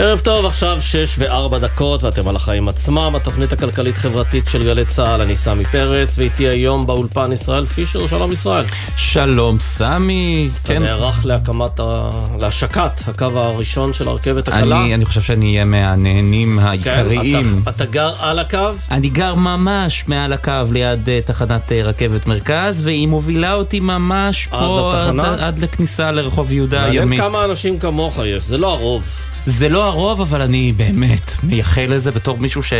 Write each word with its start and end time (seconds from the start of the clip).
ערב 0.00 0.18
טוב, 0.20 0.46
עכשיו 0.46 0.76
שש 0.80 1.14
וארבע 1.18 1.58
דקות 1.58 2.04
ואתם 2.04 2.28
על 2.28 2.36
החיים 2.36 2.68
עצמם, 2.68 3.12
התוכנית 3.16 3.52
הכלכלית-חברתית 3.52 4.48
של 4.48 4.64
גלי 4.64 4.84
צה"ל, 4.84 5.20
אני 5.20 5.36
סמי 5.36 5.64
פרץ, 5.64 6.18
ואיתי 6.18 6.48
היום 6.48 6.86
באולפן 6.86 7.32
ישראל 7.32 7.66
פישר, 7.66 8.06
שלום 8.06 8.32
ישראל. 8.32 8.64
שלום 8.96 9.58
סמי. 9.58 10.48
אתה 10.62 10.68
כן. 10.68 10.82
נערך 10.82 11.24
להקמת, 11.24 11.80
ה... 11.80 12.10
להשקת 12.40 12.90
הקו 13.06 13.24
הראשון 13.34 13.92
של 13.92 14.08
הרכבת 14.08 14.48
הקלה? 14.48 14.80
אני, 14.82 14.94
אני 14.94 15.04
חושב 15.04 15.20
שאני 15.20 15.46
אהיה 15.46 15.64
מהנהנים 15.64 16.58
העיקריים. 16.58 17.42
כן, 17.42 17.58
אתה, 17.62 17.70
אתה 17.70 17.84
גר 17.84 18.12
על 18.20 18.38
הקו? 18.38 18.70
אני 18.90 19.08
גר 19.08 19.34
ממש 19.34 20.04
מעל 20.06 20.32
הקו 20.32 20.52
ליד 20.72 21.06
uh, 21.06 21.26
תחנת 21.26 21.68
uh, 21.68 21.86
רכבת 21.86 22.26
מרכז, 22.26 22.80
והיא 22.84 23.08
מובילה 23.08 23.54
אותי 23.54 23.80
ממש 23.80 24.48
עד 24.50 24.58
פה 24.60 24.94
עד, 24.94 25.40
עד 25.40 25.58
לכניסה 25.58 26.12
לרחוב 26.12 26.52
יהודה 26.52 26.84
הימית. 26.84 27.20
כמה 27.20 27.44
אנשים 27.44 27.78
כמוך 27.78 28.18
יש, 28.24 28.42
זה 28.42 28.58
לא 28.58 28.72
הרוב. 28.72 29.04
זה 29.48 29.68
לא 29.68 29.84
הרוב, 29.84 30.20
אבל 30.20 30.42
אני 30.42 30.72
באמת 30.72 31.32
מייחל 31.42 31.86
לזה 31.88 32.10
בתור 32.10 32.38
מישהו 32.38 32.62
ש... 32.62 32.72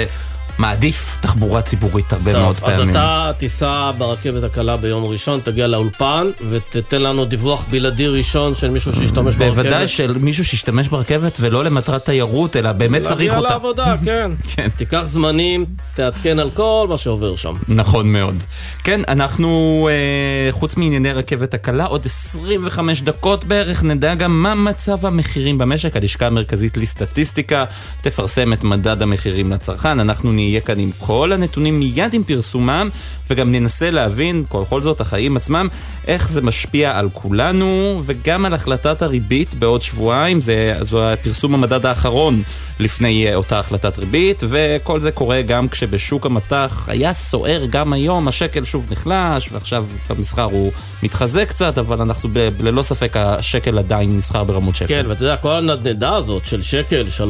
מעדיף 0.58 1.18
תחבורה 1.20 1.62
ציבורית 1.62 2.12
הרבה 2.12 2.32
טוב, 2.32 2.42
מאוד 2.42 2.56
פעמים. 2.56 2.80
אז 2.80 2.88
אתה 2.90 3.30
תיסע 3.38 3.90
ברכבת 3.98 4.42
הקלה 4.42 4.76
ביום 4.76 5.04
ראשון, 5.04 5.40
תגיע 5.40 5.66
לאולפן 5.66 6.30
ותתן 6.50 7.02
לנו 7.02 7.24
דיווח 7.24 7.64
בלעדי 7.70 8.06
ראשון 8.06 8.54
של 8.54 8.70
מישהו 8.70 8.92
שישתמש 8.92 9.36
ברכבת. 9.36 9.54
בוודאי 9.54 9.88
של 9.88 10.18
מישהו 10.20 10.44
שישתמש 10.44 10.88
ברכבת 10.88 11.38
ולא 11.40 11.64
למטרת 11.64 12.04
תיירות, 12.04 12.56
אלא 12.56 12.72
באמת 12.72 13.02
צריך 13.02 13.12
אותה. 13.12 13.34
להגיע 13.34 13.50
לעבודה, 13.50 13.94
כן. 14.04 14.30
כן. 14.54 14.68
תיקח 14.76 15.02
זמנים, 15.04 15.64
תעדכן 15.94 16.38
על 16.38 16.50
כל 16.50 16.86
מה 16.88 16.98
שעובר 16.98 17.36
שם. 17.36 17.54
נכון 17.68 18.12
מאוד. 18.12 18.42
כן, 18.84 19.00
אנחנו, 19.08 19.88
אה, 19.92 20.52
חוץ 20.52 20.76
מענייני 20.76 21.12
רכבת 21.12 21.54
הקלה, 21.54 21.84
עוד 21.84 22.06
25 22.06 23.02
דקות 23.02 23.44
בערך 23.44 23.82
נדע 23.82 24.14
גם 24.14 24.42
מה 24.42 24.54
מצב 24.54 25.06
המחירים 25.06 25.58
במשק. 25.58 25.96
הלשכה 25.96 26.26
המרכזית 26.26 26.76
לסטטיסטיקה 26.76 27.64
תפרסם 28.00 28.52
את 28.52 28.64
מדד 28.64 29.02
המחירים 29.02 29.52
לצרכן. 29.52 30.00
אנחנו 30.00 30.32
נהיה... 30.32 30.47
נהיה 30.48 30.60
כאן 30.60 30.78
עם 30.78 30.90
כל 30.98 31.32
הנתונים 31.32 31.78
מיד 31.78 32.14
עם 32.14 32.24
פרסומם, 32.24 32.88
וגם 33.30 33.52
ננסה 33.52 33.90
להבין, 33.90 34.44
בכל 34.50 34.82
זאת, 34.82 35.00
החיים 35.00 35.36
עצמם, 35.36 35.68
איך 36.06 36.30
זה 36.30 36.42
משפיע 36.42 36.98
על 36.98 37.08
כולנו, 37.12 38.00
וגם 38.04 38.44
על 38.44 38.54
החלטת 38.54 39.02
הריבית 39.02 39.54
בעוד 39.54 39.82
שבועיים, 39.82 40.40
זה, 40.40 40.76
זו 40.82 41.08
הפרסום 41.08 41.54
המדד 41.54 41.86
האחרון 41.86 42.42
לפני 42.80 43.26
אה, 43.26 43.34
אותה 43.34 43.58
החלטת 43.58 43.98
ריבית, 43.98 44.42
וכל 44.48 45.00
זה 45.00 45.10
קורה 45.10 45.42
גם 45.42 45.68
כשבשוק 45.68 46.26
המטח 46.26 46.84
היה 46.88 47.14
סוער 47.14 47.66
גם 47.70 47.92
היום, 47.92 48.28
השקל 48.28 48.64
שוב 48.64 48.86
נחלש, 48.90 49.48
ועכשיו 49.52 49.86
במסחר 50.10 50.42
הוא 50.42 50.72
מתחזק 51.02 51.48
קצת, 51.48 51.78
אבל 51.78 52.00
אנחנו 52.00 52.28
ב- 52.32 52.48
ללא 52.60 52.82
ספק 52.82 53.16
השקל 53.16 53.78
עדיין 53.78 54.16
נסחר 54.18 54.44
ברמות 54.44 54.76
שפל. 54.76 54.86
כן, 54.86 55.04
ואתה 55.08 55.22
יודע, 55.22 55.36
כל 55.36 55.52
הנדנדה 55.52 56.16
הזאת 56.16 56.46
של 56.46 56.62
שקל, 56.62 57.06
3.77, 57.18 57.20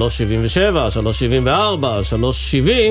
3.74, 0.94 1.84
3.70, 2.10 2.68
אה, 2.68 2.90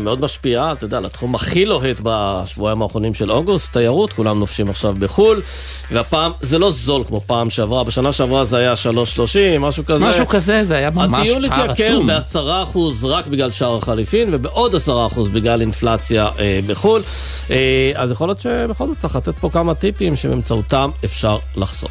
מאוד 0.00 0.20
משפיעה, 0.20 0.72
אתה 0.72 0.84
יודע, 0.84 1.00
לתחום 1.00 1.34
הכי 1.34 1.64
לוהט 1.64 2.00
בשבועיים 2.02 2.82
האחרונים 2.82 3.14
של 3.14 3.32
אוגוסט, 3.32 3.72
תיירות, 3.72 4.12
כולם 4.12 4.38
נופשים 4.38 4.70
עכשיו 4.70 4.94
בחו"ל, 4.98 5.42
והפעם 5.90 6.32
זה 6.40 6.58
לא 6.58 6.70
זול 6.70 7.04
כמו 7.04 7.20
פעם 7.26 7.50
שעברה, 7.50 7.84
בשנה 7.84 8.12
שעברה 8.12 8.44
זה 8.44 8.56
היה 8.56 8.74
3.30, 8.74 9.58
משהו 9.60 9.84
כזה. 9.86 10.04
משהו 10.04 10.28
כזה, 10.28 10.64
זה 10.64 10.76
היה 10.76 10.90
ממש 10.90 11.08
פער 11.10 11.22
עצום. 11.22 11.44
הטיול 11.44 11.44
התייקר 11.44 12.00
ב-10% 12.06 12.78
רק 13.06 13.26
בגלל 13.26 13.50
שער 13.50 13.76
החליפין, 13.76 14.28
ובעוד 14.32 14.74
10% 14.74 14.88
בגלל 15.32 15.60
אינפלציה 15.60 16.28
אה, 16.38 16.60
בחו"ל. 16.66 17.02
אה, 17.50 17.92
אז 17.94 18.10
יכול 18.10 18.28
להיות 18.28 18.40
שבכל 18.40 18.86
זאת 18.86 18.98
צריך 18.98 19.16
לתת 19.16 19.34
פה 19.40 19.50
כמה 19.50 19.74
טיפים 19.74 20.16
שבאמצעותם 20.16 20.90
אפשר 21.04 21.38
לחסוך. 21.56 21.90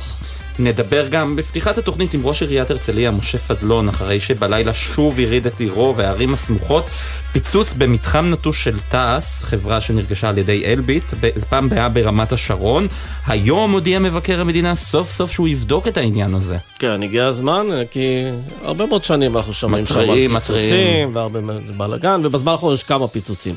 נדבר 0.59 1.07
גם 1.07 1.35
בפתיחת 1.35 1.77
התוכנית 1.77 2.13
עם 2.13 2.21
ראש 2.23 2.41
עיריית 2.41 2.71
הרצליה, 2.71 3.11
משה 3.11 3.37
פדלון, 3.37 3.89
אחרי 3.89 4.19
שבלילה 4.19 4.73
שוב 4.73 5.19
הרעיד 5.19 5.45
את 5.45 5.59
עירו 5.59 5.93
והערים 5.97 6.33
הסמוכות. 6.33 6.89
פיצוץ 7.31 7.73
במתחם 7.73 8.25
נטוש 8.31 8.63
של 8.63 8.79
תעש, 8.89 9.43
חברה 9.43 9.81
שנרכשה 9.81 10.29
על 10.29 10.37
ידי 10.37 10.65
אלביט, 10.65 11.13
פעם 11.49 11.67
היה 11.71 11.89
ברמת 11.89 12.31
השרון. 12.31 12.87
היום 13.27 13.71
הודיע 13.71 13.99
מבקר 13.99 14.41
המדינה 14.41 14.75
סוף 14.75 15.11
סוף 15.11 15.31
שהוא 15.31 15.47
יבדוק 15.47 15.87
את 15.87 15.97
העניין 15.97 16.35
הזה. 16.35 16.57
כן, 16.79 17.03
הגיע 17.03 17.25
הזמן, 17.25 17.67
כי 17.91 18.23
הרבה 18.63 18.85
מאוד 18.85 19.03
שנים 19.03 19.37
אנחנו 19.37 19.53
שומעים 19.53 19.85
שם 19.85 19.99
על 19.99 20.27
פיצוצים, 20.39 21.15
והרבה 21.15 21.39
בלאגן, 21.77 22.21
ובזמן 22.23 22.51
האחרון 22.51 22.73
יש 22.73 22.83
כמה 22.83 23.07
פיצוצים. 23.07 23.55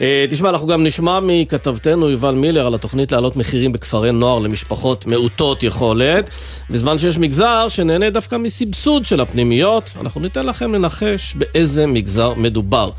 אה, 0.00 0.24
תשמע, 0.30 0.48
אנחנו 0.48 0.66
גם 0.66 0.84
נשמע 0.84 1.20
מכתבתנו 1.22 2.10
יובל 2.10 2.34
מילר 2.34 2.66
על 2.66 2.74
התוכנית 2.74 3.12
להעלות 3.12 3.36
מחירים 3.36 3.72
בכפרי 3.72 4.12
נוער 4.12 4.38
למשפחות 4.38 5.06
מעוטות 5.06 5.62
יכולת, 5.62 6.30
בזמן 6.70 6.98
שיש 6.98 7.18
מגזר 7.18 7.66
שנהנה 7.68 8.10
דווקא 8.10 8.36
מסבסוד 8.36 9.04
של 9.04 9.20
הפנימיות, 9.20 9.90
אנחנו 10.00 10.20
ניתן 10.20 10.46
לכם 10.46 10.74
לנחש 10.74 11.34
באיזה 11.34 11.86
מגזר 11.86 12.34
מדובר. 12.34 12.90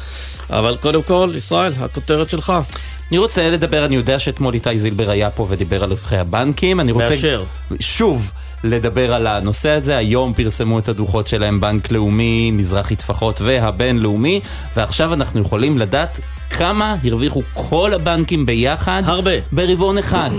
אבל 0.49 0.77
קודם 0.81 1.03
כל, 1.03 1.33
ישראל, 1.35 1.73
הכותרת 1.79 2.29
שלך. 2.29 2.53
אני 3.09 3.17
רוצה 3.17 3.49
לדבר, 3.49 3.85
אני 3.85 3.95
יודע 3.95 4.19
שאתמול 4.19 4.53
איתי 4.53 4.79
זילבר 4.79 5.09
היה 5.09 5.31
פה 5.31 5.47
ודיבר 5.49 5.83
על 5.83 5.89
רווחי 5.89 6.17
הבנקים, 6.17 6.79
אני 6.79 6.91
רוצה... 6.91 7.09
מאשר. 7.09 7.43
שוב. 7.79 8.31
לדבר 8.63 9.13
על 9.13 9.27
הנושא 9.27 9.69
הזה. 9.69 9.97
היום 9.97 10.33
פרסמו 10.33 10.79
את 10.79 10.89
הדוחות 10.89 11.27
שלהם 11.27 11.59
בנק 11.59 11.91
לאומי, 11.91 12.51
מזרחי 12.51 12.95
טפחות 12.95 13.41
והבינלאומי, 13.41 14.41
ועכשיו 14.75 15.13
אנחנו 15.13 15.41
יכולים 15.41 15.77
לדעת 15.77 16.19
כמה 16.49 16.95
הרוויחו 17.03 17.41
כל 17.53 17.93
הבנקים 17.93 18.45
ביחד. 18.45 19.01
הרבה. 19.05 19.31
ברבעון 19.51 19.97
אחד. 19.97 20.29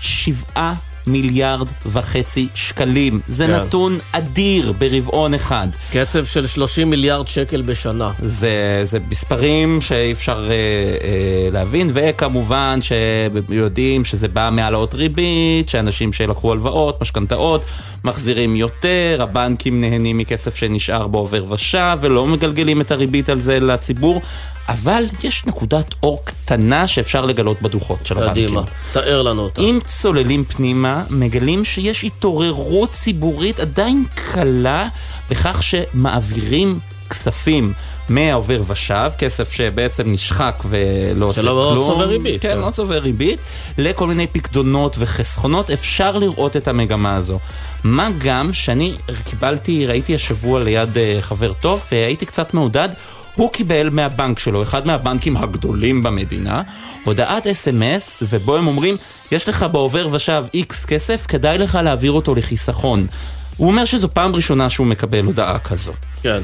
שבעה 0.00 0.74
מיליארד 1.06 1.68
וחצי 1.86 2.48
שקלים. 2.54 3.20
זה 3.28 3.46
כן. 3.46 3.52
נתון 3.52 3.98
אדיר 4.12 4.72
ברבעון 4.72 5.34
אחד. 5.34 5.68
קצב 5.92 6.24
של 6.24 6.46
30 6.46 6.90
מיליארד 6.90 7.28
שקל 7.28 7.62
בשנה. 7.62 8.10
זה, 8.22 8.80
זה 8.84 8.98
מספרים 9.08 9.80
שאי 9.80 10.12
אפשר 10.12 10.48
אה, 10.50 10.54
אה, 10.54 11.48
להבין, 11.52 11.90
וכמובן 11.92 12.78
שיודעים 12.82 14.04
שזה 14.04 14.28
בא 14.28 14.50
מהעלאות 14.52 14.94
ריבית, 14.94 15.68
שאנשים 15.68 16.12
שלקחו 16.12 16.52
הלוואות, 16.52 17.00
משכנתאות, 17.02 17.64
מחזירים 18.04 18.56
יותר, 18.56 19.18
הבנקים 19.22 19.80
נהנים 19.80 20.18
מכסף 20.18 20.56
שנשאר 20.56 21.06
בעובר 21.06 21.52
ושב, 21.52 21.98
ולא 22.00 22.26
מגלגלים 22.26 22.80
את 22.80 22.90
הריבית 22.90 23.28
על 23.28 23.40
זה 23.40 23.60
לציבור. 23.60 24.22
אבל 24.68 25.04
יש 25.22 25.46
נקודת 25.46 25.94
אור 26.02 26.20
קטנה 26.24 26.86
שאפשר 26.86 27.24
לגלות 27.24 27.62
בדוחות 27.62 28.06
של 28.06 28.18
הבנקים. 28.18 28.44
קדימה, 28.44 28.62
תאר 28.92 29.22
לנו 29.22 29.42
אותה. 29.42 29.60
אם 29.60 29.78
צוללים 29.86 30.44
פנימה, 30.44 31.04
מגלים 31.10 31.64
שיש 31.64 32.04
התעוררות 32.04 32.92
ציבורית 32.92 33.60
עדיין 33.60 34.04
קלה 34.14 34.88
בכך 35.30 35.62
שמעבירים 35.62 36.78
כספים 37.10 37.72
מהעובר 38.08 38.60
ושב, 38.66 39.10
כסף 39.18 39.52
שבעצם 39.52 40.12
נשחק 40.12 40.62
ולא 40.64 41.26
עושה 41.26 41.40
כלום. 41.42 41.52
שלא 41.52 41.76
לא 41.76 41.86
צובר 41.86 42.08
ריבית. 42.08 42.42
כן, 42.42 42.58
לא 42.58 42.70
צובר 42.70 42.98
ריבית, 42.98 43.40
לכל 43.78 44.06
מיני 44.06 44.26
פקדונות 44.26 44.96
וחסכונות, 44.98 45.70
אפשר 45.70 46.18
לראות 46.18 46.56
את 46.56 46.68
המגמה 46.68 47.16
הזו. 47.16 47.38
מה 47.84 48.08
גם 48.18 48.52
שאני 48.52 48.94
קיבלתי, 49.24 49.86
ראיתי 49.86 50.14
השבוע 50.14 50.64
ליד 50.64 50.98
אה, 50.98 51.18
חבר 51.20 51.52
טוב, 51.52 51.84
והייתי 51.92 52.26
קצת 52.26 52.54
מעודד. 52.54 52.88
הוא 53.36 53.52
קיבל 53.52 53.90
מהבנק 53.90 54.38
שלו, 54.38 54.62
אחד 54.62 54.86
מהבנקים 54.86 55.36
הגדולים 55.36 56.02
במדינה, 56.02 56.62
הודעת 57.04 57.46
אס.אם.אס, 57.46 58.22
ובו 58.28 58.56
הם 58.56 58.66
אומרים, 58.66 58.96
יש 59.32 59.48
לך 59.48 59.66
בעובר 59.72 60.08
ושב 60.12 60.44
איקס 60.54 60.84
כסף, 60.84 61.26
כדאי 61.26 61.58
לך 61.58 61.78
להעביר 61.84 62.12
אותו 62.12 62.34
לחיסכון. 62.34 63.06
הוא 63.56 63.68
אומר 63.68 63.84
שזו 63.84 64.08
פעם 64.08 64.34
ראשונה 64.34 64.70
שהוא 64.70 64.86
מקבל 64.86 65.24
הודעה 65.24 65.58
כזו. 65.58 65.92
כן. 66.22 66.42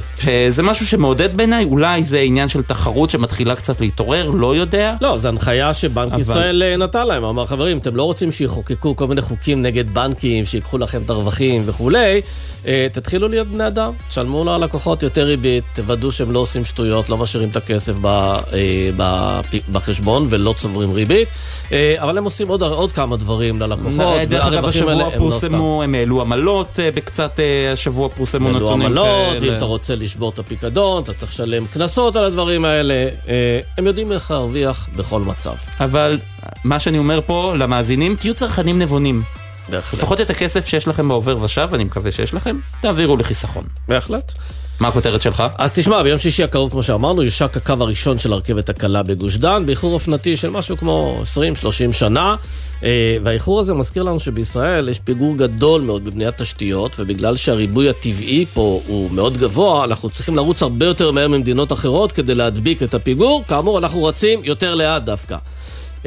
זה 0.48 0.62
משהו 0.62 0.86
שמעודד 0.86 1.36
בעיניי, 1.36 1.64
אולי 1.64 2.04
זה 2.04 2.20
עניין 2.20 2.48
של 2.48 2.62
תחרות 2.62 3.10
שמתחילה 3.10 3.54
קצת 3.54 3.80
להתעורר, 3.80 4.30
לא 4.30 4.56
יודע. 4.56 4.94
לא, 5.00 5.18
זו 5.18 5.28
הנחיה 5.28 5.74
שבנק 5.74 6.12
אבל... 6.12 6.20
ישראל 6.20 6.62
אה, 6.62 6.76
נתן 6.76 7.06
להם, 7.06 7.24
אמר 7.24 7.46
חברים, 7.46 7.78
אתם 7.78 7.96
לא 7.96 8.02
רוצים 8.02 8.32
שיחוקקו 8.32 8.96
כל 8.96 9.06
מיני 9.06 9.22
חוקים 9.22 9.62
נגד 9.62 9.94
בנקים, 9.94 10.44
שיקחו 10.44 10.78
לכם 10.78 11.02
את 11.02 11.10
הרווחים 11.10 11.62
וכולי, 11.66 12.20
אה, 12.66 12.86
תתחילו 12.92 13.28
להיות 13.28 13.48
בני 13.48 13.66
אדם, 13.66 13.92
תשלמו 14.08 14.44
ללקוחות 14.44 15.02
יותר 15.02 15.24
ריבית, 15.24 15.64
תוודאו 15.74 16.12
שהם 16.12 16.32
לא 16.32 16.38
עושים 16.38 16.64
שטויות, 16.64 17.08
לא 17.08 17.18
משאירים 17.18 17.48
את 17.48 17.56
הכסף 17.56 17.94
ב, 18.00 18.06
אה, 18.06 19.40
בחשבון 19.72 20.26
ולא 20.30 20.54
צוברים 20.58 20.90
ריבית, 20.92 21.28
אבל 21.98 22.18
הם 22.18 22.24
עושים 22.24 22.48
עוד, 22.48 22.62
עוד 22.62 22.92
כמה 22.92 23.16
דברים 23.16 23.60
ללקוחות, 23.60 24.20
דרך 24.28 24.44
אגב, 24.46 24.64
השבוע 24.64 25.10
פורסמו, 25.18 25.82
הם 25.82 25.94
העלו 25.94 26.20
עמלות, 26.20 26.78
בקצת 26.94 27.40
השבוע 27.72 28.08
פורסמו 28.08 28.50
נתונים 28.50 28.88
כאלה. 28.88 29.58
רוצה 29.62 29.96
לשבור 29.96 30.30
את 30.30 30.38
הפיקדון, 30.38 31.02
אתה 31.02 31.12
צריך 31.12 31.32
לשלם 31.32 31.66
קנסות 31.66 32.16
על 32.16 32.24
הדברים 32.24 32.64
האלה. 32.64 33.08
אה, 33.28 33.60
הם 33.78 33.86
יודעים 33.86 34.12
איך 34.12 34.30
להרוויח 34.30 34.88
בכל 34.96 35.20
מצב. 35.20 35.54
אבל 35.80 36.18
מה 36.64 36.78
שאני 36.78 36.98
אומר 36.98 37.20
פה 37.26 37.54
למאזינים, 37.56 38.16
תהיו 38.16 38.34
צרכנים 38.34 38.78
נבונים. 38.78 39.22
בהחלט. 39.68 40.00
לפחות 40.00 40.20
את 40.20 40.30
הכסף 40.30 40.66
שיש 40.66 40.88
לכם 40.88 41.08
בעובר 41.08 41.42
ושב, 41.42 41.68
אני 41.72 41.84
מקווה 41.84 42.12
שיש 42.12 42.34
לכם, 42.34 42.56
תעבירו 42.80 43.16
לחיסכון. 43.16 43.64
בהחלט. 43.88 44.32
מה 44.80 44.88
הכותרת 44.88 45.22
שלך? 45.22 45.42
אז 45.58 45.72
תשמע, 45.74 46.02
ביום 46.02 46.18
שישי 46.18 46.42
הקרוב, 46.42 46.70
כמו 46.70 46.82
שאמרנו, 46.82 47.22
יושק 47.22 47.56
הקו 47.56 47.74
הראשון 47.80 48.18
של 48.18 48.32
הרכבת 48.32 48.68
הקלה 48.68 49.02
בגוש 49.02 49.36
דן, 49.36 49.66
באיחור 49.66 49.94
אופנתי 49.94 50.36
של 50.36 50.50
משהו 50.50 50.76
כמו 50.76 51.22
20-30 51.90 51.92
שנה. 51.92 52.36
אה, 52.84 53.16
והאיחור 53.22 53.60
הזה 53.60 53.74
מזכיר 53.74 54.02
לנו 54.02 54.20
שבישראל 54.20 54.88
יש 54.88 55.00
פיגור 55.00 55.36
גדול 55.36 55.80
מאוד 55.80 56.04
בבניית 56.04 56.42
תשתיות, 56.42 56.96
ובגלל 56.98 57.36
שהריבוי 57.36 57.88
הטבעי 57.88 58.46
פה 58.54 58.80
הוא 58.86 59.10
מאוד 59.10 59.36
גבוה, 59.36 59.84
אנחנו 59.84 60.10
צריכים 60.10 60.36
לרוץ 60.36 60.62
הרבה 60.62 60.86
יותר 60.86 61.10
מהר 61.10 61.28
ממדינות 61.28 61.72
אחרות 61.72 62.12
כדי 62.12 62.34
להדביק 62.34 62.82
את 62.82 62.94
הפיגור. 62.94 63.44
כאמור, 63.48 63.78
אנחנו 63.78 64.04
רצים 64.04 64.40
יותר 64.44 64.74
לאט 64.74 65.02
דווקא. 65.02 65.36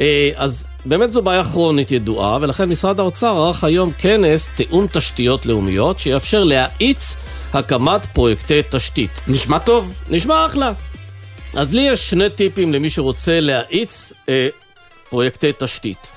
אה, 0.00 0.30
אז 0.36 0.64
באמת 0.84 1.12
זו 1.12 1.22
בעיה 1.22 1.44
כרונית 1.44 1.92
ידועה, 1.92 2.38
ולכן 2.40 2.68
משרד 2.68 3.00
האוצר 3.00 3.36
ערך 3.36 3.64
היום 3.64 3.92
כנס 3.98 4.48
תיאום 4.56 4.86
תשתיות 4.92 5.46
לאומיות, 5.46 5.98
שיאפשר 5.98 6.44
להאיץ 6.44 7.16
הקמת 7.52 8.06
פרויקטי 8.06 8.60
תשתית. 8.70 9.10
נשמע 9.28 9.58
טוב. 9.58 10.02
נשמע 10.08 10.46
אחלה. 10.46 10.72
אז 11.54 11.74
לי 11.74 11.80
יש 11.82 12.10
שני 12.10 12.30
טיפים 12.30 12.72
למי 12.72 12.90
שרוצה 12.90 13.40
להאיץ 13.40 14.12
אה, 14.28 14.48
פרויקטי 15.10 15.52
תשתית. 15.58 16.10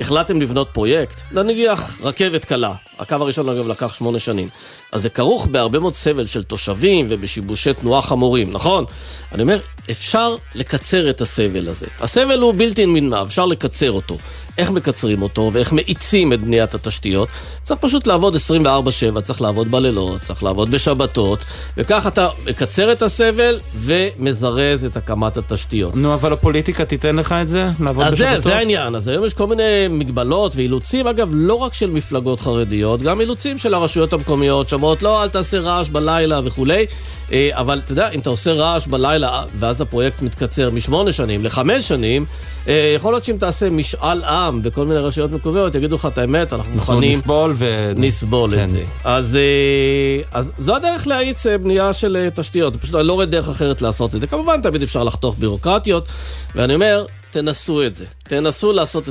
החלטתם 0.00 0.40
לבנות 0.40 0.68
פרויקט, 0.72 1.20
נניח 1.32 1.98
רכבת 2.02 2.44
קלה, 2.44 2.72
הקו 2.98 3.14
הראשון 3.14 3.48
אגב 3.48 3.68
לקח 3.68 3.94
שמונה 3.94 4.18
שנים. 4.18 4.48
אז 4.92 5.02
זה 5.02 5.08
כרוך 5.08 5.46
בהרבה 5.46 5.78
מאוד 5.78 5.94
סבל 5.94 6.26
של 6.26 6.42
תושבים 6.42 7.06
ובשיבושי 7.08 7.74
תנועה 7.74 8.02
חמורים, 8.02 8.52
נכון? 8.52 8.84
אני 9.32 9.42
אומר, 9.42 9.58
אפשר 9.90 10.36
לקצר 10.54 11.10
את 11.10 11.20
הסבל 11.20 11.68
הזה. 11.68 11.86
הסבל 12.00 12.40
הוא 12.40 12.54
בלתי 12.56 12.86
נמנע, 12.86 13.22
אפשר 13.22 13.46
לקצר 13.46 13.90
אותו. 13.90 14.16
איך 14.58 14.70
מקצרים 14.70 15.22
אותו 15.22 15.50
ואיך 15.52 15.72
מאיצים 15.72 16.32
את 16.32 16.40
בניית 16.40 16.74
התשתיות. 16.74 17.28
צריך 17.62 17.80
פשוט 17.80 18.06
לעבוד 18.06 18.36
24/7, 18.36 19.20
צריך 19.20 19.42
לעבוד 19.42 19.70
בלילות, 19.70 20.20
צריך 20.20 20.42
לעבוד 20.42 20.70
בשבתות, 20.70 21.44
וכך 21.76 22.06
אתה 22.06 22.28
מקצר 22.44 22.92
את 22.92 23.02
הסבל 23.02 23.58
ומזרז 23.74 24.84
את 24.84 24.96
הקמת 24.96 25.36
התשתיות. 25.36 25.96
נו, 25.96 26.14
אבל 26.14 26.32
הפוליטיקה 26.32 26.84
תיתן 26.84 27.16
לך 27.16 27.32
את 27.42 27.48
זה? 27.48 27.68
לעבוד 27.80 28.06
בשבתות? 28.06 28.26
אז 28.26 28.42
זה, 28.42 28.48
זה 28.50 28.56
העניין. 28.56 28.94
אז 28.94 29.08
היום 29.08 29.24
יש 29.24 29.34
כל 29.34 29.46
מיני 29.46 29.88
מגבלות 29.90 30.56
ואילוצים, 30.56 31.06
אגב, 31.06 31.28
לא 31.32 31.54
רק 31.54 31.74
של 31.74 31.90
מפלגות 31.90 32.40
חרדיות, 32.40 32.85
גם 33.02 33.20
אילוצים 33.20 33.58
של 33.58 33.74
הרשויות 33.74 34.12
המקומיות, 34.12 34.68
שאומרות, 34.68 35.02
לא, 35.02 35.22
אל 35.22 35.28
תעשה 35.28 35.60
רעש 35.60 35.88
בלילה 35.88 36.40
וכולי. 36.44 36.86
אה, 37.32 37.50
אבל 37.52 37.80
אתה 37.84 37.92
יודע, 37.92 38.10
אם 38.10 38.20
אתה 38.20 38.30
עושה 38.30 38.52
רעש 38.52 38.86
בלילה, 38.86 39.42
ואז 39.58 39.80
הפרויקט 39.80 40.22
מתקצר 40.22 40.70
משמונה 40.70 41.12
שנים 41.12 41.44
לחמש 41.44 41.88
שנים, 41.88 42.26
אה, 42.68 42.92
יכול 42.96 43.12
להיות 43.12 43.24
שאם 43.24 43.36
תעשה 43.36 43.70
משאל 43.70 44.24
עם 44.24 44.62
בכל 44.62 44.86
מיני 44.86 45.00
רשויות 45.00 45.32
מקומיות, 45.32 45.74
יגידו 45.74 45.96
לך 45.96 46.08
את 46.12 46.18
האמת, 46.18 46.52
אנחנו 46.52 46.74
מוכנים... 46.74 47.12
נסבול 47.12 47.52
ו... 47.54 47.92
נסבול 47.96 48.50
כן. 48.50 48.64
את 48.64 48.68
זה. 48.68 48.82
אז, 49.04 49.36
אה, 49.36 50.38
אז 50.38 50.50
זו 50.58 50.76
הדרך 50.76 51.06
להאיץ 51.06 51.46
בנייה 51.46 51.92
של 51.92 52.28
תשתיות, 52.34 52.76
פשוט 52.76 52.94
אני 52.94 53.06
לא 53.06 53.12
רואה 53.12 53.26
דרך 53.26 53.48
אחרת 53.48 53.82
לעשות 53.82 54.14
את 54.14 54.20
זה. 54.20 54.26
כמובן, 54.26 54.60
תמיד 54.62 54.82
אפשר 54.82 55.04
לחתוך 55.04 55.34
בירוקרטיות, 55.38 56.08
ואני 56.54 56.74
אומר, 56.74 57.04
תנסו 57.30 57.82
את 57.82 57.94
זה. 57.94 58.04
תנסו 58.22 58.72
לעשות 58.72 59.08
24-7. 59.08 59.10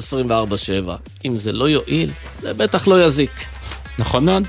אם 1.25 1.37
זה 1.37 1.51
לא 1.51 1.69
יועיל, 1.69 2.09
זה 2.41 2.53
בטח 2.53 2.87
לא 2.87 3.05
יזיק. 3.05 3.31
נכון 3.99 4.25
מאוד. 4.25 4.43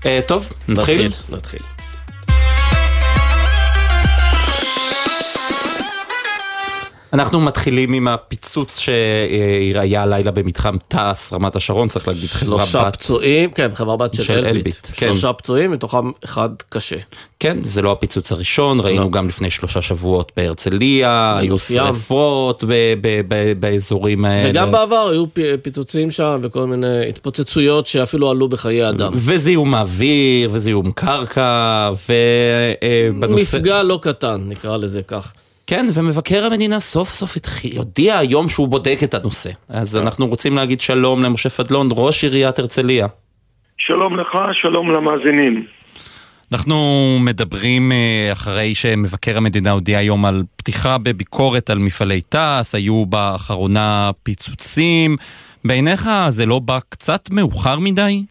Uh, 0.00 0.06
טוב, 0.26 0.52
נתחיל? 0.68 1.06
נתחיל, 1.06 1.36
נתחיל. 1.36 1.73
אנחנו 7.14 7.40
מתחילים 7.40 7.92
עם 7.92 8.08
הפיצוץ 8.08 8.78
שהיה 8.78 10.02
הלילה 10.02 10.30
במתחם 10.30 10.76
תעש, 10.88 11.32
רמת 11.32 11.56
השרון, 11.56 11.88
צריך 11.88 12.08
להגיד 12.08 12.28
חברה 12.28 12.58
בת. 12.58 12.64
שלושה 12.64 12.90
פצועים, 12.90 13.50
כן, 13.50 13.74
חברה 13.74 13.96
בת 13.96 14.14
של, 14.14 14.22
של 14.22 14.46
אלביט. 14.46 14.86
כן. 14.92 15.06
שלושה 15.06 15.32
פצועים, 15.32 15.70
מתוכם 15.70 16.10
אחד 16.24 16.48
קשה. 16.68 16.96
כן, 17.40 17.58
זה 17.62 17.82
לא 17.82 17.92
הפיצוץ 17.92 18.32
הראשון, 18.32 18.80
ראינו 18.80 19.02
לא. 19.02 19.10
גם 19.10 19.28
לפני 19.28 19.50
שלושה 19.50 19.82
שבועות 19.82 20.32
בהרצליה, 20.36 21.36
היו 21.38 21.58
שרפות 21.58 22.64
באזורים 23.58 24.24
האלה. 24.24 24.50
וגם 24.50 24.72
בעבר 24.72 25.08
היו 25.10 25.24
פיצוצים 25.62 26.10
שם 26.10 26.38
וכל 26.42 26.66
מיני 26.66 27.08
התפוצצויות 27.08 27.86
שאפילו 27.86 28.30
עלו 28.30 28.48
בחיי 28.48 28.88
אדם. 28.88 29.12
וזיהום 29.14 29.74
אוויר, 29.74 30.50
וזיהום 30.52 30.92
קרקע, 30.92 31.90
ובנושא... 33.14 33.42
מפגע 33.42 33.82
לא 33.82 33.98
קטן, 34.02 34.44
נקרא 34.48 34.76
לזה 34.76 35.02
כך. 35.02 35.32
כן, 35.66 35.86
ומבקר 35.94 36.44
המדינה 36.44 36.80
סוף 36.80 37.08
סוף 37.08 37.36
יודיע 37.64 38.18
היום 38.18 38.48
שהוא 38.48 38.68
בודק 38.68 38.98
את 39.04 39.14
הנושא. 39.14 39.50
אז 39.68 39.96
אנחנו 39.96 40.26
רוצים 40.26 40.56
להגיד 40.56 40.80
שלום 40.80 41.22
למשה 41.22 41.50
פדלון, 41.50 41.88
ראש 41.92 42.24
עיריית 42.24 42.58
הרצליה. 42.58 43.06
שלום 43.78 44.16
לך, 44.20 44.38
שלום 44.52 44.90
למאזינים. 44.90 45.66
אנחנו 46.52 46.76
מדברים 47.20 47.92
אה, 47.92 48.32
אחרי 48.32 48.74
שמבקר 48.74 49.36
המדינה 49.36 49.70
הודיע 49.70 49.98
היום 49.98 50.24
על 50.24 50.42
פתיחה 50.56 50.98
בביקורת 50.98 51.70
על 51.70 51.78
מפעלי 51.78 52.20
תעש, 52.20 52.74
היו 52.74 53.06
באחרונה 53.06 54.10
פיצוצים. 54.22 55.16
בעיניך 55.64 56.08
זה 56.28 56.46
לא 56.46 56.58
בא 56.58 56.78
קצת 56.88 57.30
מאוחר 57.30 57.78
מדי? 57.78 58.22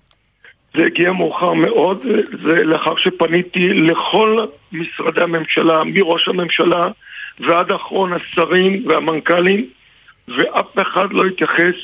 זה 0.77 0.83
הגיע 0.85 1.11
מאוחר 1.11 1.53
מאוד, 1.53 1.97
זה 2.43 2.63
לאחר 2.63 2.93
שפניתי 2.97 3.69
לכל 3.69 4.45
משרדי 4.71 5.21
הממשלה, 5.21 5.83
מראש 5.83 6.27
הממשלה 6.27 6.87
ועד 7.39 7.71
אחרון 7.71 8.13
השרים 8.13 8.87
והמנכ"לים, 8.87 9.69
ואף 10.27 10.79
אחד 10.81 11.13
לא 11.13 11.25
התייחס 11.25 11.75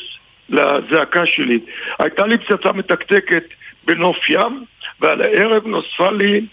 לזעקה 0.50 1.26
שלי. 1.26 1.60
הייתה 2.00 2.26
לי 2.26 2.38
פצצה 2.38 2.72
מתקתקת 2.72 3.44
בנוף 3.86 4.30
ים, 4.30 4.64
ועל 5.00 5.22
הערב 5.22 5.68
נוספה 5.68 6.12
לי 6.12 6.46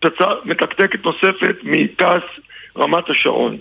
פצצה 0.00 0.26
מתקתקת 0.44 1.04
נוספת 1.04 1.56
מתעש 1.62 2.22
רמת 2.78 3.10
השרון. 3.10 3.56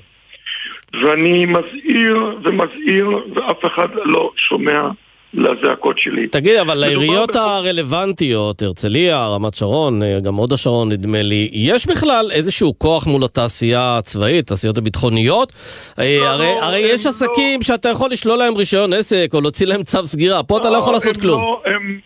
ואני 0.93 1.45
מזהיר 1.45 2.37
ומזהיר, 2.43 3.09
ואף 3.35 3.65
אחד 3.65 3.87
לא 4.05 4.31
שומע 4.35 4.89
לזעקות 5.33 5.99
שלי. 5.99 6.27
תגיד, 6.27 6.55
אבל 6.55 6.75
לעיריות 6.75 7.29
בח... 7.29 7.35
הרלוונטיות, 7.35 8.61
הרצליה, 8.61 9.27
רמת 9.27 9.53
שרון, 9.53 10.03
אה, 10.03 10.19
גם 10.19 10.35
הוד 10.35 10.53
השרון 10.53 10.89
נדמה 10.89 11.21
לי, 11.21 11.49
יש 11.53 11.87
בכלל 11.87 12.29
איזשהו 12.31 12.79
כוח 12.79 13.07
מול 13.07 13.23
התעשייה 13.23 13.97
הצבאית, 13.97 14.45
התעשיות 14.45 14.77
הביטחוניות? 14.77 15.53
אה, 15.99 16.17
לא, 16.19 16.25
הרי, 16.25 16.45
לא, 16.45 16.65
הרי 16.65 16.79
יש 16.79 17.05
לא... 17.05 17.09
עסקים 17.09 17.61
שאתה 17.61 17.89
יכול 17.89 18.11
לשלול 18.11 18.39
להם 18.39 18.55
רישיון 18.55 18.93
עסק 18.93 19.29
או 19.33 19.41
להוציא 19.41 19.67
להם 19.67 19.83
צו 19.83 20.07
סגירה, 20.07 20.43
פה 20.43 20.55
לא, 20.55 20.61
אתה 20.61 20.69
לא 20.69 20.77
יכול 20.77 20.93
לעשות 20.93 21.17
כלום. 21.17 21.41
לא, 21.41 21.61
הם, 21.65 21.99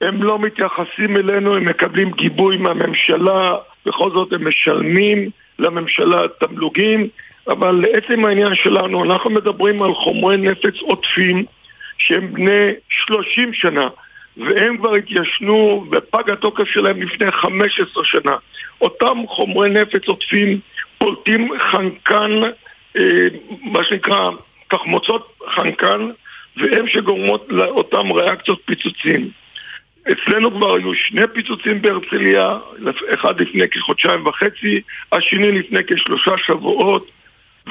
הם 0.00 0.22
לא 0.22 0.38
מתייחסים 0.38 1.16
אלינו, 1.16 1.54
הם 1.54 1.64
מקבלים 1.64 2.10
גיבוי 2.10 2.56
מהממשלה, 2.56 3.56
בכל 3.86 4.10
זאת 4.10 4.32
הם 4.32 4.48
משלמים 4.48 5.30
לממשלה 5.58 6.18
תמלוגים, 6.40 7.08
אבל 7.48 7.84
לעצם 7.92 8.24
העניין 8.24 8.54
שלנו, 8.54 9.04
אנחנו 9.04 9.30
מדברים 9.30 9.82
על 9.82 9.94
חומרי 9.94 10.36
נפץ 10.36 10.74
עוטפים. 10.80 11.44
שהם 12.00 12.32
בני 12.32 12.72
30 12.88 13.54
שנה, 13.54 13.88
והם 14.36 14.76
כבר 14.76 14.94
התיישנו 14.94 15.86
ופג 15.90 16.30
התוקף 16.30 16.64
שלהם 16.68 17.02
לפני 17.02 17.32
15 17.32 18.04
שנה. 18.04 18.36
אותם 18.80 19.18
חומרי 19.28 19.70
נפץ 19.70 20.08
עוטפים 20.08 20.60
פולטים 20.98 21.52
חנקן, 21.58 22.40
אה, 22.96 23.26
מה 23.62 23.84
שנקרא 23.84 24.30
תחמוצות 24.68 25.38
חנקן, 25.48 26.10
והם 26.56 26.88
שגורמות 26.88 27.46
לאותם 27.48 28.12
ריאקציות 28.12 28.60
פיצוצים. 28.64 29.30
אצלנו 30.12 30.50
כבר 30.50 30.74
היו 30.74 30.94
שני 30.94 31.22
פיצוצים 31.34 31.82
בהרצליה, 31.82 32.58
אחד 33.14 33.40
לפני 33.40 33.68
כחודשיים 33.68 34.26
וחצי, 34.26 34.80
השני 35.12 35.52
לפני 35.52 35.78
כשלושה 35.86 36.30
שבועות. 36.46 37.10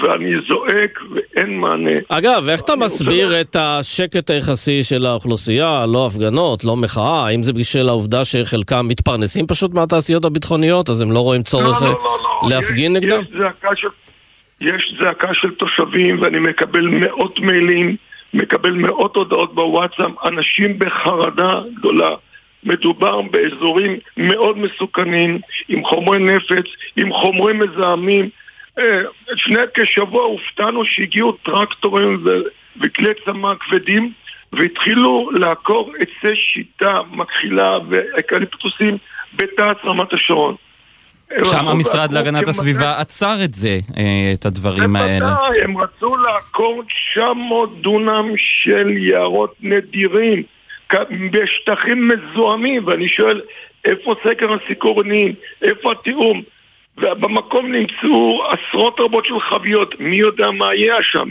ואני 0.04 0.36
זועק 0.48 1.00
ואין 1.12 1.60
מענה. 1.60 1.92
אגב, 2.10 2.48
איך 2.50 2.62
אתה 2.62 2.76
מסביר 2.76 3.28
רוצה... 3.28 3.42
את 3.42 3.56
השקט 3.60 4.30
היחסי 4.30 4.84
של 4.84 5.06
האוכלוסייה? 5.06 5.86
לא 5.94 6.06
הפגנות, 6.06 6.64
לא 6.64 6.76
מחאה? 6.76 7.26
האם 7.26 7.44
זה 7.44 7.54
בשביל 7.54 7.90
העובדה 7.90 8.26
שחלקם 8.26 8.88
מתפרנסים 8.88 9.48
פשוט 9.48 9.74
מהתעשיות 9.74 10.26
הביטחוניות, 10.26 10.90
אז 10.90 11.02
הם 11.02 11.12
לא 11.12 11.20
רואים 11.20 11.44
צורך 11.44 11.82
לא, 11.82 11.88
לא, 11.88 11.94
לא, 11.94 12.18
לא. 12.44 12.50
להפגין 12.50 12.96
יש, 12.96 13.04
נגדם? 13.04 13.22
יש 13.22 13.28
זעקה, 13.38 13.76
של, 13.76 13.88
יש 14.62 14.94
זעקה 15.00 15.34
של 15.34 15.50
תושבים 15.52 16.22
ואני 16.22 16.40
מקבל 16.40 16.88
מאות 16.88 17.40
מיילים, 17.40 17.96
מקבל 18.34 18.72
מאות 18.72 19.16
הודעות 19.16 19.56
בוואטסאפ, 19.56 20.12
אנשים 20.26 20.80
בחרדה 20.80 21.62
גדולה. 21.80 22.16
מדובר 22.64 23.22
באזורים 23.22 23.98
מאוד 24.18 24.58
מסוכנים, 24.58 25.40
עם 25.68 25.86
חומרי 25.86 26.20
נפץ, 26.20 26.66
עם 26.96 27.14
חומרים 27.14 27.60
מזהמים, 27.60 28.30
לפני 28.78 29.62
כשבוע 29.74 30.24
הופתענו 30.24 30.86
שהגיעו 30.86 31.32
טרקטורים 31.32 32.26
וכלי 32.82 33.10
צמא 33.26 33.54
כבדים 33.60 34.12
והתחילו 34.54 35.30
לעקור 35.32 35.92
עצי 36.00 36.36
שיטה, 36.36 37.02
מכחילה 37.12 37.78
ואקליפטוסים 37.90 38.98
בתעץ 39.36 39.78
רמת 39.86 40.14
השרון. 40.14 40.56
שם 41.44 41.68
המשרד 41.68 42.12
להגנת 42.12 42.48
הסביבה 42.48 43.00
עצר 43.00 43.36
את 43.44 43.54
זה, 43.54 43.80
אה, 43.98 44.32
את 44.34 44.46
הדברים 44.46 44.96
האלה. 44.96 45.26
בוודאי, 45.26 45.62
הם 45.64 45.78
רצו 45.78 46.16
לעקור 46.18 46.84
900 47.14 47.82
דונם 47.82 48.34
של 48.38 48.98
יערות 48.98 49.56
נדירים 49.62 50.44
בשטחים 51.32 52.08
מזוהמים, 52.08 52.88
ואני 52.88 53.08
שואל, 53.10 53.42
איפה 53.86 54.16
סקר 54.24 54.48
הסיכונים? 54.54 55.34
איפה 55.62 55.92
התיאום? 55.92 56.42
ובמקום 57.02 57.72
נמצאו 57.72 58.44
עשרות 58.50 59.00
רבות 59.00 59.26
של 59.26 59.40
חביות, 59.40 60.00
מי 60.00 60.16
יודע 60.16 60.52
מה 60.52 60.70
היה 60.70 60.96
שם. 61.02 61.30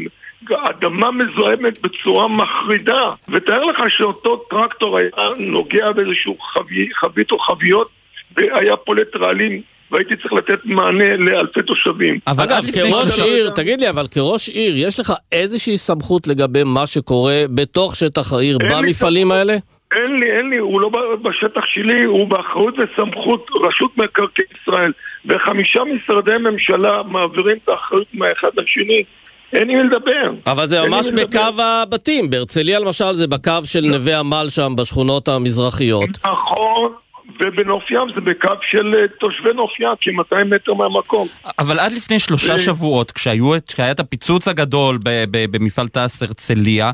האדמה 0.50 1.10
מזוהמת 1.10 1.82
בצורה 1.82 2.28
מחרידה. 2.28 3.10
ותאר 3.28 3.64
לך 3.64 3.78
שאותו 3.88 4.37
טרקטור 4.37 4.98
היה 4.98 5.08
נוגע 5.38 5.92
באיזשהו 5.92 6.38
חבית 6.38 6.94
חבי, 6.94 7.22
או 7.30 7.38
חביות 7.38 7.88
והיה 8.37 8.76
פולט 8.76 9.16
רעלים 9.16 9.62
והייתי 9.90 10.16
צריך 10.16 10.32
לתת 10.32 10.58
מענה 10.64 11.16
לאלפי 11.16 11.62
תושבים. 11.62 12.18
אבל 12.26 12.44
אגב, 12.44 12.62
כראש 12.75 13.20
עיר, 13.20 13.50
תגיד 13.50 13.80
לי, 13.80 13.90
אבל 13.90 14.06
כראש 14.10 14.48
עיר, 14.48 14.76
יש 14.76 15.00
לך 15.00 15.12
איזושהי 15.32 15.78
סמכות 15.78 16.26
לגבי 16.26 16.64
מה 16.64 16.87
שקורה 16.87 17.44
בתוך 17.54 17.96
שטח 17.96 18.32
העיר 18.32 18.58
במפעלים 18.58 19.32
האלה? 19.32 19.56
אין 19.92 20.20
לי, 20.20 20.30
אין 20.30 20.50
לי, 20.50 20.56
הוא 20.56 20.80
לא 20.80 20.90
בשטח 21.22 21.66
שלי, 21.66 22.04
הוא 22.04 22.26
באחריות 22.26 22.75
וסמכות 22.78 23.50
רשות 23.64 23.98
מקרקעי 23.98 24.44
ישראל. 24.62 24.92
וחמישה 25.26 25.80
משרדי 25.84 26.38
ממשלה 26.40 27.02
מעבירים 27.02 27.56
את 27.64 27.68
האחריות 27.68 28.06
מהאחד 28.14 28.48
לשני. 28.56 29.04
אין 29.52 29.70
עם 29.70 29.90
לדבר. 29.90 30.30
אבל 30.46 30.66
זה 30.66 30.88
ממש 30.88 31.06
בקו 31.16 31.62
הבתים, 31.62 32.30
בהרצליה 32.30 32.78
למשל 32.80 33.12
זה 33.12 33.26
בקו 33.26 33.52
של 33.64 33.80
לא. 33.80 33.90
נווה 33.90 34.18
עמל 34.18 34.46
שם 34.48 34.72
בשכונות 34.76 35.28
המזרחיות. 35.28 36.10
נכון, 36.25 36.92
ובנוף 37.40 37.90
ים 37.90 38.08
זה 38.14 38.20
בקו 38.20 38.48
של 38.70 38.94
אה, 38.94 39.08
תושבי 39.20 39.52
נוף 39.54 39.70
ים, 39.80 39.88
כ-200 40.00 40.44
מטר 40.44 40.75
מהמקום. 40.75 41.28
אבל 41.58 41.78
עד 41.78 41.92
לפני 41.92 42.18
שלושה 42.18 42.58
שבועות, 42.58 43.12
כשהיה 43.12 43.90
את 43.90 44.00
הפיצוץ 44.00 44.48
הגדול 44.48 44.98
במפעל 45.30 45.88
תעש 45.88 46.22
הרצליה, 46.22 46.90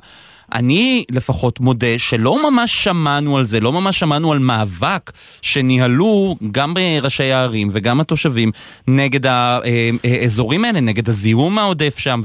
אני 0.55 1.05
לפחות 1.11 1.61
מודה 1.61 1.99
שלא 1.99 2.51
ממש 2.51 2.85
שמענו 2.85 3.39
על 3.39 3.45
זה, 3.45 3.61
לא 3.61 3.73
ממש 3.73 3.99
שמענו 3.99 4.33
על 4.33 4.39
מאבק 4.39 5.13
שניהלו 5.43 6.37
גם 6.53 6.75
ראשי 7.03 7.33
הערים 7.33 7.69
וגם 7.73 8.01
התושבים 8.01 8.51
נגד 8.89 9.21
האזורים 9.27 10.65
האלה, 10.65 10.81
נגד 10.81 11.09
הזיהום 11.09 11.59
העודף 11.59 11.99
שם 11.99 12.21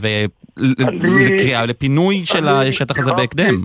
ולקריאה 0.57 1.65
לפינוי 1.65 2.21
של 2.25 2.47
השטח 2.47 2.99
הזה 2.99 3.13
בהקדם. 3.13 3.63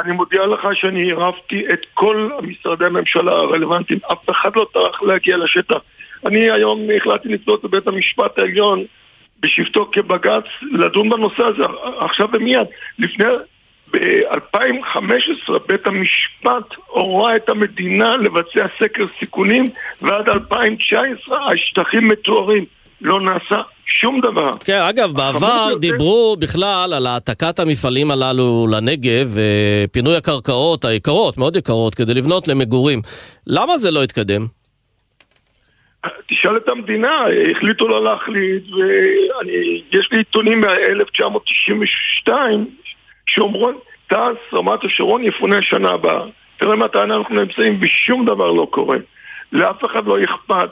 אני 0.00 0.12
מודיע 0.12 0.46
לך 0.46 0.68
שאני 0.74 1.02
עירבתי 1.02 1.62
את 1.72 1.80
כל 1.94 2.30
משרדי 2.42 2.84
הממשלה 2.84 3.32
הרלוונטיים, 3.32 4.00
אף 4.12 4.30
אחד 4.30 4.50
לא 4.56 4.66
טרח 4.74 5.02
להגיע 5.02 5.36
לשטח. 5.36 5.78
אני 6.26 6.50
היום 6.50 6.80
החלטתי 6.96 7.28
לפנות 7.28 7.64
לבית 7.64 7.86
המשפט 7.86 8.38
העליון 8.38 8.84
בשבתו 9.42 9.90
כבג"ץ 9.92 10.44
לדון 10.72 11.10
בנושא 11.10 11.42
הזה 11.42 11.62
עכשיו 12.00 12.28
ומיד. 12.32 12.66
לפני 12.98 13.24
ב-2015 13.92 15.58
בית 15.68 15.86
המשפט 15.86 16.74
הורה 16.86 17.36
את 17.36 17.48
המדינה 17.48 18.16
לבצע 18.16 18.66
סקר 18.78 19.04
סיכונים 19.18 19.64
ועד 20.02 20.28
2019 20.28 21.52
השטחים 21.52 22.08
מתוארים. 22.08 22.64
לא 23.00 23.20
נעשה 23.20 23.62
שום 23.86 24.20
דבר. 24.20 24.52
כן, 24.64 24.80
אגב, 24.88 25.12
בעבר 25.12 25.74
דיברו 25.80 26.36
בכלל 26.40 26.92
על 26.96 27.06
העתקת 27.06 27.58
המפעלים 27.58 28.10
הללו 28.10 28.66
לנגב 28.70 29.34
ופינוי 29.34 30.16
הקרקעות 30.16 30.84
היקרות, 30.84 31.38
מאוד 31.38 31.56
יקרות, 31.56 31.94
כדי 31.94 32.14
לבנות 32.14 32.48
למגורים. 32.48 33.02
למה 33.46 33.78
זה 33.78 33.90
לא 33.90 34.02
התקדם? 34.02 34.46
תשאל 36.28 36.56
את 36.56 36.68
המדינה, 36.68 37.24
החליטו 37.50 37.88
לא 37.88 38.04
להחליט, 38.04 38.62
ויש 38.72 40.08
לי 40.12 40.18
עיתונים 40.18 40.60
מ-1992 40.60 42.32
שאומרים, 43.34 43.76
תעש 44.06 44.36
רמת 44.52 44.84
השרון 44.84 45.24
יפונה 45.24 45.62
שנה 45.62 45.88
הבאה. 45.88 46.22
תראה 46.56 46.76
מתי 46.76 46.98
אנחנו 46.98 47.34
נמצאים 47.34 47.76
ושום 47.80 48.24
דבר 48.24 48.50
לא 48.50 48.66
קורה. 48.70 48.96
לאף 49.52 49.84
אחד 49.84 50.06
לא 50.06 50.18
אכפת. 50.24 50.70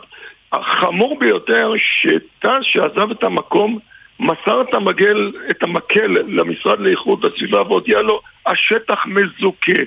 החמור 0.52 1.18
ביותר, 1.18 1.72
שטס 1.76 2.62
שעזב 2.62 3.10
את 3.10 3.24
המקום, 3.24 3.78
מסר 4.20 4.60
את 4.60 4.74
המגל, 4.74 5.32
את 5.50 5.62
המקל 5.62 6.16
למשרד 6.26 6.80
לאיכות 6.80 7.24
הסביבה 7.24 7.62
והודיע 7.62 8.02
לו, 8.02 8.20
השטח 8.46 9.06
מזוכה. 9.06 9.82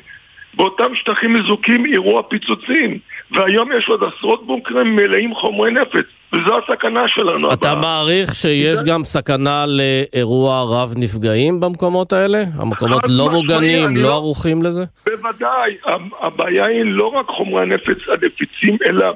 באותם 0.54 0.96
שטחים 0.96 1.34
מזוכים 1.34 1.86
אירעו 1.86 2.20
הפיצוצים, 2.20 3.00
והיום 3.32 3.70
יש 3.78 3.90
עוד 3.90 4.04
עשרות 4.04 4.46
בונקרים 4.48 4.96
מלאים 4.96 5.36
חומרי 5.36 5.72
נפץ, 5.72 6.06
וזו 6.34 6.58
הסכנה 6.58 7.08
שלנו. 7.08 7.54
אתה 7.54 7.72
הבא. 7.72 7.82
מעריך 7.82 8.36
שיש 8.36 8.80
גם 8.86 9.04
סכנה 9.04 9.66
לאירוע 9.68 10.66
רב 10.70 10.94
נפגעים 10.98 11.60
במקומות 11.60 12.14
האלה? 12.14 12.44
המקומות 12.58 13.04
לא 13.08 13.30
מוגנים, 13.30 13.98
לא, 13.98 14.04
לא 14.04 14.14
ערוכים 14.14 14.64
לזה? 14.64 14.84
בוודאי, 15.06 15.78
הבעיה 16.22 16.66
היא 16.66 16.84
לא 16.86 17.08
רק 17.08 17.28
חומרי 17.28 17.62
הנפץ 17.62 17.98
הנפיצים, 18.08 18.78
אלא 18.86 19.08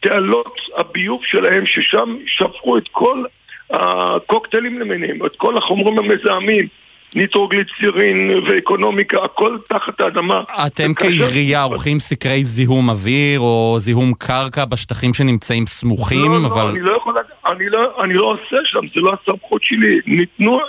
תעלות 0.00 0.56
הביוב 0.76 1.20
שלהם, 1.24 1.66
ששם 1.66 2.16
שפכו 2.26 2.78
את 2.78 2.88
כל 2.92 3.24
הקוקטיילים 3.70 4.80
למיניהם, 4.80 5.26
את 5.26 5.36
כל 5.36 5.56
החומרים 5.56 5.98
המזהמים. 5.98 6.68
ניטרוגליצירין 7.14 8.30
ואקונומיקה, 8.48 9.18
הכל 9.24 9.58
תחת 9.68 10.00
האדמה. 10.00 10.42
אתם 10.66 10.94
כעירייה 10.94 11.62
עורכים 11.62 12.00
סקרי 12.00 12.44
זיהום 12.44 12.90
אוויר 12.90 13.40
או 13.40 13.76
זיהום 13.78 14.14
קרקע 14.18 14.64
בשטחים 14.64 15.14
שנמצאים 15.14 15.66
סמוכים, 15.66 16.32
לא, 16.32 16.42
לא 16.42 16.46
אבל... 16.46 16.64
לא, 16.64 16.70
אני 16.70 16.80
לא 16.80 16.96
יכול... 16.96 17.14
אני 17.46 17.68
לא, 17.68 18.02
אני 18.02 18.14
לא 18.14 18.24
עושה 18.24 18.56
שם, 18.64 18.80
זה 18.94 19.00
לא 19.00 19.14
הסמכות 19.22 19.62
שלי. 19.62 20.00
ניתנו... 20.06 20.60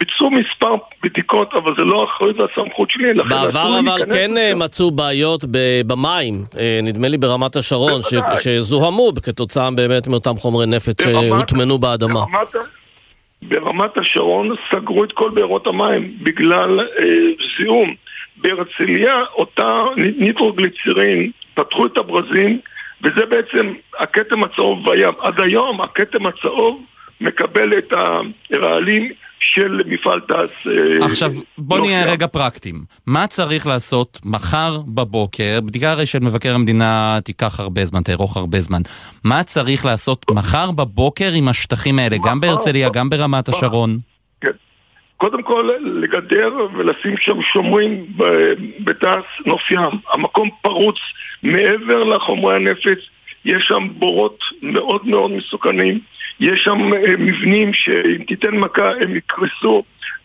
ביצעו 0.00 0.30
מספר 0.30 0.72
בדיקות, 1.04 1.54
אבל 1.54 1.72
זה 1.78 1.82
לא 1.82 2.04
אחריות 2.04 2.36
והסמכות 2.40 2.90
שלי. 2.90 3.14
בעבר 3.14 3.78
אבל 3.78 4.02
כן 4.14 4.30
לזה. 4.30 4.54
מצאו 4.54 4.90
בעיות 4.90 5.44
במים, 5.86 6.44
אה, 6.58 6.80
נדמה 6.82 7.08
לי 7.08 7.18
ברמת 7.18 7.56
השרון, 7.56 8.02
ש, 8.02 8.14
שזוהמו 8.40 9.12
כתוצאה 9.22 9.70
באמת 9.70 10.06
מאותם 10.06 10.36
חומרי 10.36 10.66
נפץ 10.66 11.04
שהוטמנו 11.04 11.78
באדמה. 11.78 12.24
ברמת, 12.24 12.66
ברמת 13.42 13.98
השרון 13.98 14.54
סגרו 14.70 15.04
את 15.04 15.12
כל 15.12 15.30
בארות 15.30 15.66
המים 15.66 16.12
בגלל 16.22 16.80
אה, 16.80 17.04
זיהום. 17.58 17.94
בהרצליה 18.36 19.14
אותה 19.34 19.84
ניטרוגליצירין 19.96 21.30
פתחו 21.54 21.86
את 21.86 21.98
הברזים 21.98 22.60
וזה 23.02 23.26
בעצם 23.26 23.72
הכתם 23.98 24.44
הצהוב 24.44 24.90
בים. 24.90 25.14
עד 25.20 25.40
היום 25.40 25.80
הכתם 25.80 26.26
הצהוב 26.26 26.86
מקבל 27.20 27.78
את 27.78 27.92
הרעלים 28.50 29.12
של 29.40 29.80
מפעל 29.86 30.20
תעש. 30.20 30.66
אה, 30.66 31.06
עכשיו, 31.06 31.32
בוא 31.58 31.80
נהיה 31.80 32.12
רגע 32.12 32.26
פרקטיים. 32.26 32.84
מה 33.06 33.26
צריך 33.26 33.66
לעשות 33.66 34.18
מחר 34.24 34.78
בבוקר? 34.86 35.60
בדיקה 35.64 35.90
הרי 35.90 36.06
של 36.06 36.18
מבקר 36.18 36.54
המדינה 36.54 37.18
תיקח 37.24 37.60
הרבה 37.60 37.84
זמן, 37.84 38.02
תארוך 38.02 38.36
הרבה 38.36 38.60
זמן. 38.60 38.80
מה 39.24 39.42
צריך 39.42 39.84
לעשות 39.84 40.30
מחר 40.30 40.70
בבוקר 40.70 41.30
עם 41.34 41.48
השטחים 41.48 41.98
האלה, 41.98 42.16
גם 42.24 42.40
בהרצליה, 42.40 42.88
גם 42.90 43.10
ברמת 43.10 43.48
השרון? 43.48 43.98
כן. 44.40 44.50
קודם 45.16 45.42
כל, 45.42 45.70
לגדר 45.80 46.52
ולשים 46.74 47.14
שם 47.20 47.42
שומרים 47.52 48.06
בתעש 48.84 49.24
נוף 49.46 49.70
ים. 49.70 50.00
המקום 50.12 50.48
פרוץ 50.62 50.96
מעבר 51.42 52.04
לחומרי 52.04 52.56
הנפץ, 52.56 52.98
יש 53.46 53.64
שם 53.68 53.88
בורות 53.98 54.38
מאוד 54.62 55.06
מאוד 55.06 55.30
מסוכנים. 55.30 56.00
יש 56.40 56.60
שם 56.64 56.92
אה, 56.94 57.16
מבנים 57.18 57.72
שאם 57.72 58.24
תיתן 58.28 58.56
מכה 58.56 58.90
הם 59.00 59.16
יקרסו. 59.16 59.82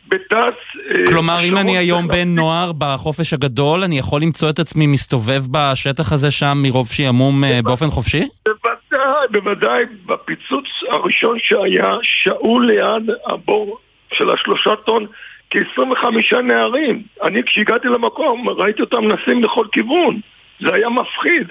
בתעש... 0.07 0.55
אה, 0.89 1.05
כלומר, 1.07 1.39
אם 1.43 1.57
אני 1.57 1.77
היום 1.77 2.07
בן 2.07 2.35
נוער 2.35 2.71
בחופש 2.77 3.33
הגדול, 3.33 3.83
אני 3.83 3.99
יכול 3.99 4.21
למצוא 4.21 4.49
את 4.49 4.59
עצמי 4.59 4.87
מסתובב 4.87 5.41
בשטח 5.51 6.11
הזה 6.11 6.31
שם 6.31 6.57
מרוב 6.61 6.87
שעמום 6.87 7.43
אה, 7.43 7.59
באופן 7.63 7.89
חופשי? 7.89 8.27
בוודאי, 8.45 9.27
בוודאי. 9.31 9.83
בפיצוץ 10.05 10.65
הראשון 10.89 11.37
שהיה, 11.39 11.97
שהו 12.01 12.59
ליד 12.59 13.09
הבור 13.25 13.77
של 14.13 14.29
השלושה 14.29 14.75
טון 14.75 15.05
כ-25 15.49 16.35
נערים. 16.43 17.03
אני 17.23 17.43
כשהגעתי 17.43 17.87
למקום 17.87 18.49
ראיתי 18.49 18.81
אותם 18.81 19.07
נסים 19.07 19.43
לכל 19.43 19.65
כיוון. 19.71 20.19
זה 20.59 20.73
היה 20.73 20.89
מפחיד. 20.89 21.47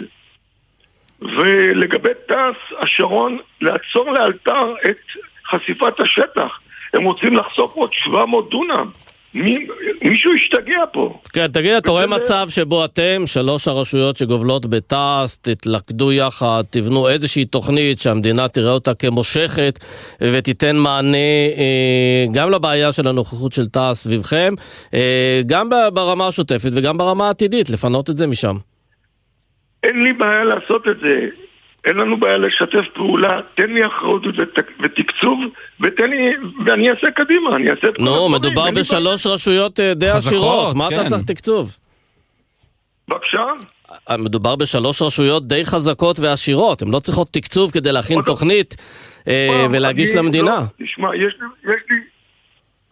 ולגבי 1.22 2.10
תעש, 2.28 2.56
השרון 2.78 3.38
לעצור 3.60 4.12
לאלתר 4.12 4.74
את 4.90 5.00
חשיפת 5.50 6.00
השטח. 6.00 6.60
הם 6.94 7.04
רוצים 7.04 7.36
לחשוף 7.36 7.74
עוד 7.74 7.92
700 7.92 8.50
דונם. 8.50 8.90
מי, 9.34 9.66
מישהו 10.02 10.32
השתגע 10.34 10.84
פה. 10.92 11.18
כן, 11.32 11.46
תגיד, 11.46 11.72
אתה 11.72 11.90
רואה 11.90 12.06
מצב 12.06 12.46
שבו 12.48 12.84
אתם, 12.84 13.22
שלוש 13.26 13.68
הרשויות 13.68 14.16
שגובלות 14.16 14.66
בתעש, 14.66 15.36
תתלכדו 15.36 16.12
יחד, 16.12 16.64
תבנו 16.70 17.08
איזושהי 17.08 17.44
תוכנית 17.44 18.00
שהמדינה 18.00 18.48
תראה 18.48 18.72
אותה 18.72 18.94
כמושכת 18.94 19.78
ותיתן 20.20 20.76
מענה 20.76 21.16
אה, 21.56 22.26
גם 22.32 22.50
לבעיה 22.50 22.92
של 22.92 23.08
הנוכחות 23.08 23.52
של 23.52 23.66
תעש 23.66 23.98
סביבכם, 23.98 24.54
אה, 24.94 25.40
גם 25.46 25.68
ברמה 25.92 26.26
השוטפת 26.26 26.70
וגם 26.72 26.98
ברמה 26.98 27.26
העתידית, 27.26 27.70
לפנות 27.70 28.10
את 28.10 28.16
זה 28.16 28.26
משם. 28.26 28.56
אין 29.82 30.04
לי 30.04 30.12
בעיה 30.12 30.44
לעשות 30.44 30.88
את 30.88 31.00
זה. 31.00 31.28
אין 31.84 31.96
לנו 31.96 32.20
בעיה 32.20 32.38
לשתף 32.38 32.84
פעולה, 32.94 33.40
תן 33.54 33.70
לי 33.70 33.86
אחריות 33.86 34.22
ותקצוב, 34.82 35.40
ותן 35.80 36.10
לי, 36.10 36.32
ואני 36.66 36.90
אעשה 36.90 37.10
קדימה, 37.10 37.56
אני 37.56 37.70
אעשה 37.70 37.88
את 37.88 37.96
כל 37.96 38.02
הדברים. 38.02 38.16
נו, 38.16 38.28
מדובר 38.28 38.70
בשלוש 38.70 39.26
רשויות 39.26 39.80
אה, 39.80 39.94
די 39.94 40.08
עשירות, 40.08 40.76
מה 40.76 40.88
אתה 40.88 40.96
כן. 40.96 41.06
צריך 41.06 41.22
תקצוב? 41.22 41.76
בבקשה? 43.08 43.44
אה, 44.10 44.16
מדובר 44.16 44.56
בשלוש 44.56 45.02
רשויות 45.02 45.48
די 45.48 45.64
חזקות 45.64 46.20
ועשירות, 46.20 46.82
הן 46.82 46.90
לא 46.90 46.98
צריכות 46.98 47.28
תקצוב 47.32 47.70
כדי 47.70 47.92
להכין 47.92 48.20
תוכנית 48.26 48.76
אה, 49.28 49.66
ולהגיש 49.70 50.10
למדינה. 50.16 50.60
לא, 50.78 50.86
תשמע, 50.86 51.16
יש 51.16 51.34
לי, 51.90 51.96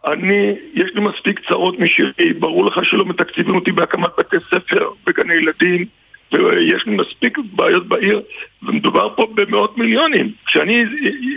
אני, 0.05 0.55
יש 0.73 0.91
לי 0.95 1.01
מספיק 1.01 1.39
צרות 1.49 1.79
משלי, 1.79 2.33
ברור 2.39 2.65
לך 2.65 2.79
שלא 2.83 3.05
מתקציבים 3.05 3.55
אותי 3.55 3.71
בהקמת 3.71 4.09
בתי 4.17 4.37
ספר 4.49 4.89
וגני 5.07 5.33
ילדים 5.33 5.85
ויש 6.33 6.85
לי 6.85 6.95
מספיק 6.95 7.37
בעיות 7.53 7.87
בעיר 7.87 8.21
ומדובר 8.63 9.15
פה 9.15 9.27
במאות 9.35 9.77
מיליונים. 9.77 10.31
כשאני 10.45 10.83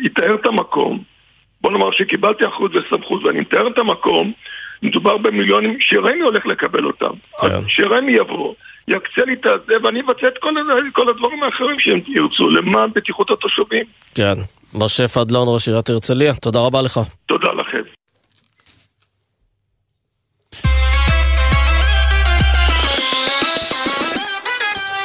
אתאר 0.06 0.34
את 0.34 0.46
המקום, 0.46 1.02
בוא 1.60 1.72
נאמר 1.72 1.90
שקיבלתי 1.90 2.46
אחוז 2.46 2.70
וסמכות 2.74 3.24
ואני 3.24 3.40
מתאר 3.40 3.68
את 3.68 3.78
המקום, 3.78 4.32
מדובר 4.82 5.16
במיליונים 5.16 5.76
שרמי 5.80 6.20
הולך 6.20 6.46
לקבל 6.46 6.84
אותם. 6.84 7.12
כן. 7.40 7.60
שרמי 7.68 8.12
יבוא, 8.12 8.54
יקצה 8.88 9.24
לי 9.26 9.32
את 9.32 9.46
זה 9.66 9.74
ואני 9.82 10.00
אבצע 10.00 10.28
את 10.28 10.38
כל, 10.38 10.54
כל 10.92 11.08
הדברים 11.08 11.42
האחרים 11.42 11.78
שהם 11.78 12.00
ירצו 12.06 12.50
למען 12.50 12.90
בטיחות 12.94 13.30
התושבים. 13.30 13.84
כן. 14.14 14.34
משה 14.74 15.08
פדלון, 15.08 15.48
ראש 15.48 15.68
עיריית 15.68 15.88
הרצליה, 15.88 16.34
תודה 16.34 16.58
רבה 16.58 16.82
לך. 16.82 17.00
תודה 17.26 17.52
לכם. 17.52 18.01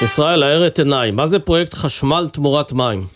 ישראל, 0.01 0.43
האר 0.43 0.67
את 0.67 0.79
עיניי, 0.79 1.11
מה 1.11 1.27
זה 1.27 1.39
פרויקט 1.39 1.73
חשמל 1.73 2.29
תמורת 2.33 2.73
מים? 2.73 3.07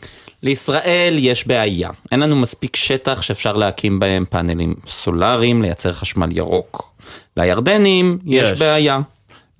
לישראל 0.44 1.16
יש 1.18 1.48
בעיה, 1.48 1.90
אין 2.12 2.20
לנו 2.20 2.36
מספיק 2.36 2.76
שטח 2.76 3.22
שאפשר 3.22 3.54
להקים 3.54 4.00
בהם 4.00 4.26
פאנלים 4.26 4.76
סולאריים, 4.88 5.62
לייצר 5.62 5.94
חשמל 5.94 6.38
ירוק. 6.38 6.94
לירדנים 7.38 8.20
יש, 8.26 8.52
יש 8.52 8.60
בעיה, 8.60 9.00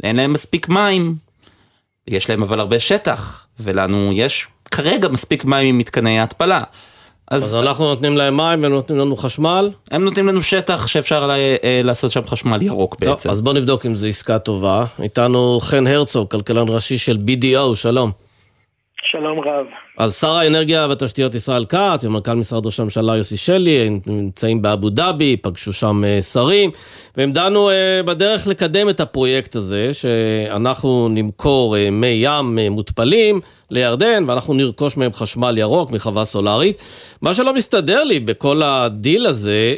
אין 0.04 0.16
להם 0.16 0.34
מספיק 0.34 0.70
מים, 0.70 1.16
יש 2.08 2.30
להם 2.30 2.42
אבל 2.42 2.60
הרבה 2.60 2.80
שטח, 2.80 3.46
ולנו 3.60 4.12
יש 4.14 4.48
כרגע 4.72 5.08
מספיק 5.08 5.46
מים 5.46 5.68
עם 5.68 5.78
מתקני 5.78 6.20
ההתפלה. 6.20 6.64
אז, 7.32 7.44
אז 7.44 7.56
אנחנו 7.56 7.86
נותנים 7.86 8.18
להם 8.18 8.38
מים 8.38 8.64
והם 8.64 8.72
נותנים 8.72 9.00
לנו 9.00 9.16
חשמל? 9.16 9.70
הם 9.92 10.06
נותנים 10.06 10.28
לנו 10.28 10.44
שטח 10.44 10.88
שאפשר 10.88 11.28
לה, 11.28 11.36
אה, 11.36 11.82
לעשות 11.84 12.12
שם 12.12 12.22
חשמל 12.28 12.62
ירוק 12.62 12.96
טוב, 12.96 13.10
בעצם. 13.10 13.30
אז 13.30 13.42
בוא 13.42 13.54
נבדוק 13.54 13.86
אם 13.86 13.96
זו 13.96 14.08
עסקה 14.08 14.40
טובה. 14.40 14.86
איתנו 15.02 15.60
חן 15.62 15.88
הרצוג, 15.88 16.28
כלכלן 16.28 16.66
ראשי 16.70 16.98
של 16.98 17.18
BDO, 17.28 17.76
שלום. 17.76 18.12
שלום 19.04 19.40
רב. 19.40 19.66
אז 19.98 20.16
שר 20.16 20.32
האנרגיה 20.32 20.88
והתשתיות 20.90 21.36
ישראל 21.36 21.66
כץ 21.66 22.04
ומנכ"ל 22.04 22.34
משרד 22.34 22.66
ראש 22.66 22.80
הממשלה 22.80 23.18
יוסי 23.18 23.38
שלי 23.38 24.00
נמצאים 24.06 24.62
באבו 24.62 24.90
דאבי, 24.90 25.38
פגשו 25.38 25.74
שם 25.74 26.04
אה, 26.06 26.22
שרים, 26.22 26.72
והם 27.18 27.32
דנו 27.32 27.70
אה, 27.70 28.02
בדרך 28.06 28.48
לקדם 28.48 28.90
את 28.90 29.00
הפרויקט 29.00 29.56
הזה, 29.56 29.94
שאנחנו 29.94 31.10
נמכור 31.10 31.78
אה, 31.78 31.90
מי 31.92 32.08
ים 32.08 32.60
מותפלים 32.72 33.42
לירדן, 33.70 34.24
ואנחנו 34.28 34.54
נרכוש 34.54 34.98
מהם 34.98 35.14
חשמל 35.14 35.58
ירוק 35.58 35.92
מחווה 35.92 36.26
סולארית. 36.26 36.82
מה 37.22 37.34
שלא 37.34 37.54
מסתדר 37.54 38.04
לי 38.04 38.20
בכל 38.20 38.62
הדיל 38.64 39.26
הזה, 39.26 39.76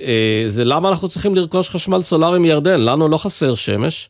זה 0.48 0.65
למה 0.65 0.89
אנחנו 0.89 1.10
צריכים 1.10 1.36
לרכוש 1.36 1.70
חשמל 1.70 2.01
סולארי 2.01 2.39
מירדן, 2.39 2.82
לנו 2.82 3.08
לא 3.08 3.18
חסר 3.18 3.56
שמש. 3.56 4.10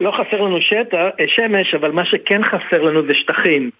לא 0.00 0.10
חסר 0.10 0.40
לנו 0.40 0.60
שטח, 0.60 0.98
שמש, 1.26 1.74
אבל 1.74 1.90
מה 1.90 2.04
שכן 2.04 2.44
חסר 2.44 2.82
לנו 2.82 3.06
זה 3.06 3.14
שטחים. 3.14 3.70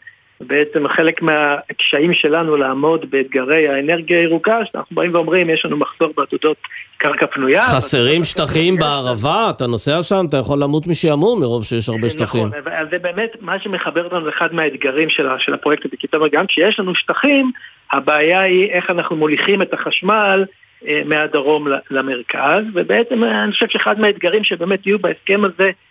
בעצם 0.40 0.88
חלק 0.88 1.22
מהקשיים 1.22 2.14
שלנו 2.14 2.56
לעמוד 2.56 3.10
באתגרי 3.10 3.68
האנרגיה 3.68 4.18
הירוקה, 4.18 4.58
שאנחנו 4.72 4.96
באים 4.96 5.14
ואומרים, 5.14 5.50
יש 5.50 5.64
לנו 5.64 5.76
מחסור 5.76 6.12
בעתודות 6.16 6.56
קרקע 6.96 7.26
פנויה. 7.26 7.62
חסרים 7.62 8.24
שטחים 8.24 8.76
בערבה, 8.76 9.50
אתה 9.50 9.66
נוסע 9.66 10.02
שם, 10.02 10.24
אתה 10.28 10.36
יכול 10.36 10.58
למות 10.62 10.86
משעמום 10.86 11.40
מרוב 11.40 11.64
שיש 11.64 11.88
הרבה 11.88 12.08
שטחים. 12.08 12.46
נכון, 12.46 12.88
זה 12.90 12.98
באמת 12.98 13.30
מה 13.40 13.60
שמחבר 13.60 14.04
אותנו 14.04 14.20
לאחד 14.20 14.54
מהאתגרים 14.54 15.10
של, 15.10 15.26
של 15.38 15.54
הפרויקט 15.54 15.86
הזה, 15.86 15.96
כי 15.96 16.06
גם 16.32 16.46
כשיש 16.46 16.80
לנו 16.80 16.94
שטחים, 16.94 17.50
הבעיה 17.92 18.40
היא 18.40 18.70
איך 18.70 18.90
אנחנו 18.90 19.16
מוליכים 19.16 19.62
את 19.62 19.74
החשמל 19.74 20.44
אה, 20.86 21.02
מהדרום 21.04 21.66
למרכז, 21.90 22.64
ובעצם 22.74 23.24
אני 23.24 23.52
חושב 23.52 23.68
שאחד 23.68 24.00
מהאתגרים 24.00 24.44
שבאמת 24.44 24.86
יהיו 24.86 24.98
בהסכם 24.98 25.44
הזה 25.44 25.64
אה, 25.64 25.85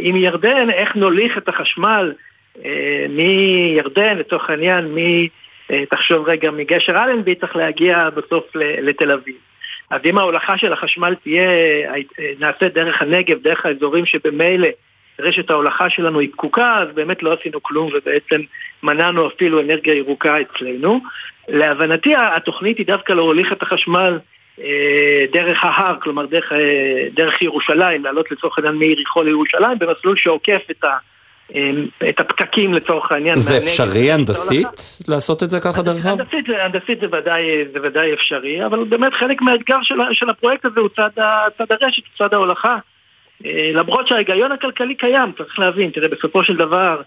עם 0.00 0.16
ירדן, 0.16 0.70
איך 0.70 0.96
נוליך 0.96 1.38
את 1.38 1.48
החשמל 1.48 2.12
אה, 2.64 3.06
מירדן, 3.08 4.18
לצורך 4.18 4.50
העניין, 4.50 4.94
מ... 4.94 4.98
אה, 5.70 5.86
תחשוב 5.90 6.28
רגע, 6.28 6.50
מגשר 6.50 6.92
אלנבי 6.92 7.34
צריך 7.34 7.56
להגיע 7.56 8.10
בסוף 8.10 8.44
לתל 8.56 9.12
אביב. 9.12 9.34
אז 9.90 10.00
אם 10.04 10.18
ההולכה 10.18 10.58
של 10.58 10.72
החשמל 10.72 11.14
תהיה, 11.14 11.50
נעשית 12.38 12.74
דרך 12.74 13.02
הנגב, 13.02 13.42
דרך 13.42 13.66
האזורים 13.66 14.06
שבמילא 14.06 14.68
רשת 15.20 15.50
ההולכה 15.50 15.90
שלנו 15.90 16.20
היא 16.20 16.28
פקוקה, 16.32 16.78
אז 16.78 16.88
באמת 16.94 17.22
לא 17.22 17.36
עשינו 17.40 17.62
כלום 17.62 17.90
ובעצם 17.94 18.40
מנענו 18.82 19.28
אפילו 19.28 19.60
אנרגיה 19.60 19.94
ירוקה 19.94 20.34
אצלנו. 20.40 21.00
להבנתי 21.48 22.14
התוכנית 22.16 22.78
היא 22.78 22.86
דווקא 22.86 23.12
להוליך 23.12 23.52
את 23.52 23.62
החשמל 23.62 24.12
אה, 24.12 24.20
דרך 25.32 25.64
ההר, 25.64 25.96
כלומר 26.02 26.26
דרך, 26.26 26.52
אה, 26.52 26.58
דרך 27.14 27.42
ירושלים, 27.42 28.04
לעלות 28.04 28.30
לצורך 28.30 28.58
העניין 28.58 28.74
מיריחו 28.74 29.22
לירושלים, 29.22 29.78
במסלול 29.78 30.16
שעוקף 30.16 30.62
את, 30.70 30.84
ה, 30.84 30.88
אה, 31.54 31.70
את 32.08 32.20
הפקקים 32.20 32.74
לצורך 32.74 33.12
העניין. 33.12 33.36
זה 33.36 33.56
אפשרי 33.56 34.12
הנדסית 34.12 34.66
לעשות 35.08 35.42
את 35.42 35.50
זה 35.50 35.60
ככה 35.60 35.82
דרך 35.82 36.06
אגב? 36.06 36.20
הנדסית, 36.20 36.44
הנדסית 36.64 37.00
זה, 37.00 37.06
ודאי, 37.12 37.42
זה 37.72 37.78
ודאי 37.82 38.14
אפשרי, 38.14 38.66
אבל 38.66 38.84
באמת 38.84 39.14
חלק 39.14 39.42
מהאתגר 39.42 39.78
של, 39.82 39.94
של 40.12 40.30
הפרויקט 40.30 40.64
הזה 40.64 40.80
הוא 40.80 40.88
צד, 40.96 41.10
צד 41.58 41.66
הרשת, 41.70 42.02
צד 42.18 42.34
ההולכה. 42.34 42.76
למרות 43.74 44.08
שההיגיון 44.08 44.52
הכלכלי 44.52 44.94
קיים, 44.94 45.32
צריך 45.38 45.58
להבין, 45.58 45.90
תראה, 45.90 46.08
בסופו 46.08 46.44
של 46.44 46.56
דבר, 46.56 47.02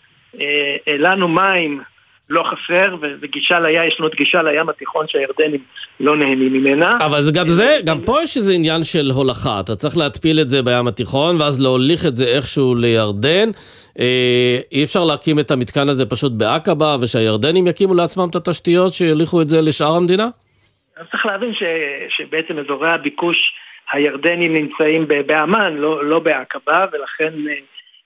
לנו 0.88 1.28
מים 1.28 1.82
לא 2.30 2.44
חסר, 2.44 2.96
וגישה 3.22 3.60
לים, 3.60 3.82
יש 3.88 3.96
לנו 4.00 4.08
את 4.08 4.16
גישה 4.16 4.42
לים 4.42 4.70
התיכון 4.70 5.06
שהירדנים 5.08 5.60
לא 6.00 6.18
נהנים 6.18 6.54
ממנה. 6.54 6.98
אבל 7.06 7.22
זה 7.22 7.32
גם 7.32 7.48
זה, 7.48 7.78
גם 7.86 8.02
פה 8.06 8.24
יש 8.24 8.38
איזה 8.38 8.54
עניין 8.54 8.84
של 8.84 9.12
הולכה, 9.16 9.60
אתה 9.60 9.76
צריך 9.76 9.98
להתפיל 9.98 10.40
את 10.40 10.50
זה 10.50 10.62
בים 10.62 10.88
התיכון, 10.88 11.42
ואז 11.42 11.62
להוליך 11.62 12.06
את 12.06 12.16
זה 12.16 12.26
איכשהו 12.26 12.76
לירדן. 12.76 13.50
אה, 14.00 14.60
אי 14.72 14.84
אפשר 14.84 15.04
להקים 15.04 15.40
את 15.40 15.52
המתקן 15.52 15.90
הזה 15.90 16.06
פשוט 16.06 16.32
בעקבה, 16.32 16.96
ושהירדנים 17.02 17.68
יקימו 17.68 17.94
לעצמם 17.94 18.28
את 18.30 18.36
התשתיות 18.36 18.94
שיוליכו 18.94 19.42
את 19.42 19.48
זה 19.48 19.62
לשאר 19.62 19.96
המדינה? 19.96 20.28
אז 20.98 21.06
צריך 21.12 21.26
להבין 21.26 21.54
ש, 21.54 21.64
שבעצם 22.10 22.60
אזורי 22.60 22.90
הביקוש 22.90 23.38
הירדנים 23.92 24.54
נמצאים 24.54 25.08
באמ"ן, 25.28 25.74
לא, 25.78 26.06
לא 26.06 26.20
בעקבה, 26.20 26.86
ולכן 26.92 27.34
אה, 27.50 27.54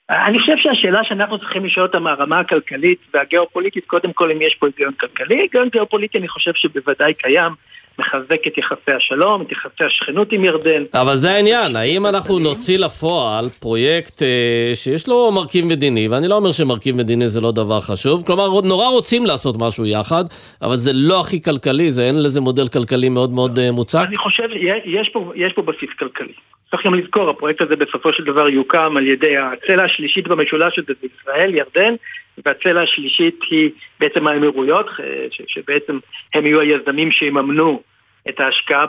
אני 0.09 0.39
חושב 0.39 0.57
שהשאלה 0.57 1.03
שאנחנו 1.03 1.39
צריכים 1.39 1.65
לשאול 1.65 1.85
אותה 1.85 1.99
מהרמה 1.99 2.39
הכלכלית 2.39 2.99
והגיאופוליטית, 3.13 3.85
קודם 3.85 4.13
כל 4.13 4.31
אם 4.31 4.41
יש 4.41 4.55
פה 4.59 4.67
היגיון 4.67 4.93
כלכלי, 4.93 5.35
היגיון 5.35 5.69
גיאופוליטי 5.69 6.17
אני 6.17 6.27
חושב 6.27 6.51
שבוודאי 6.55 7.13
קיים, 7.13 7.51
מחזק 7.99 8.47
את 8.47 8.57
יחסי 8.57 8.91
השלום, 8.97 9.41
את 9.41 9.51
יחסי 9.51 9.83
השכנות 9.83 10.31
עם 10.31 10.45
ירדן. 10.45 10.83
אבל 10.93 11.15
זה 11.15 11.31
העניין, 11.31 11.75
האם 11.75 12.05
אנחנו 12.05 12.39
נוציא 12.39 12.79
לפועל 12.79 13.49
פרויקט 13.59 14.21
אה, 14.21 14.71
שיש 14.75 15.07
לו 15.07 15.31
מרכיב 15.31 15.65
מדיני, 15.65 16.07
ואני 16.07 16.27
לא 16.27 16.35
אומר 16.35 16.51
שמרכיב 16.51 16.95
מדיני 16.95 17.29
זה 17.29 17.41
לא 17.41 17.51
דבר 17.51 17.81
חשוב, 17.81 18.23
כלומר 18.25 18.61
נורא 18.61 18.87
רוצים 18.87 19.25
לעשות 19.25 19.55
משהו 19.59 19.85
יחד, 19.85 20.23
אבל 20.61 20.75
זה 20.75 20.91
לא 20.93 21.19
הכי 21.19 21.41
כלכלי, 21.41 21.91
זה 21.91 22.03
אין 22.03 22.23
לזה 22.23 22.41
מודל 22.41 22.67
כלכלי 22.67 23.09
מאוד 23.09 23.31
מאוד 23.31 23.59
אה, 23.59 23.71
מוצק? 23.71 24.05
אני 24.07 24.17
חושב, 24.17 24.47
יש 24.85 25.09
פה, 25.09 25.31
יש 25.35 25.53
פה 25.53 25.61
בסיס 25.61 25.89
כלכלי. 25.99 26.33
צריך 26.71 26.85
גם 26.85 26.93
לזכור, 26.93 27.29
הפרויקט 27.29 27.61
הזה 27.61 27.75
בסופו 27.75 28.13
של 28.13 28.23
דבר 28.23 28.49
יוקם 28.49 28.97
על 28.97 29.07
ידי 29.07 29.35
הצלע 29.37 29.83
השלישית 29.83 30.27
במשולש 30.27 30.79
הזה 30.79 30.93
בישראל, 31.01 31.55
ירדן, 31.55 31.95
והצלע 32.45 32.81
השלישית 32.81 33.39
היא 33.49 33.69
בעצם 33.99 34.27
האמירויות, 34.27 34.87
אה, 34.99 35.27
שבעצם 35.47 35.99
הם 36.33 36.45
יהיו 36.45 36.59
היזמים 36.59 37.11
שיממנו 37.11 37.81
את 38.29 38.39
ההשקעה 38.39 38.85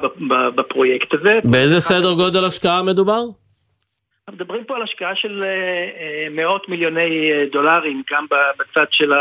בפרויקט 0.55 1.15
הזה. 1.15 1.39
באיזה 1.45 1.81
סדר 1.81 2.13
גודל 2.13 2.45
השקעה 2.45 2.83
מדובר? 2.83 3.21
מדברים 4.33 4.65
פה 4.65 4.77
על 4.77 4.83
השקעה 4.83 5.17
של 5.17 5.43
אה, 5.43 5.49
אה, 5.49 6.29
מאות 6.31 6.69
מיליוני 6.69 7.31
דולרים, 7.53 8.03
גם 8.13 8.27
בצד 8.59 8.85
של 8.91 9.13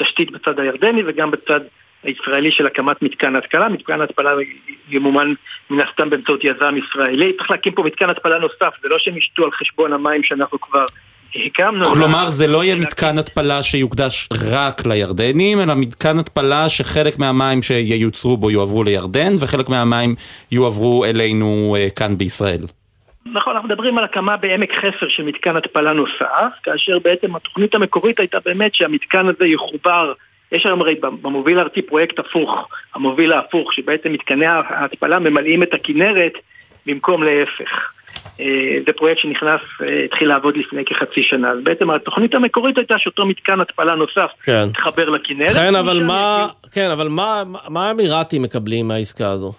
התשתית 0.00 0.30
בצד 0.30 0.60
הירדני 0.60 1.02
וגם 1.06 1.30
בצד 1.30 1.60
הישראלי 2.02 2.52
של 2.52 2.66
הקמת 2.66 3.02
מתקן 3.02 3.36
התפלה, 3.36 3.68
מתקן 3.68 4.00
התפלה 4.00 4.30
ימומן 4.88 5.32
מן 5.70 5.80
הסתם 5.80 6.10
באמצעות 6.10 6.44
יזם 6.44 6.76
ישראלי, 6.76 7.32
צריך 7.32 7.50
להקים 7.50 7.72
פה 7.72 7.82
מתקן 7.82 8.10
התפלה 8.10 8.38
נוסף, 8.38 8.74
זה 8.82 8.88
לא 8.88 8.98
שהם 8.98 9.16
ישתו 9.16 9.44
על 9.44 9.50
חשבון 9.50 9.92
המים 9.92 10.22
שאנחנו 10.22 10.60
כבר 10.60 10.84
הקמנו. 11.34 11.84
כלומר 11.84 12.30
זה 12.30 12.46
לא 12.46 12.64
יהיה 12.64 12.76
מתקן 12.76 13.18
התפלה 13.18 13.62
שיוקדש 13.62 14.28
רק 14.50 14.86
לירדנים, 14.86 15.60
אלא 15.60 15.74
מתקן 15.74 16.18
התפלה 16.18 16.68
שחלק 16.68 17.18
מהמים 17.18 17.62
שייוצרו 17.62 18.36
בו 18.36 18.50
יועברו 18.50 18.84
לירדן, 18.84 19.34
וחלק 19.40 19.68
מהמים 19.68 20.14
יועברו 20.52 21.04
אלינו 21.04 21.76
אה, 21.78 21.88
כאן 21.96 22.18
בישראל. 22.18 22.60
נכון, 23.32 23.52
אנחנו 23.54 23.68
מדברים 23.68 23.98
על 23.98 24.04
הקמה 24.04 24.36
בעמק 24.36 24.72
חפר 24.72 25.08
של 25.08 25.22
מתקן 25.22 25.56
התפלה 25.56 25.92
נוסף, 25.92 26.52
כאשר 26.62 26.98
בעצם 26.98 27.36
התוכנית 27.36 27.74
המקורית 27.74 28.18
הייתה 28.20 28.38
באמת 28.44 28.74
שהמתקן 28.74 29.26
הזה 29.26 29.46
יחובר 29.46 30.12
יש 30.52 30.66
היום 30.66 30.80
הרי 30.80 30.94
במוביל 31.22 31.58
הארצי 31.58 31.82
פרויקט 31.82 32.18
הפוך, 32.18 32.68
המוביל 32.94 33.32
ההפוך, 33.32 33.72
שבעצם 33.72 34.12
מתקני 34.12 34.46
ההתפלה 34.46 35.18
ממלאים 35.18 35.62
את 35.62 35.74
הכנרת 35.74 36.32
במקום 36.86 37.22
להפך. 37.22 37.92
אה, 38.40 38.78
זה 38.86 38.92
פרויקט 38.92 39.20
שנכנס, 39.20 39.60
אה, 39.82 40.04
התחיל 40.04 40.28
לעבוד 40.28 40.56
לפני 40.56 40.84
כחצי 40.84 41.22
שנה. 41.22 41.50
אז 41.50 41.58
בעצם 41.62 41.90
התוכנית 41.90 42.34
המקורית 42.34 42.78
הייתה 42.78 42.94
שאותו 42.98 43.26
מתקן 43.26 43.60
התפלה 43.60 43.94
נוסף 43.94 44.30
כן. 44.44 44.66
יתחבר 44.70 45.08
לכנרת. 45.08 45.52
כן, 45.56 45.74
אבל 45.74 46.02
מה, 46.02 46.48
כן, 46.72 46.90
אבל 46.90 47.08
מה, 47.08 47.42
מה 47.68 47.88
האמירתים 47.88 48.42
מקבלים 48.42 48.88
מהעסקה 48.88 49.30
הזו? 49.30 49.52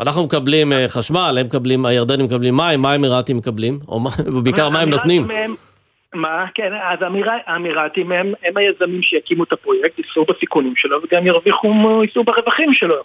אנחנו 0.00 0.24
מקבלים 0.24 0.72
אה, 0.72 0.86
חשמל, 0.88 1.36
הם 1.40 1.46
מקבלים, 1.46 1.86
הירדנים 1.86 2.26
מקבלים 2.26 2.56
מים, 2.56 2.80
מה 2.80 2.92
האמירתים 2.92 3.36
מקבלים? 3.36 3.78
או 3.88 4.00
בעיקר 4.44 4.68
מה 4.68 4.80
הם 4.80 4.90
נותנים? 4.90 5.26
מה, 6.14 6.44
כן, 6.54 6.72
אז 6.82 6.98
האמירתים 7.46 8.12
הם, 8.12 8.32
הם 8.44 8.56
היזמים 8.56 9.02
שיקימו 9.02 9.44
את 9.44 9.52
הפרויקט, 9.52 9.98
יישאו 9.98 10.24
בסיכונים 10.24 10.76
שלו 10.76 10.98
וגם 11.02 11.26
ירוויחו, 11.26 12.02
יישאו 12.02 12.24
ברווחים 12.24 12.74
שלו 12.74 12.96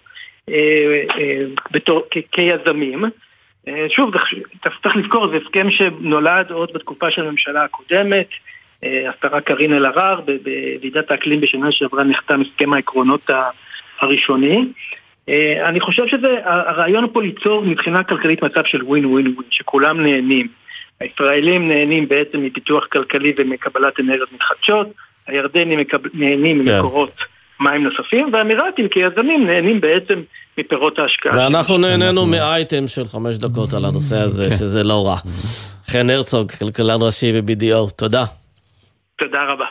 בתור, 1.71 2.03
כ, 2.12 2.17
כיזמים. 2.32 3.06
אה, 3.67 3.86
שוב, 3.89 4.13
צריך 4.84 4.95
לזכור, 4.95 5.27
זה 5.27 5.38
הסכם 5.45 5.71
שנולד 5.71 6.51
עוד 6.51 6.69
בתקופה 6.73 7.12
של 7.12 7.27
הממשלה 7.27 7.63
הקודמת. 7.63 8.27
אה, 8.84 9.10
השרה 9.10 9.41
קארין 9.41 9.73
אלהרר, 9.73 10.21
בוועידת 10.21 11.12
האקלים 11.12 11.41
בשנה 11.41 11.71
שעברה 11.71 12.03
נחתם 12.03 12.41
הסכם 12.41 12.73
העקרונות 12.73 13.30
הראשוני. 13.99 14.65
אה, 15.30 15.69
אני 15.69 15.80
חושב 15.80 16.08
שזה, 16.08 16.27
הרעיון 16.43 17.08
פה 17.13 17.21
ליצור 17.21 17.62
מבחינה 17.62 18.03
כלכלית 18.03 18.43
מצב 18.43 18.63
של 18.65 18.84
ווין 18.84 19.06
ווין 19.06 19.27
ווין, 19.27 19.47
שכולם 19.49 20.03
נהנים. 20.03 20.47
הישראלים 20.99 21.67
נהנים 21.67 22.08
בעצם 22.08 22.43
מפיתוח 22.43 22.86
כלכלי 22.86 23.34
ומקבלת 23.38 23.99
אנרגיות 23.99 24.34
מתחדשות, 24.34 24.88
הירדנים 25.27 25.80
מקב... 25.80 25.97
נהנים 26.13 26.63
כן. 26.63 26.75
ממקורות 26.75 27.13
מים 27.60 27.84
נוספים, 27.84 28.34
והאמירתים 28.34 28.88
כיזמים 28.88 29.47
נהנים 29.47 29.82
בעצם 29.82 30.21
מפירות 30.57 30.99
ההשקעה. 30.99 31.35
ואנחנו 31.35 31.77
נהנינו 31.77 32.25
מאייטם 32.25 32.87
של 32.87 33.07
חמש 33.07 33.37
דקות 33.37 33.73
על 33.73 33.85
הנושא 33.85 34.17
הזה, 34.17 34.49
כן. 34.49 34.55
שזה 34.55 34.83
לא 34.83 35.07
רע. 35.07 35.17
חן 35.87 36.09
הרצוג, 36.09 36.51
כלכלן 36.51 37.01
ראשי 37.01 37.41
ב-BDO, 37.41 37.91
תודה. 37.95 38.25
תודה 39.19 39.39
רבה. 39.49 39.65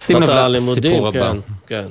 שים 0.00 0.22
לב 0.22 0.30
לסיפור 0.30 1.08
הבא. 1.08 1.32
כן, 1.32 1.38
כן. 1.66 1.86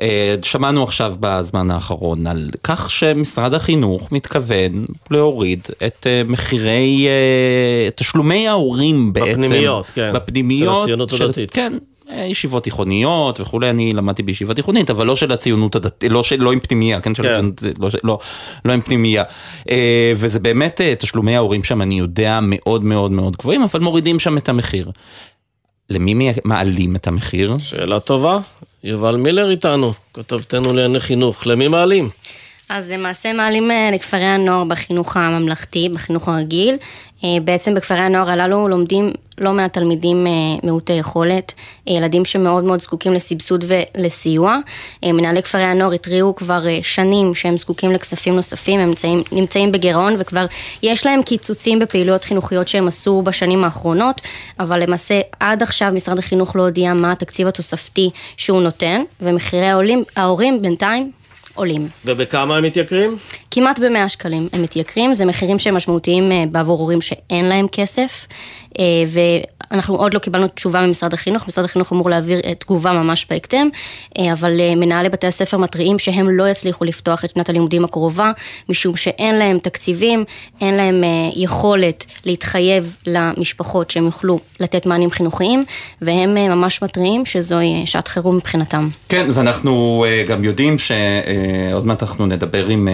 אה, 0.00 0.34
שמענו 0.42 0.82
עכשיו 0.82 1.14
בזמן 1.20 1.70
האחרון 1.70 2.26
על 2.26 2.50
כך 2.62 2.90
שמשרד 2.90 3.54
החינוך 3.54 4.12
מתכוון 4.12 4.86
להוריד 5.10 5.60
את 5.86 6.06
אה, 6.06 6.22
מחירי 6.24 7.06
אה, 7.08 7.90
תשלומי 7.96 8.48
ההורים 8.48 9.12
בעצם. 9.12 9.40
בפנימיות, 9.40 9.86
כן. 9.86 10.12
בפנימיות. 10.14 10.78
של 10.78 10.82
הציונות 10.82 11.12
הדתית. 11.12 11.50
כן, 11.50 11.72
ישיבות 12.16 12.64
תיכוניות 12.64 13.40
וכולי, 13.40 13.70
אני 13.70 13.92
למדתי 13.92 14.22
בישיבה 14.22 14.54
תיכונית, 14.54 14.90
אבל 14.90 15.06
לא 15.06 15.16
של 15.16 15.32
הציונות 15.32 15.76
הדתית, 15.76 16.10
לא, 16.10 16.22
לא 16.38 16.52
עם 16.52 16.60
פנימייה, 16.60 17.00
כן, 17.00 17.14
של 17.14 17.22
כן. 17.22 17.28
הציונות, 17.28 17.62
לא, 17.78 17.88
לא, 18.04 18.18
לא 18.64 18.72
עם 18.72 18.80
פנימייה. 18.80 19.24
וזה 20.16 20.38
באמת, 20.38 20.80
תשלומי 20.98 21.36
ההורים 21.36 21.64
שם, 21.64 21.82
אני 21.82 21.98
יודע, 21.98 22.38
מאוד 22.42 22.84
מאוד 22.84 23.10
מאוד 23.10 23.36
גבוהים, 23.36 23.62
אבל 23.62 23.80
מורידים 23.80 24.18
שם 24.18 24.38
את 24.38 24.48
המחיר. 24.48 24.90
למי 25.90 26.32
מעלים 26.44 26.96
את 26.96 27.06
המחיר? 27.06 27.58
שאלה 27.58 28.00
טובה. 28.00 28.38
יובל 28.84 29.16
מילר 29.16 29.50
איתנו, 29.50 29.92
כתבתנו 30.14 30.72
לענייני 30.72 31.00
חינוך. 31.00 31.46
למי 31.46 31.68
מעלים? 31.68 32.08
אז 32.70 32.90
למעשה 32.90 33.32
מעלים 33.32 33.70
אה, 33.70 33.90
לכפרי 33.92 34.24
הנוער 34.24 34.64
בחינוך 34.64 35.16
הממלכתי, 35.16 35.88
בחינוך 35.88 36.28
הרגיל. 36.28 36.76
אה, 37.24 37.28
בעצם 37.44 37.74
בכפרי 37.74 37.98
הנוער 37.98 38.30
הללו 38.30 38.68
לומדים 38.68 39.12
לא 39.38 39.52
מעט 39.52 39.72
תלמידים 39.72 40.26
אה, 40.26 40.32
מעוטי 40.62 40.92
יכולת, 40.92 41.54
ילדים 41.86 42.24
שמאוד 42.24 42.64
מאוד 42.64 42.80
זקוקים 42.80 43.14
לסבסוד 43.14 43.64
ולסיוע. 43.68 44.56
מנהלי 45.04 45.42
כפרי 45.42 45.62
הנוער 45.62 45.92
התריעו 45.92 46.34
כבר 46.36 46.62
שנים 46.82 47.34
שהם 47.34 47.56
זקוקים 47.56 47.92
לכספים 47.92 48.36
נוספים, 48.36 48.80
הם 48.80 48.88
נמצאים, 48.88 49.22
נמצאים 49.32 49.72
בגירעון 49.72 50.14
וכבר 50.18 50.46
יש 50.82 51.06
להם 51.06 51.22
קיצוצים 51.22 51.78
בפעילויות 51.78 52.24
חינוכיות 52.24 52.68
שהם 52.68 52.88
עשו 52.88 53.22
בשנים 53.22 53.64
האחרונות, 53.64 54.20
אבל 54.60 54.82
למעשה 54.82 55.20
עד 55.40 55.62
עכשיו 55.62 55.90
משרד 55.94 56.18
החינוך 56.18 56.56
לא 56.56 56.62
הודיע 56.62 56.94
מה 56.94 57.12
התקציב 57.12 57.46
התוספתי 57.46 58.10
שהוא 58.36 58.62
נותן, 58.62 59.02
ומחירי 59.20 59.66
העולים, 59.66 60.04
ההורים 60.16 60.62
בינתיים 60.62 61.19
עולים. 61.54 61.88
ובכמה 62.04 62.56
הם 62.56 62.64
מתייקרים? 62.64 63.16
כמעט 63.50 63.78
ב-100 63.78 64.08
שקלים 64.08 64.48
הם 64.52 64.62
מתייקרים, 64.62 65.14
זה 65.14 65.24
מחירים 65.24 65.58
שהם 65.58 65.74
משמעותיים 65.74 66.32
אה, 66.32 66.44
בעבור 66.50 66.78
הורים 66.80 67.00
שאין 67.00 67.44
להם 67.44 67.66
כסף. 67.72 68.26
אה, 68.78 68.84
ואנחנו 69.70 69.96
עוד 69.96 70.14
לא 70.14 70.18
קיבלנו 70.18 70.48
תשובה 70.48 70.86
ממשרד 70.86 71.14
החינוך, 71.14 71.48
משרד 71.48 71.64
החינוך 71.64 71.92
אמור 71.92 72.10
להעביר 72.10 72.40
אה, 72.44 72.54
תגובה 72.54 72.92
ממש 72.92 73.26
בהקדם, 73.30 73.68
אה, 74.18 74.32
אבל 74.32 74.60
מנהלי 74.76 75.08
בתי 75.08 75.26
הספר 75.26 75.56
מתריעים 75.56 75.98
שהם 75.98 76.30
לא 76.30 76.48
יצליחו 76.48 76.84
לפתוח 76.84 77.24
את 77.24 77.30
שנת 77.30 77.48
הלימודים 77.48 77.84
הקרובה, 77.84 78.30
משום 78.68 78.96
שאין 78.96 79.38
להם 79.38 79.58
תקציבים, 79.58 80.24
אין 80.60 80.74
להם 80.74 81.04
יכולת 81.36 82.06
להתחייב 82.24 82.96
למשפחות 83.06 83.90
שהם 83.90 84.04
יוכלו 84.04 84.38
לתת 84.60 84.86
מענים 84.86 85.10
חינוכיים, 85.10 85.64
והם 86.02 86.34
ממש 86.34 86.82
מתריעים 86.82 87.24
שזוהי 87.24 87.82
שעת 87.86 88.08
חירום 88.08 88.36
מבחינתם. 88.36 88.88
כן, 89.08 89.26
ואנחנו 89.34 90.04
גם 90.28 90.44
יודעים 90.44 90.76
שעוד 90.78 91.86
מעט 91.86 92.02
אנחנו 92.02 92.26
נדבר 92.26 92.66
עם 92.66 92.88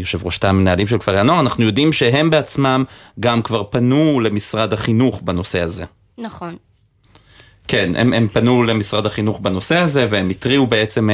יושב 0.00 0.24
ראש 0.24 0.38
תא 0.38 0.46
המנהלים 0.46 0.86
של 0.86 0.98
כפרי 0.98 1.20
הנוער, 1.20 1.40
אנחנו 1.40 1.64
יודעים 1.64 1.92
שהם 1.92 2.30
בעצמם 2.30 2.84
גם 3.20 3.42
כבר 3.42 3.62
פנו 3.70 4.20
למשרד. 4.20 4.70
החינוך 4.72 5.20
בנושא 5.24 5.60
הזה. 5.60 5.84
נכון. 6.20 6.58
כן, 7.70 7.92
הם, 7.96 8.12
הם 8.12 8.28
פנו 8.32 8.62
למשרד 8.62 9.06
החינוך 9.06 9.40
בנושא 9.40 9.76
הזה 9.76 10.06
והם 10.08 10.28
התריעו 10.28 10.66
בעצם 10.66 11.10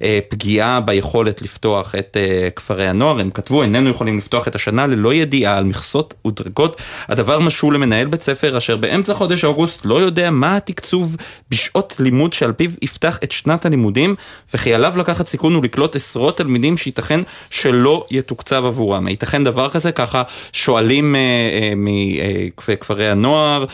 מהפגיעה 0.00 0.80
ביכולת 0.80 1.42
לפתוח 1.42 1.94
את 1.94 2.16
אה, 2.16 2.48
כפרי 2.56 2.88
הנוער. 2.88 3.20
הם 3.20 3.30
כתבו, 3.30 3.62
איננו 3.62 3.90
יכולים 3.90 4.18
לפתוח 4.18 4.48
את 4.48 4.54
השנה 4.54 4.86
ללא 4.86 5.14
ידיעה 5.14 5.56
על 5.56 5.64
מכסות 5.64 6.14
ודרגות. 6.26 6.82
הדבר 7.08 7.38
משול 7.38 7.74
למנהל 7.74 8.06
בית 8.06 8.22
ספר 8.22 8.58
אשר 8.58 8.76
באמצע 8.76 9.14
חודש 9.14 9.44
אוגוסט 9.44 9.80
לא 9.84 10.00
יודע 10.00 10.30
מה 10.30 10.56
התקצוב 10.56 11.16
בשעות 11.50 11.96
לימוד 11.98 12.32
שעל 12.32 12.52
פיו 12.52 12.70
יפתח 12.82 13.18
את 13.24 13.32
שנת 13.32 13.66
הלימודים, 13.66 14.14
וכי 14.54 14.74
עליו 14.74 14.94
לקחת 14.96 15.28
סיכון 15.28 15.56
ולקלוט 15.56 15.96
עשרות 15.96 16.36
תלמידים 16.36 16.76
שייתכן 16.76 17.20
שלא 17.50 18.06
יתוקצב 18.10 18.64
עבורם. 18.64 19.08
ייתכן 19.08 19.44
דבר 19.44 19.68
כזה? 19.68 19.92
ככה 19.92 20.22
שואלים 20.52 21.16
אה, 21.16 21.20
אה, 21.20 21.72
מכפרי 21.76 23.08
הנוער. 23.08 23.64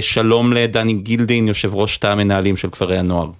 שלום 0.00 0.52
לדני 0.52 0.92
גילדין, 0.92 1.48
יושב 1.48 1.73
ראש 1.74 1.96
תא 1.96 2.06
המנהלים 2.06 2.56
של 2.56 2.70
כפרי 2.70 2.98
הנוער. 2.98 3.30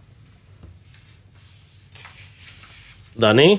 דני? 3.17 3.57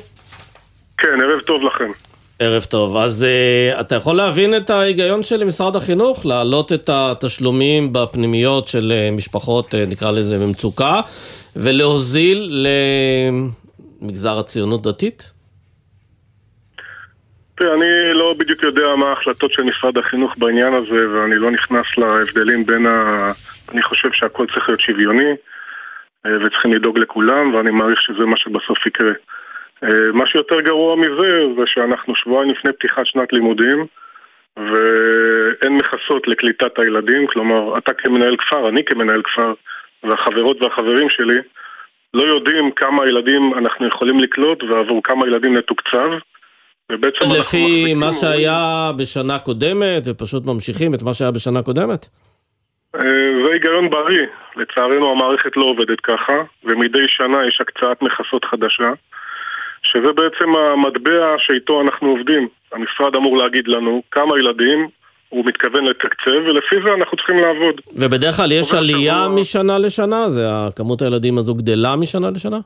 כן, 0.98 1.08
ערב 1.22 1.40
טוב 1.42 1.62
לכם. 1.64 1.92
ערב 2.40 2.64
טוב. 2.64 2.98
אז 2.98 3.26
uh, 3.26 3.82
אתה 3.82 3.96
יכול 3.96 4.16
להבין 4.16 4.58
את 4.58 4.70
ההיגיון 4.70 5.24
של 5.24 5.44
משרד 5.44 5.76
החינוך, 5.76 6.26
להעלות 6.26 6.74
את 6.74 6.90
התשלומים 6.94 7.94
בפנימיות 7.94 8.68
של 8.68 8.94
uh, 8.94 9.16
משפחות, 9.16 9.74
uh, 9.74 9.78
נקרא 9.88 10.12
לזה, 10.12 10.40
במצוקה, 10.40 11.02
ולהוזיל 11.56 12.68
למגזר 14.02 14.40
הציונות 14.40 14.82
דתית? 14.82 15.32
תראה, 17.56 17.74
אני 17.74 18.14
לא 18.14 18.36
בדיוק 18.38 18.64
יודע 18.64 18.96
מה 18.96 19.10
ההחלטות 19.10 19.54
של 19.54 19.64
משרד 19.64 19.98
החינוך 19.98 20.38
בעניין 20.38 20.74
הזה, 20.74 21.10
ואני 21.10 21.36
לא 21.36 21.52
נכנס 21.52 21.98
להבדלים 21.98 22.66
בין 22.66 22.86
ה... 22.86 23.32
אני 23.72 23.84
חושב 23.84 24.12
שהכל 24.12 24.46
צריך 24.54 24.70
להיות 24.70 24.82
שוויוני, 24.82 25.32
אה, 26.26 26.32
וצריכים 26.46 26.74
לדאוג 26.74 26.98
לכולם, 26.98 27.54
ואני 27.54 27.72
מעריך 27.72 28.02
שזה 28.02 28.26
מה 28.26 28.38
שבסוף 28.38 28.86
יקרה. 28.86 29.12
אה, 29.84 30.12
מה 30.14 30.28
שיותר 30.28 30.62
גרוע 30.62 30.96
מזה, 30.96 31.42
זה 31.58 31.64
שאנחנו 31.66 32.16
שבועיים 32.16 32.52
לפני 32.52 32.74
פתיחת 32.74 33.06
שנת 33.06 33.34
לימודים, 33.34 33.86
ואין 34.58 35.78
מכסות 35.78 36.28
לקליטת 36.28 36.80
הילדים, 36.80 37.28
כלומר, 37.28 37.78
אתה 37.78 37.94
כמנהל 37.94 38.38
כפר, 38.38 38.70
אני 38.70 38.84
כמנהל 38.86 39.22
כפר, 39.22 39.54
והחברות 40.04 40.62
והחברים 40.62 41.10
שלי, 41.10 41.40
לא 42.14 42.24
יודעים 42.24 42.72
כמה 42.72 43.08
ילדים 43.08 43.54
אנחנו 43.58 43.88
יכולים 43.88 44.20
לקלוט 44.20 44.64
ועבור 44.64 45.04
כמה 45.04 45.28
ילדים 45.28 45.58
נתוקצב. 45.58 46.10
לפי 47.40 47.94
מה 47.94 48.14
שהיה 48.14 48.92
בשנה 48.98 49.40
קודמת, 49.40 50.04
ופשוט 50.06 50.46
ממשיכים 50.46 50.94
את 50.94 51.04
מה 51.04 51.14
שהיה 51.14 51.32
בשנה 51.32 51.64
קודמת? 51.64 52.08
אה, 52.96 53.02
זה 53.46 53.52
היגיון 53.54 53.90
בריא. 53.90 54.28
לצערנו 54.56 55.12
המערכת 55.12 55.58
לא 55.58 55.64
עובדת 55.66 56.00
ככה, 56.00 56.34
ומדי 56.64 57.08
שנה 57.08 57.48
יש 57.48 57.62
הקצאת 57.62 58.02
מכסות 58.02 58.46
חדשה, 58.46 58.92
שזה 59.84 60.12
בעצם 60.16 60.56
המטבע 60.56 61.36
שאיתו 61.38 61.82
אנחנו 61.82 62.10
עובדים. 62.10 62.48
המשרד 62.72 63.16
אמור 63.16 63.38
להגיד 63.38 63.68
לנו 63.68 64.02
כמה 64.12 64.40
ילדים 64.40 64.88
הוא 65.30 65.46
מתכוון 65.46 65.86
לתקצב, 65.86 66.32
ולפי 66.46 66.76
זה 66.86 66.94
אנחנו 66.94 67.18
צריכים 67.18 67.36
לעבוד. 67.38 67.82
ובדרך 67.96 68.36
כלל 68.36 68.52
יש 68.52 68.74
עלייה 68.74 69.24
שבוע... 69.26 69.42
משנה 69.42 69.78
לשנה? 69.78 70.30
זה 70.30 70.46
כמות 70.76 71.02
הילדים 71.02 71.38
הזו 71.38 71.56
גדלה 71.56 71.96
משנה 71.96 72.32
לשנה? 72.32 72.60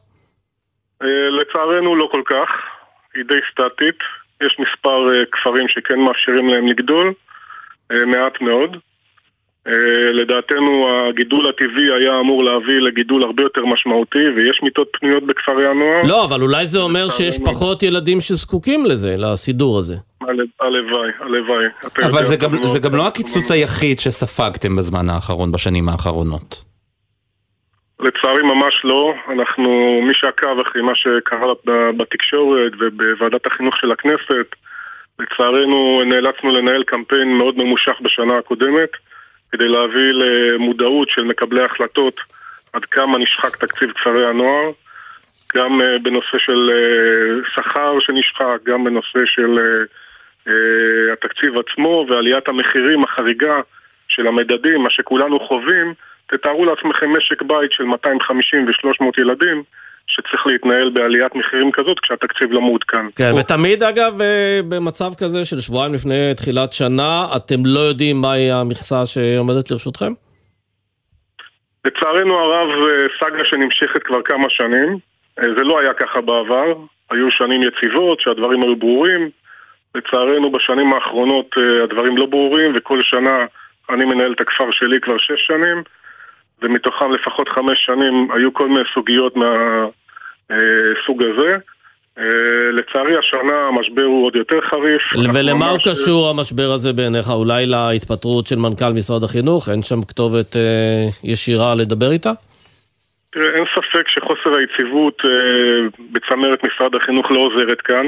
אה, 1.04 1.30
לצערנו 1.30 1.96
לא 1.96 2.10
כל 2.12 2.22
כך. 2.26 2.79
היא 3.16 3.24
די 3.28 3.40
סטטית. 3.52 4.00
יש 4.44 4.58
מספר 4.60 5.14
אה, 5.14 5.24
כפרים 5.32 5.68
שכן 5.68 6.00
מאפשרים 6.00 6.48
להם 6.50 6.68
לגדול, 6.68 7.14
אה, 7.92 8.06
מעט 8.06 8.42
מאוד. 8.42 8.78
אה, 9.68 10.12
לדעתנו 10.12 10.88
הגידול 11.10 11.50
הטבעי 11.50 11.92
היה 12.00 12.20
אמור 12.20 12.44
להביא 12.44 12.80
לגידול 12.80 13.24
הרבה 13.24 13.44
יותר 13.44 13.66
משמעותי 13.66 14.30
ויש 14.36 14.60
מיטות 14.64 14.88
פנויות 15.00 15.24
בכפרי 15.24 15.68
הנוער. 15.68 16.02
לא, 16.08 16.26
אבל 16.26 16.42
אולי 16.42 16.68
זה 16.68 16.80
אומר 16.80 17.10
שיש 17.10 17.40
פחות 17.46 17.84
ילדים 17.84 18.22
שזקוקים 18.22 18.86
לזה, 18.86 19.16
לסידור 19.18 19.80
הזה. 19.80 19.96
הלוואי, 20.62 21.10
הלוואי. 21.20 21.66
אבל 22.04 22.24
זה 22.24 22.36
גם, 22.36 22.64
זה 22.64 22.80
גם 22.80 22.96
לא 22.96 23.08
הקיצוץ 23.08 23.52
היחיד 23.52 24.00
שספגתם 24.00 24.76
בזמן 24.76 25.10
האחרון, 25.10 25.52
בשנים 25.52 25.90
האחרונות. 25.90 26.69
לצערי 28.00 28.44
ממש 28.44 28.82
לא. 28.84 29.14
אנחנו, 29.30 30.00
מי 30.04 30.14
שעקב 30.14 30.60
אחרי 30.60 30.82
מה 30.82 30.96
שקרה 30.96 31.54
בתקשורת 31.98 32.72
ובוועדת 32.80 33.48
החינוך 33.48 33.78
של 33.78 33.92
הכנסת, 33.92 34.56
לצערנו 35.20 36.02
נאלצנו 36.06 36.52
לנהל 36.52 36.84
קמפיין 36.84 37.38
מאוד 37.38 37.58
ממושך 37.58 38.02
בשנה 38.02 38.38
הקודמת 38.38 38.90
כדי 39.52 39.68
להביא 39.68 40.12
למודעות 40.14 41.10
של 41.10 41.24
מקבלי 41.24 41.64
החלטות 41.64 42.20
עד 42.74 42.86
כמה 42.86 43.18
נשחק 43.18 43.56
תקציב 43.56 43.92
כפרי 43.92 44.28
הנוער, 44.28 44.72
גם 45.56 45.82
אה, 45.82 46.00
בנושא 46.00 46.38
של 46.38 46.72
אה, 46.74 47.50
שכר 47.56 48.00
שנשחק, 48.00 48.58
גם 48.64 48.84
בנושא 48.84 49.20
של 49.26 49.60
אה, 50.48 51.14
התקציב 51.14 51.54
עצמו 51.58 52.06
ועליית 52.10 52.48
המחירים 52.48 53.04
החריגה 53.04 53.62
של 54.08 54.28
המדדים, 54.28 54.82
מה 54.84 54.90
שכולנו 54.90 55.40
חווים, 55.40 55.94
תתארו 56.32 56.66
לעצמכם 56.66 57.18
משק 57.18 57.42
בית 57.42 57.72
של 57.72 57.84
250 57.84 58.66
ו-300 58.68 59.22
ילדים 59.22 59.64
שצריך 60.10 60.48
להתנהל 60.48 60.90
בעליית 60.90 61.36
מחירים 61.36 61.72
כזאת 61.72 62.00
כשהתקציב 62.00 62.52
לא 62.52 62.62
מעודכן. 62.62 63.06
כן, 63.16 63.32
ותמיד 63.40 63.84
אגב 63.84 64.22
אה, 64.22 64.60
במצב 64.70 65.12
כזה 65.18 65.46
של 65.46 65.60
שבועיים 65.60 65.94
לפני 65.94 66.34
תחילת 66.38 66.74
שנה, 66.74 67.26
אתם 67.36 67.66
לא 67.66 67.80
יודעים 67.80 68.22
מהי 68.22 68.52
המכסה 68.52 69.06
שעומדת 69.06 69.72
לרשותכם? 69.72 70.14
לצערנו 71.86 72.40
הרב, 72.40 72.70
אה, 72.70 73.08
סאגה 73.20 73.46
שנמשכת 73.46 74.04
כבר 74.04 74.22
כמה 74.22 74.50
שנים. 74.50 74.98
אה, 75.40 75.44
זה 75.58 75.64
לא 75.64 75.80
היה 75.80 75.94
ככה 75.94 76.22
בעבר. 76.22 76.74
היו 77.12 77.32
שנים 77.32 77.62
יציבות, 77.64 78.20
שהדברים 78.22 78.64
היו 78.64 78.76
ברורים. 78.76 79.30
לצערנו 79.96 80.52
בשנים 80.52 80.94
האחרונות 80.94 81.56
הדברים 81.84 82.18
לא 82.18 82.26
ברורים, 82.26 82.74
וכל 82.76 83.00
שנה 83.04 83.46
אני 83.90 84.06
מנהל 84.06 84.34
את 84.34 84.42
הכפר 84.42 84.72
שלי 84.72 85.02
כבר 85.02 85.18
שש 85.18 85.48
שנים. 85.48 85.84
ומתוכם 86.62 87.12
לפחות 87.12 87.50
חמש 87.50 87.86
שנים 87.86 88.28
היו 88.34 88.54
כל 88.54 88.68
מיני 88.70 88.84
סוגיות 88.94 89.36
מהסוג 89.36 91.24
הזה. 91.24 91.58
אה, 92.20 92.72
לצערי 92.74 93.18
השנה 93.18 93.68
המשבר 93.68 94.04
הוא 94.04 94.26
עוד 94.26 94.36
יותר 94.36 94.62
חריף. 94.62 95.02
ולמה 95.34 95.70
הוא 95.70 95.80
קשור 95.80 96.30
המשבר 96.30 96.72
הזה 96.72 96.94
בעיניך? 96.94 97.30
אולי 97.30 97.66
להתפטרות 97.66 98.48
של 98.48 98.56
מנכ"ל 98.56 98.94
משרד 98.96 99.24
החינוך? 99.24 99.70
אין 99.70 99.82
שם 99.82 100.02
כתובת 100.08 100.56
אה, 100.56 101.06
ישירה 101.24 101.76
לדבר 101.76 102.12
איתה? 102.12 102.32
תראה, 103.32 103.50
אין 103.56 103.64
ספק 103.76 104.08
שחוסר 104.08 104.56
היציבות 104.56 105.22
אה, 105.26 105.30
בצמרת 106.12 106.64
משרד 106.64 106.96
החינוך 106.96 107.32
לא 107.32 107.40
עוזרת 107.40 107.82
כאן. 107.82 108.06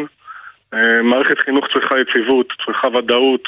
מערכת 1.03 1.39
חינוך 1.39 1.65
צריכה 1.73 1.95
יציבות, 1.99 2.53
צריכה 2.65 2.87
ודאות, 2.87 3.47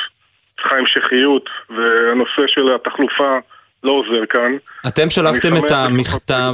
צריכה 0.62 0.78
המשכיות, 0.78 1.50
והנושא 1.70 2.42
של 2.48 2.76
התחלופה 2.76 3.38
לא 3.84 3.92
עוזר 3.92 4.26
כאן. 4.26 4.58
אתם 4.88 5.10
שלחתם 5.10 5.58
את 5.58 5.72
המכתב 5.72 6.54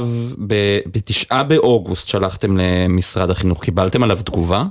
בתשעה 0.86 1.42
באוגוסט, 1.42 2.08
שלחתם 2.08 2.56
למשרד 2.56 3.30
החינוך, 3.30 3.64
קיבלתם 3.64 4.02
עליו 4.02 4.16
תגובה? 4.16 4.62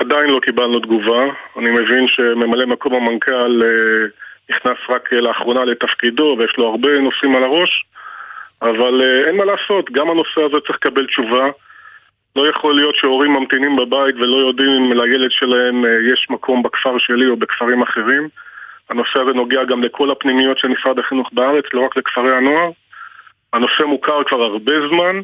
עדיין 0.00 0.30
לא 0.30 0.40
קיבלנו 0.40 0.80
תגובה. 0.80 1.24
אני 1.58 1.70
מבין 1.70 2.06
שממלא 2.08 2.66
מקום 2.66 2.94
המנכ"ל 2.94 3.62
אה, 3.62 4.08
נכנס 4.50 4.78
רק 4.88 5.12
לאחרונה 5.12 5.64
לתפקידו 5.64 6.36
ויש 6.38 6.54
לו 6.58 6.70
הרבה 6.70 7.00
נושאים 7.00 7.36
על 7.36 7.42
הראש, 7.42 7.84
אבל 8.62 9.02
אה, 9.02 9.28
אין 9.28 9.36
מה 9.36 9.44
לעשות, 9.44 9.90
גם 9.92 10.10
הנושא 10.10 10.40
הזה 10.40 10.56
צריך 10.66 10.78
לקבל 10.78 11.06
תשובה. 11.06 11.46
לא 12.36 12.48
יכול 12.48 12.74
להיות 12.74 12.96
שהורים 12.96 13.32
ממתינים 13.32 13.76
בבית 13.76 14.14
ולא 14.14 14.36
יודעים 14.36 14.84
אם 14.84 14.92
לילד 14.92 15.30
שלהם 15.30 15.84
אה, 15.84 15.90
יש 16.12 16.26
מקום 16.30 16.62
בכפר 16.62 16.98
שלי 16.98 17.26
או 17.26 17.36
בכפרים 17.36 17.82
אחרים. 17.82 18.28
הנושא 18.90 19.20
הזה 19.20 19.32
נוגע 19.32 19.64
גם 19.64 19.82
לכל 19.82 20.10
הפנימיות 20.10 20.58
של 20.58 20.68
משרד 20.68 20.98
החינוך 20.98 21.30
בארץ, 21.32 21.64
לא 21.72 21.84
רק 21.84 21.96
לכפרי 21.96 22.36
הנוער. 22.36 22.70
הנושא 23.52 23.82
מוכר 23.82 24.24
כבר 24.24 24.42
הרבה 24.42 24.74
זמן, 24.88 25.20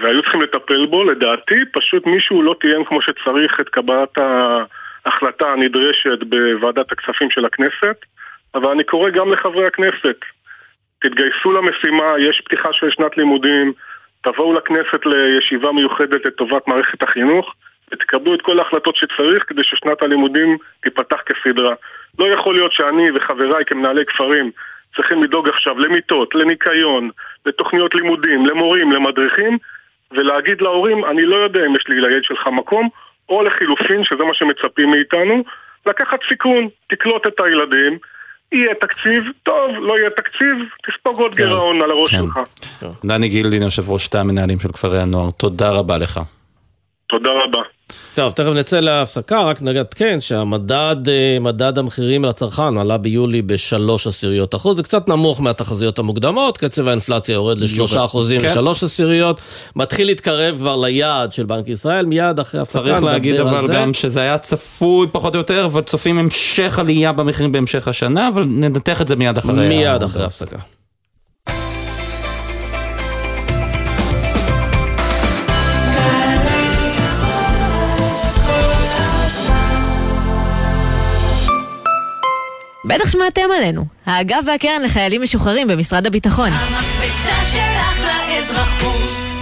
והיו 0.00 0.22
צריכים 0.22 0.42
לטפל 0.42 0.86
בו. 0.86 1.04
לדעתי, 1.04 1.54
פשוט 1.72 2.06
מישהו 2.06 2.42
לא 2.42 2.56
תיאם 2.60 2.84
כמו 2.84 3.02
שצריך 3.02 3.60
את 3.60 3.68
קבלת 3.68 4.18
ההחלטה 4.18 5.50
הנדרשת 5.50 6.18
בוועדת 6.28 6.92
הכספים 6.92 7.30
של 7.30 7.44
הכנסת, 7.44 7.96
אבל 8.54 8.70
אני 8.70 8.84
קורא 8.84 9.10
גם 9.10 9.32
לחברי 9.32 9.66
הכנסת, 9.66 10.16
תתגייסו 10.98 11.52
למשימה, 11.52 12.14
יש 12.18 12.40
פתיחה 12.44 12.72
של 12.72 12.90
שנת 12.90 13.16
לימודים, 13.16 13.72
תבואו 14.22 14.52
לכנסת 14.52 15.06
לישיבה 15.06 15.72
מיוחדת 15.72 16.26
לטובת 16.26 16.68
מערכת 16.68 17.02
החינוך. 17.02 17.54
ותקבלו 17.92 18.34
את 18.34 18.42
כל 18.42 18.58
ההחלטות 18.58 18.96
שצריך 18.96 19.44
כדי 19.48 19.62
ששנת 19.64 20.02
הלימודים 20.02 20.58
תיפתח 20.80 21.16
כסדרה. 21.26 21.74
לא 22.18 22.26
יכול 22.34 22.54
להיות 22.54 22.72
שאני 22.72 23.10
וחבריי 23.14 23.64
כמנהלי 23.64 24.04
כפרים 24.06 24.50
צריכים 24.96 25.22
לדאוג 25.22 25.48
עכשיו 25.48 25.78
למיטות, 25.78 26.34
לניקיון, 26.34 27.10
לתוכניות 27.46 27.94
לימודים, 27.94 28.46
למורים, 28.46 28.92
למדריכים, 28.92 29.58
ולהגיד 30.12 30.60
להורים, 30.60 31.04
אני 31.04 31.22
לא 31.22 31.36
יודע 31.36 31.66
אם 31.66 31.76
יש 31.76 31.88
לי 31.88 32.00
לילד 32.00 32.24
שלך 32.24 32.46
מקום, 32.46 32.88
או 33.28 33.42
לחילופין, 33.42 34.04
שזה 34.04 34.24
מה 34.24 34.34
שמצפים 34.34 34.90
מאיתנו, 34.90 35.44
לקחת 35.86 36.18
סיכון, 36.28 36.68
תקלוט 36.86 37.26
את 37.26 37.40
הילדים, 37.40 37.98
יהיה 38.52 38.74
תקציב, 38.74 39.24
טוב, 39.42 39.70
לא 39.78 39.98
יהיה 39.98 40.10
תקציב, 40.10 40.56
תספוג 40.86 41.20
עוד 41.20 41.34
כן, 41.34 41.36
גירעון 41.36 41.82
על 41.82 41.90
הראש 41.90 42.10
כן. 42.10 42.18
שלך. 42.18 42.40
דני 43.04 43.28
גילדין, 43.28 43.62
יושב 43.62 43.90
ראש 43.90 44.08
תא 44.08 44.18
המנהלים 44.18 44.60
של 44.60 44.72
כפרי 44.72 45.00
הנוער, 45.00 45.30
תודה 45.30 45.70
רבה 45.70 45.98
לך. 45.98 46.20
תודה 47.06 47.30
רבה. 47.30 47.62
טוב, 48.14 48.32
תכף 48.32 48.48
נצא 48.54 48.80
להפסקה, 48.80 49.42
רק 49.42 49.62
נעדכן 49.62 50.20
שהמדד, 50.20 50.96
אה, 51.08 51.38
מדד 51.40 51.78
המחירים 51.78 52.24
לצרכן 52.24 52.78
עלה 52.78 52.98
ביולי 52.98 53.42
בשלוש 53.42 54.06
עשיריות 54.06 54.54
אחוז, 54.54 54.76
זה 54.76 54.82
קצת 54.82 55.08
נמוך 55.08 55.40
מהתחזיות 55.40 55.98
המוקדמות, 55.98 56.58
קצב 56.58 56.88
האינפלציה 56.88 57.32
יורד 57.32 57.58
לשלושה 57.58 58.04
אחוזים 58.04 58.40
כן. 58.40 58.46
ושלוש 58.50 58.82
עשיריות, 58.82 59.40
מתחיל 59.76 60.06
להתקרב 60.06 60.56
כבר 60.58 60.76
ליעד 60.76 61.32
של 61.32 61.44
בנק 61.44 61.68
ישראל, 61.68 62.06
מיד 62.06 62.40
אחרי 62.40 62.60
הפסקה 62.60 62.82
צריך 62.82 63.02
להגיד 63.02 63.40
אבל 63.40 63.66
זה. 63.66 63.72
גם 63.72 63.94
שזה 63.94 64.20
היה 64.20 64.38
צפוי 64.38 65.06
פחות 65.12 65.34
או 65.34 65.38
יותר, 65.38 65.68
וצופים 65.72 66.18
המשך 66.18 66.78
עלייה 66.78 67.12
במחירים 67.12 67.52
בהמשך 67.52 67.88
השנה, 67.88 68.28
אבל 68.28 68.44
ננתח 68.46 69.02
את 69.02 69.08
זה 69.08 69.16
מיד 69.16 69.38
אחרי. 69.38 69.68
מיד 69.68 70.02
אחרי 70.02 70.24
הפסקה. 70.24 70.56
בטח 82.94 83.10
שמעתם 83.10 83.42
עלינו. 83.56 83.84
האגף 84.06 84.40
והקרן 84.46 84.82
לחיילים 84.82 85.22
משוחררים 85.22 85.68
במשרד 85.68 86.06
הביטחון. 86.06 86.52
המקפצה 86.52 87.44
שלך 87.44 88.04
לאזרחות. 88.28 88.96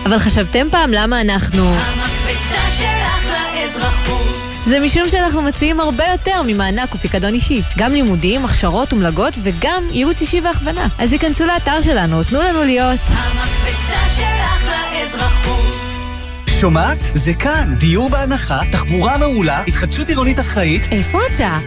אבל 0.07 0.19
חשבתם 0.19 0.67
פעם 0.71 0.93
למה 0.93 1.21
אנחנו... 1.21 1.75
המקפצה 1.75 2.71
שלך 2.71 3.33
לאזרחות. 3.55 4.27
זה 4.67 4.81
משום 4.81 5.09
שאנחנו 5.09 5.43
מציעים 5.43 5.81
הרבה 5.81 6.05
יותר 6.13 6.43
ממענק 6.47 6.95
ופיקדון 6.95 7.35
אישי. 7.35 7.63
גם 7.79 7.93
לימודים, 7.93 8.45
הכשרות 8.45 8.93
ומלגות 8.93 9.35
וגם 9.43 9.85
ייעוץ 9.93 10.21
אישי 10.21 10.41
והכוונה. 10.41 10.87
אז 10.99 11.13
היכנסו 11.13 11.47
לאתר 11.47 11.81
שלנו, 11.81 12.23
תנו 12.23 12.43
לנו 12.43 12.65
להיות... 12.65 13.01
המקפצה 13.07 14.09
שלך 14.17 14.73
לאזרחות. 14.93 15.65
שומעת? 16.61 16.99
זה 17.01 17.35
כאן. 17.35 17.75
דיור 17.79 18.09
בהנחה, 18.11 18.61
תחבורה 18.73 19.19
מעולה, 19.19 19.63
התחדשות 19.69 20.09
עירונית 20.09 20.41
אחראית. 20.41 20.89
איפה 20.93 21.19
אתה? 21.35 21.59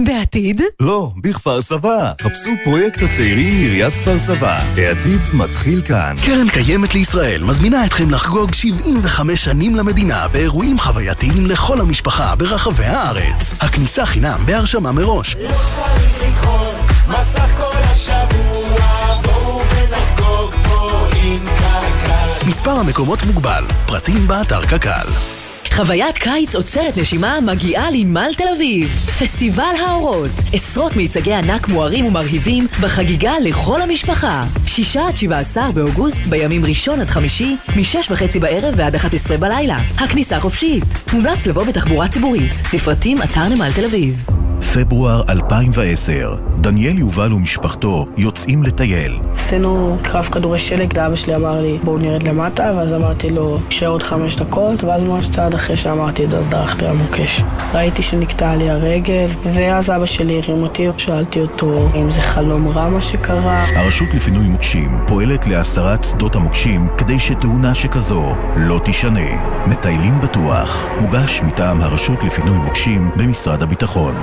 בעתיד? 0.00 0.60
לא, 0.80 1.12
בכפר 1.16 1.62
סבא. 1.62 2.12
חפשו 2.20 2.50
פרויקט 2.64 3.02
הצעירים 3.02 3.48
מעיריית 3.48 3.94
כפר 3.94 4.18
סבא. 4.18 4.58
העתיד 4.76 5.20
מתחיל 5.34 5.82
כאן. 5.82 6.16
קרן 6.26 6.48
קיימת 6.48 6.94
לישראל 6.94 7.44
מזמינה 7.44 7.84
אתכם 7.84 8.10
לחגוג 8.10 8.54
75 8.54 9.44
שנים 9.44 9.76
למדינה 9.76 10.28
באירועים 10.28 10.78
חווייתיים 10.78 11.46
לכל 11.46 11.80
המשפחה 11.80 12.36
ברחבי 12.36 12.84
הארץ. 12.84 13.54
הכניסה 13.60 14.06
חינם 14.06 14.42
בהרשמה 14.46 14.92
מראש. 14.92 15.36
לא 15.36 15.48
צריך 15.48 16.22
לדחות, 16.28 16.74
מסך 17.08 17.56
כל 17.58 17.76
השבוע, 17.82 19.16
בואו 19.22 19.60
ונחגוג 19.60 20.54
פה 20.64 21.06
עם 21.22 21.44
קק"ל. 21.44 22.48
מספר 22.48 22.70
המקומות 22.70 23.22
מוגבל, 23.22 23.64
פרטים 23.86 24.26
באתר 24.26 24.66
קק"ל. 24.66 25.35
חוויית 25.76 26.18
קיץ 26.18 26.54
עוצרת 26.54 26.96
נשימה 26.96 27.38
מגיעה 27.40 27.90
לנמל 27.90 28.30
תל 28.36 28.48
אביב. 28.56 28.88
פסטיבל 28.88 29.74
האורות. 29.86 30.30
עשרות 30.52 30.96
מיצגי 30.96 31.32
ענק 31.32 31.68
מוארים 31.68 32.06
ומרהיבים 32.06 32.66
בחגיגה 32.82 33.32
לכל 33.44 33.80
המשפחה. 33.80 34.44
שישה 34.66 35.08
עד 35.08 35.16
שבעה 35.16 35.38
עשר 35.38 35.70
באוגוסט, 35.70 36.18
בימים 36.28 36.64
ראשון 36.64 37.00
עד 37.00 37.06
חמישי, 37.06 37.56
משש 37.76 38.10
וחצי 38.10 38.38
בערב 38.38 38.74
ועד 38.76 38.94
אחת 38.94 39.14
עשרה 39.14 39.36
בלילה. 39.36 39.76
הכניסה 39.98 40.40
חופשית. 40.40 40.84
מומלץ 41.12 41.46
לבוא 41.46 41.64
בתחבורה 41.64 42.08
ציבורית. 42.08 42.52
לפרטים 42.74 43.22
אתר 43.22 43.48
נמל 43.48 43.72
תל 43.74 43.84
אביב. 43.84 44.35
פברואר 44.60 45.22
2010, 45.28 46.36
דניאל 46.60 46.98
יובל 46.98 47.32
ומשפחתו 47.32 48.06
יוצאים 48.16 48.62
לטייל. 48.62 49.18
עשינו 49.34 49.96
קרב 50.02 50.24
כדורי 50.24 50.58
שלג, 50.58 50.98
אבא 50.98 51.16
שלי 51.16 51.36
אמר 51.36 51.60
לי 51.60 51.78
בואו 51.84 51.98
נרד 51.98 52.22
למטה, 52.22 52.70
ואז 52.76 52.92
אמרתי 52.92 53.30
לו 53.30 53.58
נשאר 53.68 53.88
עוד 53.88 54.02
חמש 54.02 54.36
דקות, 54.36 54.84
ואז 54.84 55.04
ממש 55.04 55.28
צעד 55.28 55.54
אחרי 55.54 55.76
שאמרתי 55.76 56.24
את 56.24 56.30
זה 56.30 56.38
אז 56.38 56.46
דרכתי 56.46 56.86
על 56.86 56.96
מוקש. 56.96 57.42
ראיתי 57.74 58.02
שנקטעה 58.02 58.56
לי 58.56 58.70
הרגל, 58.70 59.28
ואז 59.52 59.90
אבא 59.90 60.06
שלי 60.06 60.40
הרים 60.42 60.62
אותי, 60.62 60.88
שאלתי 60.96 61.40
אותו 61.40 61.88
אם 61.94 62.10
זה 62.10 62.22
חלום 62.22 62.68
רע 62.68 62.88
מה 62.88 63.02
שקרה. 63.02 63.64
הרשות 63.76 64.08
לפינוי 64.14 64.46
מוקשים 64.48 64.98
פועלת 65.06 65.46
להסרת 65.46 66.04
שדות 66.04 66.36
המוקשים 66.36 66.88
כדי 66.98 67.18
שתאונה 67.18 67.74
שכזו 67.74 68.34
לא 68.56 68.80
תישנה. 68.84 69.66
מטיילים 69.66 70.20
בטוח, 70.20 70.86
מוגש 71.00 71.40
מטעם 71.42 71.80
הרשות 71.80 72.24
לפינוי 72.24 72.58
מוקשים 72.58 73.10
במשרד 73.16 73.62
הביטחון. 73.62 74.14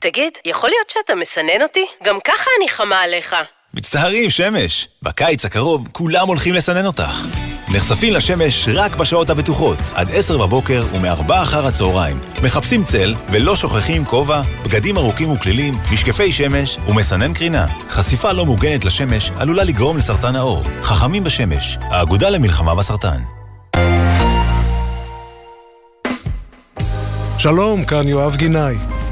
תגיד, 0.00 0.32
יכול 0.44 0.70
להיות 0.70 0.90
שאתה 0.90 1.14
מסנן 1.14 1.62
אותי? 1.62 1.86
גם 2.04 2.18
ככה 2.24 2.50
אני 2.58 2.68
חמה 2.68 3.00
עליך. 3.00 3.36
מצטערים, 3.74 4.30
שמש. 4.30 4.88
בקיץ 5.02 5.44
הקרוב 5.44 5.88
כולם 5.92 6.28
הולכים 6.28 6.54
לסנן 6.54 6.86
אותך. 6.86 7.26
נחשפים 7.74 8.12
לשמש 8.12 8.68
רק 8.74 8.96
בשעות 8.96 9.30
הבטוחות, 9.30 9.78
עד 9.94 10.08
עשר 10.14 10.38
בבוקר 10.38 10.82
ומארבע 10.92 11.42
אחר 11.42 11.66
הצהריים. 11.66 12.20
מחפשים 12.42 12.84
צל 12.84 13.14
ולא 13.32 13.56
שוכחים 13.56 14.04
כובע, 14.04 14.42
בגדים 14.64 14.96
ארוכים 14.96 15.30
וכלילים, 15.32 15.74
משקפי 15.92 16.32
שמש 16.32 16.78
ומסנן 16.88 17.34
קרינה. 17.34 17.66
חשיפה 17.88 18.32
לא 18.32 18.46
מוגנת 18.46 18.84
לשמש 18.84 19.30
עלולה 19.38 19.64
לגרום 19.64 19.96
לסרטן 19.96 20.36
העור. 20.36 20.62
חכמים 20.82 21.24
בשמש, 21.24 21.78
האגודה 21.80 22.30
למלחמה 22.30 22.74
בסרטן. 22.74 23.20
שלום, 27.38 27.84
כאן 27.84 28.08
יואב 28.08 28.36
גינאי. 28.36 28.97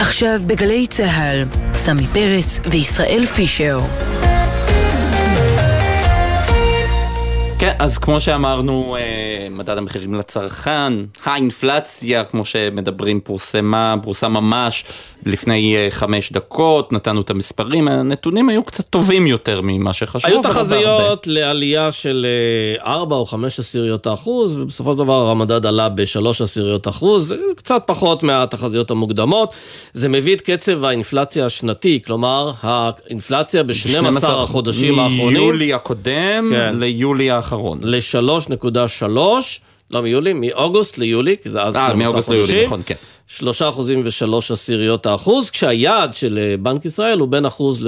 עכשיו 0.00 0.40
בגלי 0.46 0.86
צה"ל, 0.86 1.44
סמי 1.74 2.06
פרץ 2.06 2.60
וישראל 2.70 3.26
פישר. 3.26 3.80
כן, 7.60 7.72
אז 7.78 7.98
כמו 7.98 8.20
שאמרנו, 8.20 8.96
אה, 8.96 9.48
מדד 9.50 9.78
המחירים 9.78 10.14
לצרכן, 10.14 10.92
האינפלציה, 11.24 12.24
כמו 12.24 12.44
שמדברים, 12.44 13.20
פורסמה, 13.20 13.94
פורסם 14.02 14.32
ממש 14.32 14.84
לפני 15.26 15.76
אה, 15.76 15.86
חמש 15.90 16.32
דקות, 16.32 16.92
נתנו 16.92 17.20
את 17.20 17.30
המספרים, 17.30 17.88
הנתונים 17.88 18.48
היו 18.48 18.64
קצת 18.64 18.84
טובים 18.84 19.26
יותר 19.26 19.60
ממה 19.62 19.92
שחשבו. 19.92 20.28
היו 20.28 20.42
תחזיות 20.42 21.26
לעלייה 21.26 21.92
של 21.92 22.26
4 22.80 23.14
אה, 23.14 23.20
או 23.20 23.26
5 23.26 23.60
עשיריות 23.60 24.06
האחוז, 24.06 24.58
ובסופו 24.58 24.92
של 24.92 24.98
דבר 24.98 25.30
המדד 25.30 25.66
עלה 25.66 25.88
ב-3 25.88 26.42
עשיריות 26.42 26.86
האחוז, 26.86 27.34
קצת 27.56 27.82
פחות 27.86 28.22
מהתחזיות 28.22 28.90
המוקדמות. 28.90 29.54
זה 29.94 30.08
מביא 30.08 30.36
את 30.36 30.40
קצב 30.40 30.84
האינפלציה 30.84 31.46
השנתי, 31.46 32.00
כלומר, 32.06 32.50
האינפלציה 32.62 33.62
ב-12 33.62 34.26
החודשים 34.26 34.98
האחרונים. 34.98 35.40
מיולי 35.40 35.74
הקודם 35.74 36.48
כן. 36.50 36.74
ליולי 36.78 37.30
האחרון. 37.30 37.47
ל-3.3. 37.82 39.18
לא 39.90 40.02
מיולי, 40.02 40.32
מאוגוסט 40.32 40.98
ליולי, 40.98 41.36
כי 41.42 41.50
זה 41.50 41.62
אז 41.62 41.74
12 41.74 41.82
חודשים. 41.82 42.00
אה, 42.00 42.06
מאוגוסט 42.06 42.28
ליולי, 42.28 42.66
נכון, 42.66 42.82
כן. 42.86 42.94
שלושה 43.26 43.68
אחוזים 43.68 44.02
ושלוש 44.04 44.50
עשיריות 44.50 45.06
האחוז, 45.06 45.50
כשהיעד 45.50 46.14
של 46.14 46.38
אה, 46.38 46.56
בנק 46.56 46.84
ישראל 46.84 47.18
הוא 47.18 47.28
בין 47.28 47.46
אחוז 47.46 47.84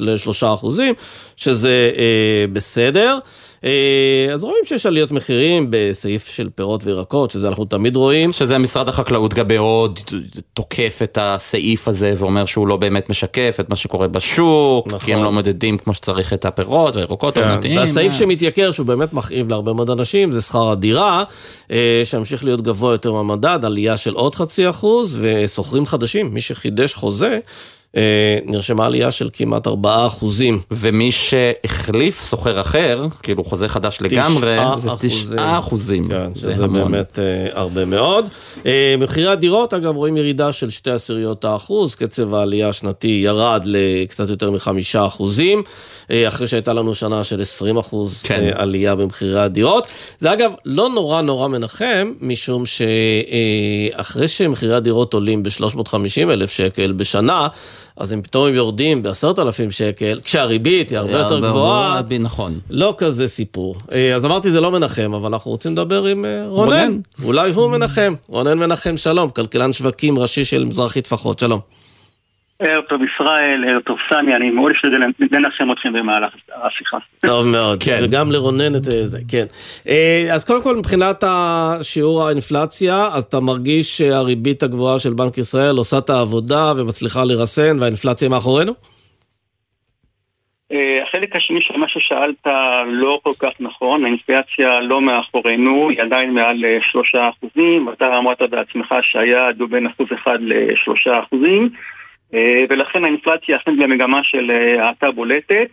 לשלושה 0.00 0.54
אחוזים, 0.54 0.94
שזה 1.36 1.90
אה, 1.96 2.46
בסדר. 2.52 3.18
אה, 3.64 4.34
אז 4.34 4.44
רואים 4.44 4.64
שיש 4.64 4.86
עליות 4.86 5.12
מחירים 5.12 5.66
בסעיף 5.70 6.28
של 6.28 6.48
פירות 6.54 6.84
וירקות, 6.84 7.30
שזה 7.30 7.48
אנחנו 7.48 7.64
תמיד 7.64 7.96
רואים. 7.96 8.32
שזה 8.32 8.58
משרד 8.58 8.88
החקלאות 8.88 9.34
גם 9.34 9.48
מאוד 9.48 10.00
תוקף 10.54 11.00
את 11.02 11.18
הסעיף 11.20 11.88
הזה 11.88 12.14
ואומר 12.16 12.46
שהוא 12.46 12.68
לא 12.68 12.76
באמת 12.76 13.10
משקף 13.10 13.56
את 13.60 13.70
מה 13.70 13.76
שקורה 13.76 14.08
בשוק, 14.08 14.86
נכון. 14.86 14.98
כי 14.98 15.12
הם 15.12 15.18
נכון. 15.18 15.24
לא 15.24 15.32
מודדים 15.32 15.78
כמו 15.78 15.94
שצריך 15.94 16.32
את 16.32 16.44
הפירות 16.44 16.96
והירקות 16.96 17.36
העונתיים. 17.36 17.74
כן. 17.74 17.80
והסעיף 17.80 18.12
שמתייקר, 18.12 18.72
שהוא 18.72 18.86
באמת 18.86 19.12
מכאיב 19.12 19.48
להרבה 19.48 19.72
מאוד 19.72 19.90
אנשים, 19.90 20.32
זה 20.32 20.40
שכר 20.40 20.70
הדירה, 20.70 21.24
אה, 21.70 22.02
שהמשיך 22.04 22.44
להיות 22.44 22.60
גבוה 22.60 22.92
יותר 22.92 23.12
מהמדד, 23.12 23.58
עלייה 23.62 23.96
של 23.96 24.14
עוד 24.14 24.34
חצי 24.34 24.70
אחוז, 24.70 25.18
ושוכרים 25.20 25.86
חדשים, 25.86 26.34
מי 26.34 26.40
שחידש 26.40 26.94
חוזה. 26.94 27.38
אה, 27.96 28.38
נרשמה 28.44 28.86
עלייה 28.86 29.10
של 29.10 29.28
כמעט 29.32 29.66
4 29.66 30.06
אחוזים. 30.06 30.60
ומי 30.70 31.12
שהחליף 31.12 32.20
סוחר 32.20 32.60
אחר, 32.60 33.06
כאילו 33.22 33.44
חוזה 33.44 33.68
חדש 33.68 33.98
לגמרי, 34.00 34.56
זה 34.78 34.90
9 35.00 35.58
אחוזים. 35.58 36.08
כן, 36.08 36.34
שזה 36.34 36.64
המון. 36.64 36.84
באמת 36.84 37.18
uh, 37.18 37.58
הרבה 37.58 37.84
מאוד. 37.84 38.28
Uh, 38.56 38.66
מחירי 38.98 39.28
הדירות, 39.28 39.74
אגב, 39.74 39.96
רואים 39.96 40.16
ירידה 40.16 40.52
של 40.52 40.70
2 40.70 40.96
עשיריות 40.96 41.44
האחוז, 41.44 41.94
קצב 41.94 42.34
העלייה 42.34 42.68
השנתי 42.68 43.20
ירד 43.24 43.62
לקצת 43.64 44.30
יותר 44.30 44.50
מחמישה 44.50 45.06
אחוזים, 45.06 45.62
uh, 45.62 46.10
אחרי 46.28 46.46
שהייתה 46.46 46.72
לנו 46.72 46.94
שנה 46.94 47.24
של 47.24 47.40
20 47.40 47.76
אחוז 47.76 48.22
כן. 48.22 48.48
uh, 48.50 48.58
עלייה 48.58 48.94
במחירי 48.94 49.40
הדירות. 49.40 49.86
זה 50.18 50.32
אגב 50.32 50.52
לא 50.64 50.88
נורא 50.88 51.22
נורא 51.22 51.48
מנחם, 51.48 52.12
משום 52.20 52.64
שאחרי 52.66 54.28
שמחירי 54.28 54.74
הדירות 54.74 55.14
עולים 55.14 55.42
ב-350 55.42 56.30
אלף 56.30 56.50
שקל 56.50 56.92
בשנה, 56.92 57.48
אז 57.96 58.12
הם 58.12 58.22
פתאום 58.22 58.54
יורדים 58.54 59.02
בעשרת 59.02 59.38
אלפים 59.38 59.70
שקל, 59.70 60.20
כשהריבית 60.24 60.90
היא 60.90 60.98
הרבה 60.98 61.12
יותר 61.12 61.40
גבוהה. 61.40 62.00
נכון. 62.20 62.58
לא 62.70 62.94
כזה 62.98 63.28
סיפור. 63.28 63.76
אה, 63.92 64.14
אז 64.14 64.24
אמרתי, 64.24 64.50
זה 64.50 64.60
לא 64.60 64.72
מנחם, 64.72 65.14
אבל 65.14 65.32
אנחנו 65.32 65.50
רוצים 65.50 65.72
לדבר 65.72 66.04
עם 66.04 66.24
אה, 66.24 66.44
רונן. 66.48 66.98
אולי 67.24 67.52
הוא 67.52 67.70
מנחם. 67.70 68.14
רונן 68.28 68.58
מנחם, 68.58 68.96
שלום, 68.96 69.30
כלכלן 69.30 69.72
שווקים 69.72 70.18
ראשי 70.18 70.44
של 70.44 70.64
מזרחי 70.64 71.00
טפחות, 71.00 71.38
שלום. 71.38 71.60
ערב 72.58 72.84
טוב 72.84 73.00
ישראל, 73.02 73.64
ערב 73.68 73.82
טוב 73.82 73.98
סמי, 74.08 74.34
אני 74.34 74.50
מאוד 74.50 74.72
אשתדל 74.72 75.00
לנחם 75.30 75.72
אתכם 75.72 75.92
במהלך 75.92 76.34
השיחה. 76.62 76.98
טוב 77.26 77.46
מאוד, 77.46 77.82
כן. 77.82 78.00
וגם 78.02 78.32
לרונן 78.32 78.74
את 78.76 78.84
זה, 78.84 79.18
כן. 79.30 79.44
אה, 79.88 80.26
אז 80.34 80.44
קודם 80.44 80.62
כל 80.62 80.76
מבחינת 80.76 81.24
שיעור 81.82 82.26
האינפלציה, 82.26 82.94
אז 83.12 83.22
אתה 83.22 83.40
מרגיש 83.40 83.98
שהריבית 83.98 84.62
הגבוהה 84.62 84.98
של 84.98 85.12
בנק 85.12 85.38
ישראל 85.38 85.76
עושה 85.76 85.98
את 85.98 86.10
העבודה 86.10 86.72
ומצליחה 86.76 87.24
לרסן 87.24 87.80
והאינפלציה 87.80 88.28
מאחורינו? 88.28 88.72
אה, 90.72 91.02
החלק 91.02 91.36
השני 91.36 91.60
של 91.60 91.76
מה 91.76 91.88
ששאלת 91.88 92.46
לא 92.86 93.20
כל 93.22 93.32
כך 93.38 93.52
נכון, 93.60 94.04
האינפלציה 94.04 94.80
לא 94.80 95.00
מאחורינו, 95.00 95.88
היא 95.90 96.02
עדיין 96.02 96.34
מעל 96.34 96.64
אה, 96.64 96.78
שלושה 96.82 97.28
אחוזים, 97.28 97.88
אתה 97.88 98.18
אמרת 98.18 98.42
בעצמך 98.50 98.94
שהיעד 99.02 99.60
הוא 99.60 99.68
בין 99.68 99.86
אחוז 99.86 100.06
אחד 100.14 100.38
לשלושה 100.40 101.18
אחוזים. 101.18 101.70
אה, 102.34 102.64
ולכן 102.68 103.04
האינפלציה 103.04 103.56
אכן 103.56 103.76
במגמה 103.76 104.20
של 104.24 104.50
אה, 104.50 104.86
האטה 104.86 105.10
בולטת. 105.10 105.68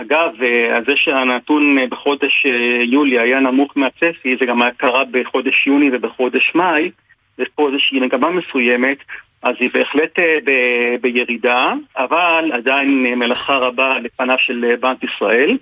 אגב, 0.00 0.42
אה, 0.42 0.78
זה 0.86 0.96
שהנתון 0.96 1.76
בחודש 1.88 2.46
יולי 2.82 3.18
היה 3.18 3.40
נמוך 3.40 3.76
מהצפי, 3.76 4.36
זה 4.40 4.46
גם 4.46 4.60
קרה 4.76 5.04
בחודש 5.10 5.66
יוני 5.66 5.90
ובחודש 5.92 6.52
מאי, 6.54 6.90
יש 7.38 7.48
פה 7.54 7.68
איזושהי 7.68 8.00
מגמה 8.00 8.30
מסוימת, 8.30 8.98
אז 9.42 9.54
היא 9.60 9.70
בהחלט 9.74 10.18
ב- 10.44 10.94
בירידה, 11.00 11.72
אבל 11.96 12.50
עדיין 12.52 13.02
מלאכה 13.18 13.54
רבה 13.54 13.98
לפניו 13.98 14.36
של 14.38 14.74
בנק 14.80 15.04
ישראל. 15.04 15.58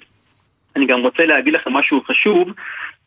אני 0.77 0.87
גם 0.87 1.01
רוצה 1.01 1.25
להגיד 1.25 1.55
לכם 1.55 1.73
משהו 1.73 2.01
חשוב, 2.05 2.49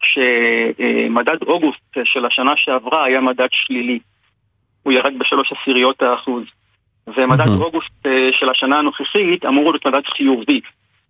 שמדד 0.04 1.41
אוגוסט 1.41 1.98
של 2.04 2.26
השנה 2.26 2.54
שעברה 2.56 3.06
היה 3.06 3.22
מדד 3.22 3.48
שלילי. 3.52 4.00
הוא 4.84 4.94
ירד 4.94 5.20
בשלוש 5.20 5.52
עשיריות 5.52 6.02
האחוז. 6.02 6.44
ומדד 7.17 7.45
mm-hmm. 7.45 7.63
אוגוסט 7.63 8.06
uh, 8.06 8.10
של 8.39 8.50
השנה 8.50 8.80
הנוכחית 8.80 9.45
אמור 9.45 9.71
להיות 9.71 9.88
מדד 9.88 10.05
חיובי, 10.18 10.62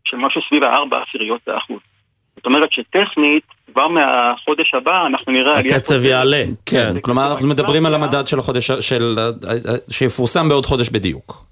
של 0.04 0.18
משהו 0.18 0.42
סביב 0.48 0.64
הארבע 0.64 1.04
עשיריות 1.08 1.48
האחוז. 1.48 1.80
זאת 2.36 2.46
אומרת 2.46 2.72
שטכנית, 2.72 3.44
כבר 3.74 3.88
מהחודש 3.88 4.74
הבא 4.74 5.06
אנחנו 5.06 5.32
נראה... 5.32 5.60
הקצב 5.60 6.06
יעלה. 6.06 6.44
כן, 6.66 7.00
כלומר 7.02 7.32
אנחנו 7.32 7.48
מדברים 7.48 7.86
על 7.86 7.94
המדד 7.94 8.28
של 8.28 8.40
החודש, 8.40 8.72
של, 8.72 9.16
שיפורסם 9.90 10.50
בעוד 10.50 10.66
חודש 10.66 10.90
בדיוק. 10.90 11.51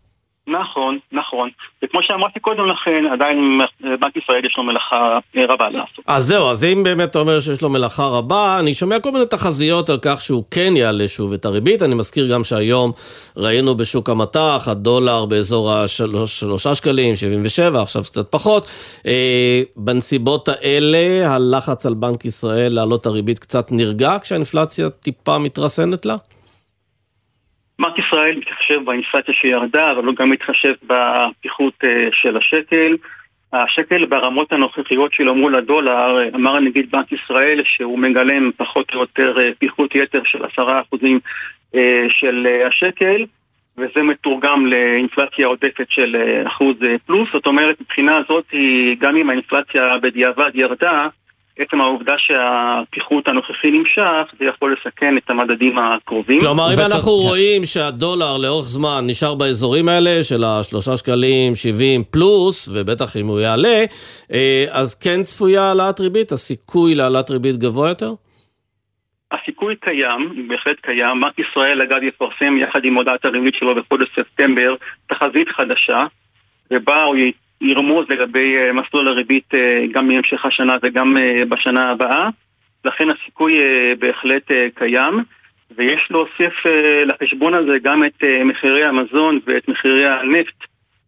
נכון, 0.50 1.00
נכון. 1.12 1.50
וכמו 1.84 2.04
שאמרתי 2.04 2.39
קודם 2.39 2.66
לכן, 2.66 3.04
עדיין 3.14 3.62
בנק 3.82 4.16
ישראל 4.16 4.45
יש 4.45 4.58
לו 4.58 4.64
מלאכה 4.64 5.20
רבה 5.36 5.70
לעשות. 5.70 6.06
אז 6.08 6.26
זהו, 6.26 6.50
אז 6.50 6.64
אם 6.64 6.84
באמת 6.84 7.10
אתה 7.10 7.20
אומר 7.20 7.39
שיש 7.39 7.62
לו 7.62 7.70
מלאכה 7.70 8.06
רבה, 8.06 8.60
אני 8.60 8.74
שומע 8.74 9.00
כל 9.00 9.12
מיני 9.12 9.26
תחזיות 9.26 9.89
על 9.89 9.97
כך 10.02 10.22
שהוא 10.22 10.43
כן 10.52 10.74
יעלה 10.76 11.08
שוב 11.08 11.34
את 11.34 11.45
הריבית. 11.45 11.82
אני 11.82 11.95
מזכיר 11.95 12.34
גם 12.34 12.43
שהיום 12.43 12.91
ראינו 13.38 13.76
בשוק 13.76 14.10
המטח, 14.10 14.68
הדולר 14.68 15.26
באזור 15.26 15.74
השלושה 15.74 16.76
שקלים, 16.76 17.16
77, 17.16 17.82
עכשיו 17.82 18.04
קצת 18.04 18.32
פחות. 18.32 18.68
אה, 19.06 19.62
בנסיבות 19.76 20.50
האלה, 20.50 21.36
הלחץ 21.36 21.86
על 21.86 21.93
בנק 21.93 22.26
ישראל 22.26 22.74
להעלות 22.74 23.06
הריבית 23.06 23.39
קצת 23.39 23.72
נרגע, 23.72 24.16
כשהאינפלציה 24.22 24.89
טיפה 24.89 25.38
מתרסנת 25.38 26.06
לה? 26.06 26.16
בנק 27.80 28.00
ישראל 28.00 28.38
מתחשב 28.38 28.86
באינפלציה 28.86 29.34
שירדה, 29.34 29.92
אבל 29.92 30.06
הוא 30.06 30.16
גם 30.16 30.30
מתחשב 30.30 30.74
בפיחות 30.84 31.74
אה, 31.84 32.08
של 32.12 32.38
השקל. 32.38 32.96
השקל 33.54 34.06
ברמות 34.06 34.54
הנוכחיות 34.54 35.14
שלו 35.14 35.36
מול 35.36 35.56
הדולר, 35.56 36.30
אמר 36.36 36.60
נגיד 36.60 36.92
בנק 36.92 37.12
ישראל 37.12 37.62
שהוא 37.66 38.00
מגלם 38.00 38.52
פחות 38.58 38.96
או 38.96 39.00
יותר 39.00 39.40
אה, 39.40 39.50
פיחות 39.60 39.96
יתר 39.96 40.22
של 40.26 40.46
עשרה 40.46 40.82
אחוזים 40.82 41.20
אה, 41.76 42.06
של 42.10 42.48
השקל, 42.68 43.26
וזה 43.78 44.04
מתורגם 44.04 44.66
לאינפלציה 44.66 45.48
עודפת 45.48 45.86
של 45.90 46.42
אחוז 46.48 46.76
פלוס. 47.06 47.30
זאת 47.34 47.46
אומרת, 47.46 47.82
מבחינה 47.82 48.18
הזאת, 48.18 48.46
גם 49.00 49.16
אם 49.16 49.30
האינפלציה 49.30 49.98
בדיעבד 50.02 50.52
ירדה, 50.54 51.08
עצם 51.60 51.82
העובדה 51.82 52.14
שהפיחות 52.18 53.28
הנוכחי 53.28 53.72
נמשך, 53.72 54.34
זה 54.39 54.45
יכול 54.45 54.74
לסכן 54.74 55.18
את 55.18 55.30
המדדים 55.30 55.78
הקרובים. 55.78 56.39
כלומר, 56.39 56.74
אם 56.74 56.80
אנחנו 56.91 57.12
רואים 57.12 57.66
שהדולר 57.66 58.38
לאורך 58.38 58.66
זמן 58.66 59.03
נשאר 59.07 59.36
באזורים 59.36 59.89
האלה 59.89 60.24
של 60.24 60.43
השלושה 60.43 60.97
שקלים, 60.97 61.55
70 61.55 62.03
פלוס, 62.03 62.70
ובטח 62.74 63.18
אם 63.18 63.28
הוא 63.28 63.39
יעלה, 63.39 63.86
אה, 64.34 64.66
אז 64.72 64.95
כן 64.95 65.24
צפויה 65.24 65.64
העלאת 65.64 65.99
ריבית? 65.99 66.32
הסיכוי 66.32 66.95
להעלאת 66.95 67.32
ריבית 67.32 67.57
גבוה 67.57 67.89
יותר? 67.89 68.14
הסיכוי 69.32 69.76
קיים, 69.76 70.47
בהחלט 70.47 70.78
קיים. 70.82 71.22
בנק 71.22 71.39
ישראל, 71.39 71.82
אגב, 71.82 72.03
יפרסם 72.03 72.57
יחד 72.57 72.86
עם 72.86 72.95
הודעת 72.95 73.26
הריבית 73.26 73.55
שלו 73.55 73.76
בחודש 73.76 74.07
ספטמבר 74.16 74.76
תחזית 75.07 75.49
חדשה, 75.49 76.05
ובה 76.72 77.03
הוא 77.03 77.16
ירמוז 77.62 78.05
לגבי 78.10 78.57
אה, 78.57 78.74
מסלול 78.74 79.07
הריבית 79.07 79.53
אה, 79.53 79.86
גם 79.91 80.07
מהמשך 80.07 80.45
השנה 80.45 80.76
וגם 80.84 81.18
אה, 81.18 81.45
בשנה 81.49 81.91
הבאה, 81.91 82.30
לכן 82.86 83.07
הסיכוי 83.10 83.53
בהחלט 83.99 84.51
קיים, 84.76 85.24
ויש 85.78 86.07
להוסיף 86.10 86.53
לחשבון 87.05 87.53
הזה 87.53 87.80
גם 87.84 88.03
את 88.03 88.24
מחירי 88.45 88.86
המזון 88.86 89.39
ואת 89.45 89.68
מחירי 89.68 90.07
הנפט 90.07 90.55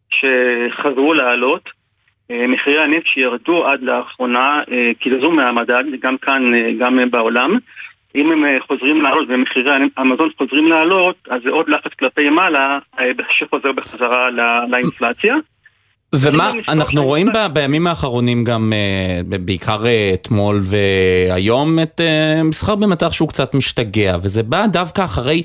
שחזרו 0.10 1.14
לעלות. 1.14 1.70
מחירי 2.30 2.84
הנפט 2.84 3.06
שירדו 3.06 3.68
עד 3.68 3.82
לאחרונה 3.82 4.62
קיזזו 5.00 5.32
מהמדד, 5.32 5.84
גם 6.02 6.18
כאן, 6.18 6.52
גם 6.80 7.00
בעולם. 7.12 7.58
אם 8.16 8.32
הם 8.32 8.60
חוזרים 8.60 9.02
לעלות 9.02 9.28
ומחירי 9.30 9.72
המזון 9.98 10.30
חוזרים 10.38 10.68
לעלות, 10.68 11.16
אז 11.30 11.42
זה 11.44 11.50
עוד 11.50 11.70
לחץ 11.70 11.94
כלפי 11.94 12.30
מעלה 12.30 12.80
שחוזר 13.30 13.72
בחזרה 13.72 14.30
לאינפלציה. 14.70 15.36
ומה 16.16 16.52
אנחנו 16.70 17.04
רואים 17.04 17.28
ב, 17.28 17.54
בימים 17.54 17.88
האחרונים 17.88 18.44
גם, 18.44 18.74
uh, 18.74 19.38
בעיקר 19.38 19.84
uh, 19.84 20.14
אתמול 20.14 20.60
והיום, 20.62 21.80
את 21.80 22.00
uh, 22.00 22.44
מסחר 22.44 22.76
במטח 22.76 23.12
שהוא 23.12 23.30
קצת 23.30 23.56
משתגע, 23.56 24.16
וזה 24.24 24.44
בא 24.44 24.68
דווקא 24.68 25.02
אחרי 25.04 25.44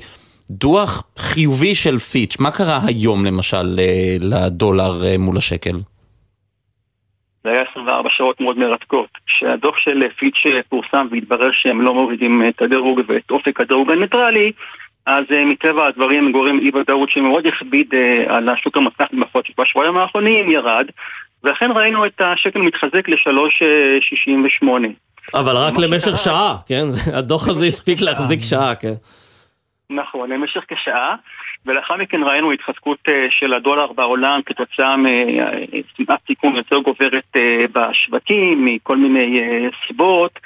דוח 0.49 1.03
חיובי 1.17 1.75
של 1.75 1.97
פיץ'. 1.97 2.39
מה 2.39 2.51
קרה 2.51 2.79
היום 2.87 3.25
למשל 3.25 3.79
לדולר 4.19 5.01
מול 5.19 5.37
השקל? 5.37 5.75
זה 7.43 7.51
היה 7.51 7.61
24 7.71 8.09
שעות 8.17 8.41
מאוד 8.41 8.57
מרתקות. 8.57 9.09
כשהדוח 9.25 9.77
של 9.77 10.03
פיץ' 10.19 10.43
פורסם 10.69 11.07
והתברר 11.11 11.49
שהם 11.51 11.81
לא 11.81 11.93
מורידים 11.93 12.43
את 12.47 12.61
הדירוג 12.61 13.01
ואת 13.07 13.31
אופק 13.31 13.61
הדירוג 13.61 13.91
הניטרלי, 13.91 14.51
אז 15.07 15.23
uh, 15.29 15.45
מטבע 15.45 15.87
הדברים 15.87 16.31
גורם 16.31 16.59
אי 16.59 16.69
ודאות 16.73 17.09
שמאוד 17.09 17.47
הכביד 17.47 17.93
uh, 17.93 18.31
על 18.31 18.49
השוק 18.49 18.77
המסך. 18.77 19.05
בשבועיים 19.59 19.97
האחרונים 19.97 20.51
ירד, 20.51 20.85
ולכן 21.43 21.71
ראינו 21.75 22.05
את 22.05 22.21
השקל 22.21 22.59
מתחזק 22.59 23.09
ל-3.68. 23.09 24.67
אבל 25.33 25.57
רק 25.57 25.73
למשך 25.77 26.17
שעה, 26.17 26.55
כן? 26.67 26.85
הדוח 27.17 27.47
הזה 27.47 27.65
הספיק 27.65 28.01
להחזיק 28.01 28.39
שעה, 28.41 28.75
כן. 28.75 28.93
נכון, 29.89 30.29
למשך 30.29 30.63
כשעה, 30.67 31.15
ולאחר 31.65 31.95
מכן 31.95 32.23
ראינו 32.23 32.51
התחזקות 32.51 32.99
של 33.29 33.53
הדולר 33.53 33.93
בעולם 33.93 34.39
כתוצאה 34.45 34.95
משנאת 34.97 36.19
סיכון 36.27 36.55
יותר 36.55 36.77
גוברת 36.77 37.35
בשווקים, 37.73 38.65
מכל 38.65 38.97
מיני 38.97 39.41
סיבות. 39.87 40.39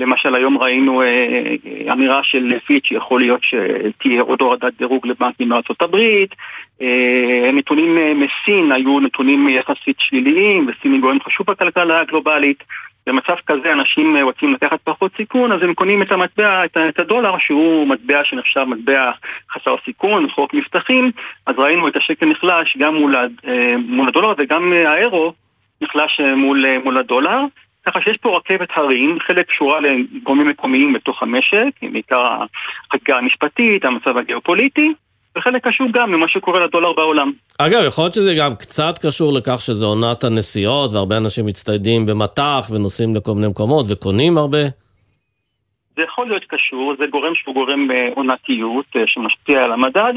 למשל 0.00 0.34
היום 0.34 0.58
ראינו 0.58 1.02
אה, 1.02 1.06
אה, 1.06 1.92
אמירה 1.92 2.20
של 2.22 2.58
פיץ' 2.66 2.86
שיכול 2.86 3.20
להיות 3.20 3.40
שתהיה 3.42 4.22
עוד 4.22 4.40
הורדת 4.40 4.72
דירוג 4.78 5.06
לבנקים 5.06 5.48
מארצות 5.48 5.82
הברית. 5.82 6.34
אה, 6.82 7.50
נתונים 7.52 7.98
אה, 7.98 8.12
מסין 8.14 8.72
היו 8.72 9.00
נתונים 9.00 9.48
יחסית 9.48 9.96
שליליים 9.98 10.68
וסין 10.68 10.92
היא 10.92 11.00
גורם 11.00 11.18
חשוב 11.20 11.46
בכלכלה 11.46 12.00
הגלובלית. 12.00 12.64
במצב 13.06 13.34
כזה 13.46 13.72
אנשים 13.72 14.16
אה, 14.16 14.22
רוצים 14.22 14.52
לקחת 14.52 14.78
פחות 14.84 15.12
סיכון 15.16 15.52
אז 15.52 15.62
הם 15.62 15.74
קונים 15.74 16.02
את 16.02 16.12
המטבע, 16.12 16.64
את, 16.64 16.76
את 16.88 17.00
הדולר 17.00 17.38
שהוא 17.38 17.88
מטבע 17.88 18.20
שנחשב 18.24 18.64
מטבע 18.64 19.10
חסר 19.52 19.74
סיכון, 19.84 20.28
חוק 20.30 20.54
מבטחים. 20.54 21.10
אז 21.46 21.54
ראינו 21.58 21.88
את 21.88 21.96
השקל 21.96 22.26
נחלש 22.26 22.76
גם 22.78 22.94
מול, 22.94 23.16
אה, 23.16 23.74
מול 23.88 24.08
הדולר 24.08 24.34
וגם 24.38 24.72
האירו 24.72 25.32
נחלש 25.80 26.20
מול, 26.36 26.64
מול 26.84 26.98
הדולר 26.98 27.40
ככה 27.86 28.00
שיש 28.00 28.16
פה 28.16 28.36
רכבת 28.36 28.68
הרים, 28.74 29.18
חלק 29.26 29.48
קשורה 29.48 29.80
לגורמים 29.80 30.48
מקומיים 30.48 30.92
בתוך 30.92 31.22
המשק, 31.22 31.70
בעיקר 31.92 32.22
החקיקה 32.86 33.16
המשפטית, 33.16 33.84
המצב 33.84 34.16
הגיאופוליטי, 34.16 34.92
וחלק 35.36 35.68
קשור 35.68 35.86
גם 35.92 36.12
למה 36.12 36.28
שקורה 36.28 36.64
לדולר 36.64 36.92
בעולם. 36.92 37.32
אגב, 37.58 37.82
יכול 37.86 38.04
להיות 38.04 38.14
שזה 38.14 38.34
גם 38.34 38.56
קצת 38.56 38.98
קשור 39.06 39.32
לכך 39.32 39.60
שזו 39.60 39.86
עונת 39.86 40.24
הנסיעות, 40.24 40.92
והרבה 40.92 41.16
אנשים 41.16 41.46
מצטיידים 41.46 42.06
במטח 42.06 42.70
ונוסעים 42.70 43.16
לכל 43.16 43.32
מיני 43.32 43.48
מקומות 43.48 43.86
וקונים 43.88 44.38
הרבה? 44.38 44.62
זה 45.96 46.02
יכול 46.02 46.26
להיות 46.26 46.44
קשור, 46.48 46.94
זה 46.98 47.04
גורם 47.10 47.34
שהוא 47.34 47.54
גורם 47.54 47.90
אה, 47.90 48.08
עונתיות 48.14 48.86
אה, 48.96 49.02
שמשפיע 49.06 49.64
על 49.64 49.72
המדד, 49.72 50.12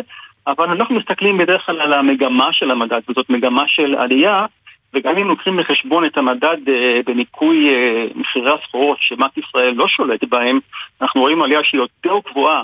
אבל 0.48 0.70
אנחנו 0.70 0.96
מסתכלים 0.96 1.38
בדרך 1.38 1.66
כלל 1.66 1.82
על 1.82 1.94
המגמה 1.94 2.50
של 2.52 2.72
המדד, 2.72 3.00
וזאת 3.10 3.30
מגמה 3.30 3.64
של 3.68 3.96
עלייה. 3.96 4.46
וגם 4.94 5.18
אם 5.18 5.28
לוקחים 5.28 5.58
בחשבון 5.58 6.06
את 6.06 6.18
המדד 6.18 6.58
uh, 6.66 6.72
בניכוי 7.06 7.70
uh, 7.70 8.18
מחירי 8.18 8.52
הסחורות 8.52 8.98
שבנק 9.02 9.38
ישראל 9.38 9.74
לא 9.74 9.88
שולט 9.88 10.24
בהם, 10.24 10.60
אנחנו 11.02 11.22
רואים 11.22 11.42
עלייה 11.42 11.64
שהיא 11.64 11.82
יותר 11.82 12.30
גבוהה 12.32 12.62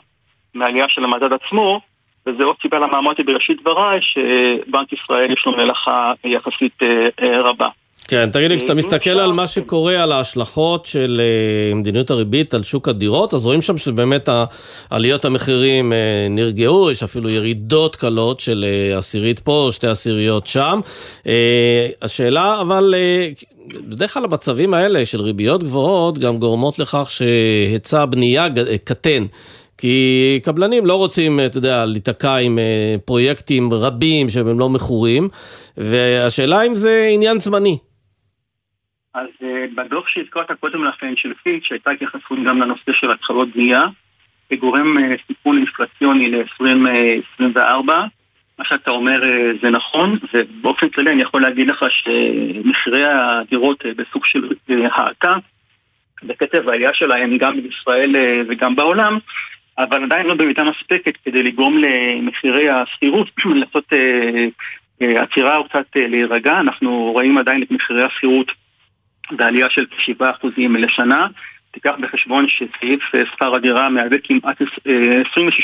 מהעלייה 0.53 0.89
של 0.89 1.03
המדד 1.03 1.34
עצמו, 1.34 1.82
וזה 2.28 2.43
עוד 2.43 2.55
סיבה 2.61 2.80
למה 2.80 2.97
אמרתי 2.97 3.23
בראשית 3.23 3.61
דבריי 3.61 3.99
שבנק 4.01 4.93
ישראל 4.93 5.32
יש 5.32 5.45
לו 5.45 5.51
מלאכה 5.51 6.13
יחסית 6.23 6.73
uh, 6.82 7.23
רבה. 7.23 7.69
כן, 8.08 8.30
תגיד 8.32 8.51
לי, 8.51 8.58
כשאתה 8.58 8.74
מסתכל 8.74 9.10
על 9.10 9.32
מה 9.32 9.47
שקורה, 9.47 10.03
על 10.03 10.12
ההשלכות 10.12 10.86
של 10.86 11.22
מדיניות 11.76 12.10
הריבית 12.10 12.53
על 12.53 12.64
שוק 12.64 12.88
הדירות, 12.88 13.34
אז 13.34 13.45
רואים 13.45 13.62
שם 13.62 13.78
שבאמת 13.78 14.30
עליות 14.89 15.26
המחירים 15.26 15.93
נרגעו, 16.30 16.91
יש 16.91 17.03
אפילו 17.03 17.30
ירידות 17.30 17.95
קלות 17.95 18.39
של 18.39 18.66
עשירית 18.97 19.39
פה, 19.39 19.70
שתי 19.72 19.88
עשיריות 19.88 20.47
שם. 20.47 20.80
השאלה, 22.01 22.62
אבל... 22.62 22.95
בדרך 23.89 24.14
כלל 24.14 24.24
המצבים 24.24 24.74
האלה 24.74 25.06
של 25.06 25.22
ריביות 25.22 25.64
גבוהות 25.64 26.20
גם 26.20 26.38
גורמות 26.38 26.80
לכך 26.80 27.08
שהיצע 27.10 28.01
הבנייה 28.01 28.47
קטן. 28.84 29.26
כי 29.78 30.39
קבלנים 30.43 30.86
לא 30.86 30.95
רוצים, 30.95 31.39
אתה 31.45 31.58
יודע, 31.58 31.86
להיתקע 31.86 32.36
עם 32.36 32.60
פרויקטים 33.06 33.74
רבים 33.74 34.30
שהם 34.30 34.60
לא 34.60 34.70
מכורים, 34.70 35.30
והשאלה 35.78 36.64
אם 36.64 36.76
זה 36.76 37.10
עניין 37.14 37.39
זמני. 37.39 37.78
אז 39.16 39.28
uh, 39.41 39.76
בדוח 39.76 40.07
שהזכרת 40.07 40.51
קודם 40.59 40.84
לכן 40.84 41.16
של 41.16 41.34
פיץ', 41.43 41.63
שהייתה 41.63 41.91
התייחסות 41.91 42.39
גם 42.45 42.61
לנושא 42.61 42.91
של 42.93 43.11
התחלות 43.11 43.49
בנייה, 43.49 43.82
כגורם 44.49 44.97
uh, 44.97 45.01
סיכון 45.28 45.57
אינפלציוני 45.57 46.32
ל-2024. 46.32 47.91
מה 48.59 48.66
שאתה 48.66 48.91
אומר 48.91 49.20
זה 49.61 49.70
נכון, 49.70 50.18
ובאופן 50.34 50.89
כללי 50.89 51.11
אני 51.11 51.22
יכול 51.22 51.41
להגיד 51.41 51.68
לך 51.68 51.86
שמחירי 51.89 53.03
הדירות 53.05 53.84
בסוג 53.95 54.26
של 54.26 54.49
האטה, 54.91 55.36
בקצב 56.24 56.70
העלייה 56.70 56.93
שלהם 56.93 57.38
גם 57.38 57.61
בישראל 57.61 58.16
וגם 58.47 58.76
בעולם, 58.76 59.18
אבל 59.78 60.03
עדיין 60.03 60.26
לא 60.26 60.34
במידה 60.34 60.63
מספקת 60.63 61.18
כדי 61.26 61.43
לגרום 61.43 61.78
למחירי 61.78 62.70
השכירות 62.70 63.30
לעשות 63.45 63.93
עצירה 64.99 65.57
או 65.57 65.70
קצת 65.70 65.86
להירגע. 65.95 66.59
אנחנו 66.59 67.11
רואים 67.11 67.38
עדיין 67.38 67.63
את 67.63 67.72
מחירי 67.72 68.03
השכירות 68.03 68.51
בעלייה 69.32 69.69
של 69.69 69.86
כ-7% 69.86 70.47
לשנה. 70.57 71.28
תיקח 71.71 71.93
בחשבון 72.01 72.45
שסעיף 72.47 73.15
אה, 73.15 73.26
שכר 73.26 73.55
הדירה 73.55 73.89
מהווה 73.89 74.17
כמעט 74.23 74.61
26% 74.61 74.65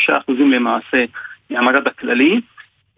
אה, 0.09 0.17
למעשה 0.39 1.05
מהמדד 1.49 1.87
הכללי, 1.87 2.41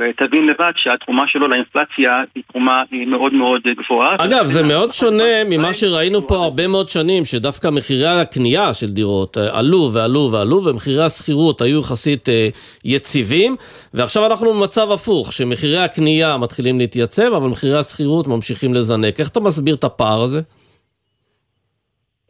ותבין 0.10 0.48
לבד 0.48 0.72
שהתרומה 0.76 1.24
שלו 1.28 1.48
לאינפלציה 1.48 2.24
היא 2.36 2.44
תרומה 2.52 2.84
מאוד 3.08 3.34
מאוד 3.34 3.62
גבוהה. 3.66 4.16
אגב, 4.20 4.46
זה 4.46 4.64
מאוד 4.64 4.92
שונה 4.92 5.44
ממה 5.50 5.74
שראינו 5.74 6.28
פה 6.28 6.36
הרבה 6.36 6.68
מאוד 6.68 6.90
שנים, 6.90 7.26
שדווקא 7.26 7.68
מחירי 7.68 8.08
הקנייה 8.08 8.74
של 8.74 8.88
דירות 8.88 9.38
אה, 9.38 9.60
עלו 9.60 9.90
ועלו 9.94 10.30
ועלו, 10.32 10.66
ומחירי 10.66 11.04
השכירות 11.04 11.62
היו 11.62 11.80
יחסית 11.80 12.30
אה, 12.30 12.48
יציבים, 12.86 13.56
ועכשיו 13.94 14.26
אנחנו 14.26 14.54
במצב 14.54 14.92
הפוך, 14.92 15.34
שמחירי 15.34 15.78
הקנייה 15.78 16.38
מתחילים 16.38 16.80
להתייצב, 16.80 17.34
אבל 17.34 17.48
מחירי 17.48 17.80
השכירות 17.80 18.28
ממשיכים 18.28 18.74
לזנק. 18.74 19.20
איך 19.20 19.30
אתה 19.30 19.40
מסביר 19.40 19.76
את 19.76 19.84
הפער 19.84 20.22
הזה? 20.22 20.42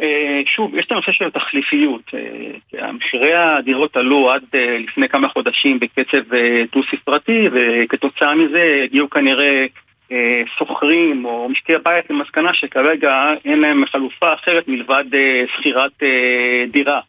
אה, 0.03 0.41
שוב, 0.45 0.75
יש 0.75 0.85
את 0.85 0.91
הנושא 0.91 1.11
של 1.11 1.25
התחליפיות. 1.25 2.11
אה, 2.79 2.91
מחירי 2.91 3.33
הדירות 3.33 3.97
עלו 3.97 4.31
עד 4.31 4.43
אה, 4.55 4.77
לפני 4.79 5.09
כמה 5.09 5.29
חודשים 5.29 5.79
בקצב 5.79 6.35
דו-ספרתי, 6.73 7.49
וכתוצאה 7.51 8.35
מזה 8.35 8.81
הגיעו 8.83 9.09
כנראה 9.09 9.65
שוכרים 10.57 11.25
או 11.25 11.49
משקי 11.49 11.75
הבית 11.75 12.09
למסקנה 12.09 12.53
שכרגע 12.53 13.33
אין 13.45 13.59
להם 13.59 13.85
חלופה 13.85 14.33
אחרת 14.33 14.67
מלבד 14.67 15.03
שכירת 15.55 15.91
דירה. 16.71 16.99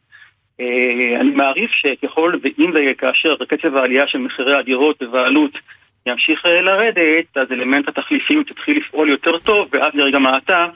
אני 1.21 1.31
מעריך 1.35 1.71
שככל 1.75 2.33
ואם 2.43 2.71
וכאשר 2.75 3.37
קצב 3.49 3.77
העלייה 3.77 4.07
של 4.07 4.19
מחירי 4.19 4.57
הדירות 4.57 5.03
והעלות 5.13 5.59
ימשיך 6.07 6.45
לרדת, 6.45 7.37
אז 7.37 7.53
אלמנט 7.53 7.89
התחליפיות 7.89 8.51
יתחיל 8.51 8.77
לפעול 8.77 9.09
יותר 9.09 9.39
טוב, 9.39 9.69
ואז 9.73 9.91
לרגע 9.95 10.19
מעתה 10.19 10.67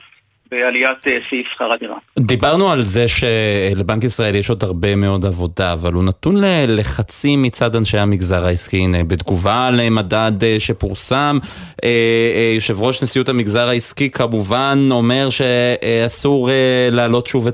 בעליית 0.50 1.06
אה, 1.06 1.18
סעיף 1.30 1.46
שכר 1.54 1.72
הדירה. 1.72 1.96
דיברנו 2.18 2.70
על 2.72 2.82
זה 2.82 3.04
שלבנק 3.08 4.04
ישראל 4.04 4.34
יש 4.34 4.50
עוד 4.50 4.64
הרבה 4.64 4.96
מאוד 4.96 5.24
עבודה, 5.24 5.72
אבל 5.72 5.92
הוא 5.92 6.04
נתון 6.04 6.36
ללחצים 6.36 7.42
מצד 7.42 7.76
אנשי 7.76 7.98
המגזר 7.98 8.46
העסקי. 8.46 8.76
הנה, 8.76 9.04
בתגובה 9.04 9.70
למדד 9.70 10.44
אה, 10.44 10.56
שפורסם, 10.58 11.38
אה, 11.84 12.52
יושב 12.54 12.80
ראש 12.80 13.02
נשיאות 13.02 13.28
המגזר 13.28 13.68
העסקי 13.68 14.10
כמובן 14.10 14.88
אומר 14.90 15.28
שאסור 15.30 16.50
להעלות 16.90 17.26
שוב 17.26 17.48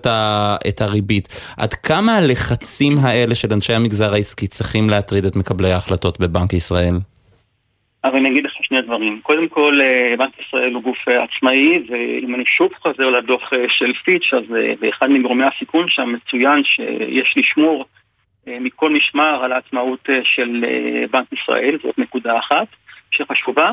את 0.68 0.80
הריבית. 0.80 1.28
עד 1.56 1.74
כמה 1.74 2.16
הלחצים 2.16 2.98
האלה 2.98 3.34
של 3.34 3.52
אנשי 3.52 3.72
המגזר 3.72 4.14
העסקי 4.14 4.46
צריכים 4.46 4.90
להטריד 4.90 5.24
את 5.24 5.36
מקבלי 5.36 5.72
ההחלטות 5.72 6.20
בבנק 6.20 6.52
ישראל? 6.52 6.94
אבל 8.04 8.18
אני 8.18 8.30
אגיד 8.30 8.44
לך 8.44 8.52
שני 8.62 8.80
דברים. 8.82 9.20
קודם 9.22 9.48
כל, 9.48 9.80
אה, 9.82 10.14
בנק 10.18 10.32
ישראל 10.40 10.74
הוא 10.74 10.82
גוף 10.82 11.08
אה, 11.08 11.24
עצמאי, 11.24 11.82
ואם 11.88 12.34
אני 12.34 12.44
שוב 12.46 12.72
חוזר 12.74 13.10
לדוח 13.10 13.52
אה, 13.52 13.64
של 13.68 13.92
פיץ', 14.04 14.34
אז 14.34 14.44
באחד 14.80 15.10
מגורמי 15.10 15.44
הסיכון 15.44 15.88
שם 15.88 16.12
מצוין 16.12 16.64
שיש 16.64 17.34
לשמור 17.36 17.84
מכל 18.46 18.90
משמר 18.90 19.44
על 19.44 19.52
העצמאות 19.52 20.08
של 20.22 20.64
בנק 21.10 21.32
ישראל, 21.32 21.78
זאת 21.82 21.98
נקודה 21.98 22.38
אחת 22.38 22.66
שחשובה. 23.10 23.70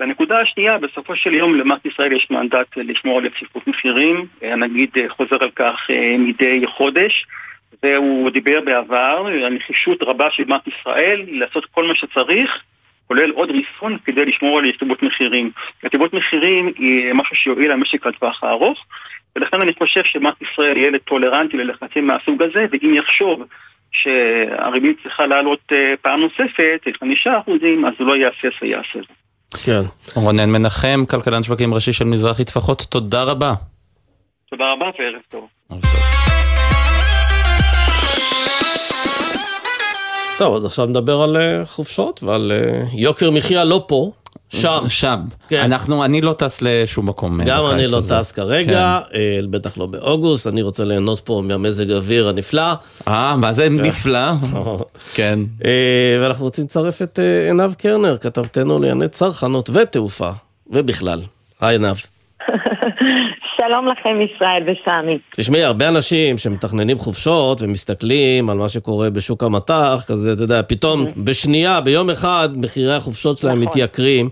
והנקודה 0.00 0.40
השנייה, 0.40 0.78
בסופו 0.78 1.16
של 1.16 1.34
יום 1.34 1.54
לבנק 1.54 1.84
ישראל 1.84 2.16
יש 2.16 2.30
מנדט 2.30 2.76
לשמור 2.76 3.18
על 3.18 3.24
יציפות 3.24 3.66
מחירים, 3.66 4.26
הנגיד 4.42 4.90
חוזר 5.08 5.36
על 5.40 5.50
כך 5.50 5.90
מדי 6.18 6.66
חודש. 6.66 7.26
והוא 7.82 8.30
דיבר 8.30 8.60
בעבר 8.64 9.26
על 9.44 9.54
נחישות 9.54 10.02
רבה 10.02 10.30
של 10.30 10.44
בנק 10.44 10.62
ישראל 10.66 11.24
לעשות 11.28 11.64
כל 11.64 11.84
מה 11.84 11.94
שצריך 11.94 12.62
כולל 13.08 13.30
עוד 13.30 13.50
ריסון 13.50 13.98
כדי 14.04 14.24
לשמור 14.24 14.58
על 14.58 14.64
יציבות 14.64 15.02
מחירים. 15.02 15.50
יציבות 15.84 16.12
מחירים 16.12 16.72
היא 16.78 17.12
משהו 17.12 17.36
שיועיל 17.36 17.72
למשק 17.72 18.06
לטווח 18.06 18.44
הארוך, 18.44 18.78
ולכן 19.36 19.60
אני 19.60 19.72
חושב 19.78 20.00
שבנק 20.04 20.34
ישראל 20.42 20.76
יהיה 20.76 20.98
טולרנטי 20.98 21.56
ללחצים 21.56 22.06
מהסוג 22.06 22.42
הזה, 22.42 22.66
ואם 22.70 22.94
יחשוב 22.94 23.42
שהריבית 23.92 24.96
צריכה 25.02 25.26
לעלות 25.26 25.60
אה, 25.72 25.94
פעם 26.02 26.20
נוספת, 26.20 26.80
חמישה 27.00 27.38
אחוזים, 27.38 27.84
אז 27.84 27.92
הוא 27.98 28.06
לא 28.06 28.16
יהסס 28.16 28.62
ויעשה 28.62 28.98
זאת. 28.98 29.18
כן. 29.64 29.82
רונן 30.20 30.50
מנחם, 30.50 31.04
כלכלן 31.10 31.42
שווקים 31.42 31.74
ראשי 31.74 31.92
של 31.92 32.04
מזרחי 32.04 32.44
טפחות, 32.44 32.86
תודה 32.90 33.22
רבה. 33.22 33.52
תודה 34.50 34.72
רבה 34.72 34.90
וערב 34.98 35.20
טוב. 35.28 35.48
טוב. 40.38 40.56
אז 40.56 40.64
עכשיו 40.64 40.86
נדבר 40.86 41.22
על 41.22 41.36
אה, 41.36 41.64
חופשות 41.64 42.22
ועל 42.22 42.52
אה, 42.54 42.82
יוקר 42.92 43.30
מחיה 43.30 43.64
לא 43.64 43.84
פה, 43.86 44.10
שם. 44.48 44.84
שם. 44.88 45.20
כן. 45.48 45.60
אנחנו, 45.62 46.04
אני 46.04 46.20
לא 46.20 46.32
טס 46.32 46.62
לשום 46.62 47.08
מקום. 47.08 47.40
אה, 47.40 47.46
גם 47.46 47.66
אני 47.66 47.86
לא 47.86 47.98
הזה. 47.98 48.18
טס 48.18 48.32
כרגע, 48.32 49.00
כן. 49.12 49.18
בטח 49.50 49.78
לא 49.78 49.86
באוגוסט, 49.86 50.46
אני 50.46 50.62
רוצה 50.62 50.84
ליהנות 50.84 51.20
פה 51.20 51.42
מהמזג 51.44 51.90
האוויר 51.90 52.28
הנפלא. 52.28 52.72
אה, 53.08 53.36
מה 53.36 53.52
זה 53.52 53.66
כן. 53.66 53.74
נפלא? 53.74 54.32
כן. 55.14 55.38
ואנחנו 56.22 56.44
רוצים 56.44 56.64
לצרף 56.64 57.02
את 57.02 57.18
עינב 57.46 57.74
קרנר, 57.74 58.16
כתבתנו 58.20 58.78
לענייני 58.78 59.08
צרכנות 59.08 59.70
ותעופה, 59.72 60.30
ובכלל. 60.70 61.20
היי 61.60 61.74
עינב. 61.74 61.96
שלום 63.60 63.86
לכם 63.86 64.18
ישראל 64.20 64.62
וסמי. 64.62 65.18
תשמעי, 65.36 65.62
הרבה 65.62 65.88
אנשים 65.88 66.38
שמתכננים 66.38 66.98
חופשות 66.98 67.62
ומסתכלים 67.62 68.50
על 68.50 68.58
מה 68.58 68.68
שקורה 68.68 69.10
בשוק 69.10 69.42
המטח, 69.42 70.04
כזה, 70.06 70.32
אתה 70.32 70.42
יודע, 70.42 70.62
פתאום 70.62 71.04
mm-hmm. 71.04 71.10
בשנייה, 71.16 71.80
ביום 71.80 72.10
אחד, 72.10 72.48
מחירי 72.56 72.94
החופשות 72.94 73.38
שלהם 73.38 73.58
נכון. 73.58 73.68
מתייקרים. 73.68 74.30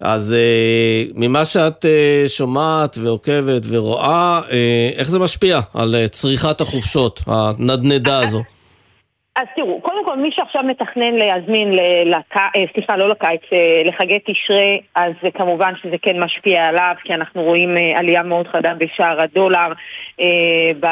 אז 0.00 0.32
אה, 0.32 1.04
ממה 1.14 1.44
שאת 1.44 1.84
אה, 1.84 2.24
שומעת 2.28 2.98
ועוקבת 3.00 3.62
ורואה, 3.68 4.40
אה, 4.50 4.90
איך 4.96 5.08
זה 5.08 5.18
משפיע 5.18 5.60
על 5.74 5.94
אה, 5.94 6.08
צריכת 6.08 6.60
החופשות, 6.60 7.22
הנדנדה 7.26 8.18
הזו? 8.18 8.42
אז 9.42 9.48
תראו, 9.56 9.80
קודם 9.80 10.04
כל 10.04 10.16
מי 10.16 10.30
שעכשיו 10.32 10.62
מתכנן 10.62 11.14
להזמין, 11.14 11.72
לק... 12.06 12.36
אה, 12.36 12.64
סליחה, 12.72 12.96
לא 12.96 13.08
לקיץ, 13.08 13.40
אה, 13.52 13.82
לחגי 13.84 14.18
תשרי, 14.26 14.80
אז 14.94 15.12
כמובן 15.34 15.72
שזה 15.82 15.96
כן 16.02 16.22
משפיע 16.22 16.64
עליו, 16.64 16.94
כי 17.04 17.14
אנחנו 17.14 17.42
רואים 17.42 17.76
אה, 17.76 17.98
עלייה 17.98 18.22
מאוד 18.22 18.48
חדה 18.48 18.74
בשער 18.74 19.20
הדולר 19.20 19.72
ב... 20.80 20.86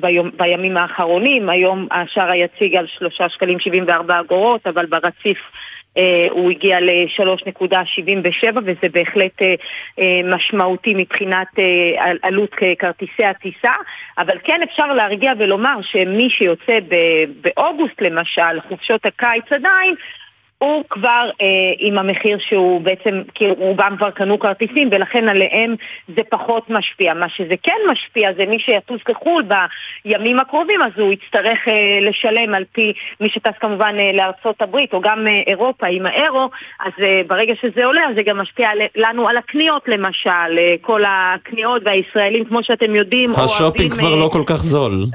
ביום... 0.00 0.30
בימים 0.36 0.76
האחרונים. 0.76 1.48
היום 1.48 1.88
השער 1.90 2.32
היציג 2.32 2.76
על 2.76 2.86
שלושה 2.86 3.28
שקלים 3.28 3.60
74 3.60 4.20
אגורות, 4.20 4.66
אבל 4.66 4.86
ברציף 4.86 5.38
הוא 6.30 6.50
הגיע 6.50 6.80
ל-3.77 6.80 8.58
וזה 8.64 8.88
בהחלט 8.92 9.42
אה, 9.42 9.54
אה, 9.98 10.20
משמעותי 10.24 10.94
מבחינת 10.96 11.48
עלות 12.22 12.54
כרטיסי 12.78 13.24
הטיסה, 13.24 13.72
אבל 14.18 14.38
כן 14.44 14.60
אפשר 14.62 14.92
להרגיע 14.92 15.32
ולומר 15.38 15.76
שמי 15.82 16.30
שיוצא 16.30 16.78
באוגוסט 17.40 18.00
למשל, 18.00 18.60
חופשות 18.68 19.06
הקיץ 19.06 19.44
עדיין, 19.50 19.94
הוא 20.64 20.84
כבר 20.90 21.30
אה, 21.42 21.46
עם 21.78 21.98
המחיר 21.98 22.38
שהוא 22.48 22.80
בעצם, 22.80 23.22
כי 23.34 23.44
רובם 23.58 23.94
כבר 23.98 24.10
קנו 24.10 24.38
כרטיסים 24.38 24.88
ולכן 24.92 25.28
עליהם 25.28 25.74
זה 26.16 26.22
פחות 26.30 26.70
משפיע. 26.70 27.14
מה 27.14 27.28
שזה 27.28 27.54
כן 27.62 27.80
משפיע 27.92 28.32
זה 28.36 28.44
מי 28.46 28.58
שיטוס 28.58 29.02
כחו"ל 29.04 29.44
בימים 30.04 30.40
הקרובים 30.40 30.82
אז 30.82 30.92
הוא 30.96 31.12
יצטרך 31.12 31.58
אה, 31.68 31.98
לשלם 32.00 32.54
על 32.54 32.64
פי 32.72 32.92
מי 33.20 33.28
שטס 33.28 33.58
כמובן 33.60 33.94
אה, 33.98 34.12
לארצות 34.12 34.62
הברית 34.62 34.92
או 34.92 35.00
גם 35.00 35.26
אה, 35.28 35.42
אירופה 35.46 35.86
עם 35.86 36.06
האירו, 36.06 36.50
אז 36.80 36.92
אה, 37.02 37.20
ברגע 37.26 37.54
שזה 37.62 37.84
עולה 37.84 38.02
אז 38.08 38.14
זה 38.14 38.22
גם 38.22 38.38
משפיע 38.38 38.68
לנו 38.96 39.28
על 39.28 39.36
הקניות 39.36 39.82
למשל, 39.88 40.58
אה, 40.58 40.74
כל 40.80 41.02
הקניות 41.06 41.82
והישראלים 41.84 42.44
כמו 42.44 42.62
שאתם 42.62 42.94
יודעים 42.94 43.30
השופינג 43.30 43.92
כבר 43.92 44.12
אה, 44.12 44.16
לא 44.16 44.28
כל 44.32 44.42
כך 44.46 44.56
זול. 44.56 45.06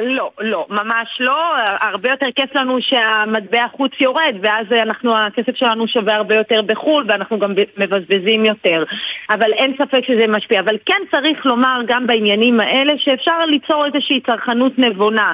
לא, 0.00 0.30
לא, 0.40 0.66
ממש 0.70 1.20
לא. 1.20 1.54
הרבה 1.80 2.10
יותר 2.10 2.26
כיף 2.34 2.54
לנו 2.54 2.78
שהמטבע 2.80 3.66
חוץ 3.76 3.92
יורד, 4.00 4.34
ואז 4.42 4.66
אנחנו, 4.72 5.16
הכסף 5.16 5.56
שלנו 5.56 5.88
שווה 5.88 6.14
הרבה 6.14 6.34
יותר 6.34 6.62
בחו"ל, 6.62 7.04
ואנחנו 7.08 7.38
גם 7.38 7.54
מבזבזים 7.76 8.44
יותר. 8.44 8.84
אבל 9.30 9.52
אין 9.52 9.74
ספק 9.78 10.04
שזה 10.06 10.26
משפיע. 10.26 10.60
אבל 10.60 10.76
כן 10.86 11.02
צריך 11.10 11.46
לומר 11.46 11.80
גם 11.86 12.06
בעניינים 12.06 12.60
האלה 12.60 12.92
שאפשר 12.98 13.46
ליצור 13.46 13.86
איזושהי 13.86 14.20
צרכנות 14.20 14.78
נבונה. 14.78 15.32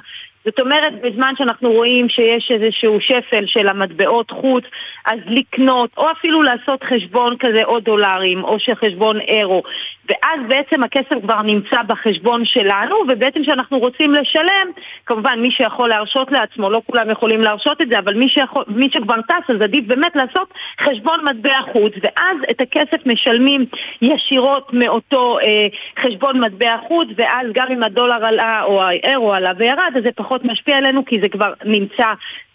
זאת 0.49 0.61
אומרת, 0.61 1.01
בזמן 1.03 1.32
שאנחנו 1.38 1.72
רואים 1.72 2.09
שיש 2.09 2.51
איזשהו 2.51 3.01
שפל 3.01 3.46
של 3.46 3.68
המטבעות 3.68 4.30
חוץ, 4.30 4.64
אז 5.07 5.18
לקנות, 5.26 5.90
או 5.96 6.11
אפילו 6.11 6.42
לעשות 6.42 6.84
חשבון 6.84 7.36
כזה 7.40 7.64
או 7.64 7.80
דולרים, 7.80 8.44
או 8.44 8.59
של 8.59 8.74
חשבון 8.74 9.20
אירו, 9.20 9.62
ואז 10.09 10.40
בעצם 10.49 10.84
הכסף 10.84 11.22
כבר 11.22 11.42
נמצא 11.42 11.82
בחשבון 11.82 12.44
שלנו, 12.44 12.96
ובעצם 13.09 13.42
כשאנחנו 13.42 13.78
רוצים 13.78 14.12
לשלם, 14.12 14.68
כמובן 15.07 15.38
מי 15.40 15.51
שיכול 15.51 15.88
להרשות 15.88 16.32
לעצמו, 16.32 16.70
לא 16.70 16.82
כולם 16.86 17.11
יכולים 17.11 17.40
להרשות 17.40 17.80
את 17.80 17.88
זה, 17.88 17.99
אבל 17.99 18.14
מי, 18.14 18.28
שיכול, 18.28 18.64
מי 18.68 18.88
שכבר 18.92 19.20
טס, 19.28 19.51
אז 19.55 19.62
עדיף 19.62 19.84
באמת 19.86 20.16
לעשות 20.16 20.55
חשבון 20.80 21.24
מטבע 21.24 21.61
חוץ, 21.72 21.92
ואז 22.03 22.36
את 22.51 22.61
הכסף 22.61 23.07
משלמים 23.07 23.66
ישירות 24.03 24.72
מאותו 24.72 25.38
אה, 25.38 25.66
חשבון 26.03 26.40
מטבע 26.40 26.76
חוץ, 26.88 27.09
ואז 27.16 27.46
גם 27.53 27.66
אם 27.72 27.82
הדולר 27.82 28.24
עלה 28.24 28.62
או 28.62 28.82
האירו 28.82 29.34
עלה 29.34 29.51
וירד, 29.59 29.92
אז 29.96 30.03
זה 30.03 30.11
פחות 30.16 30.38
פחות 30.39 30.51
משפיע 30.51 30.76
עלינו 30.76 31.05
כי 31.05 31.20
זה 31.22 31.28
כבר 31.28 31.53
נמצא 31.64 32.07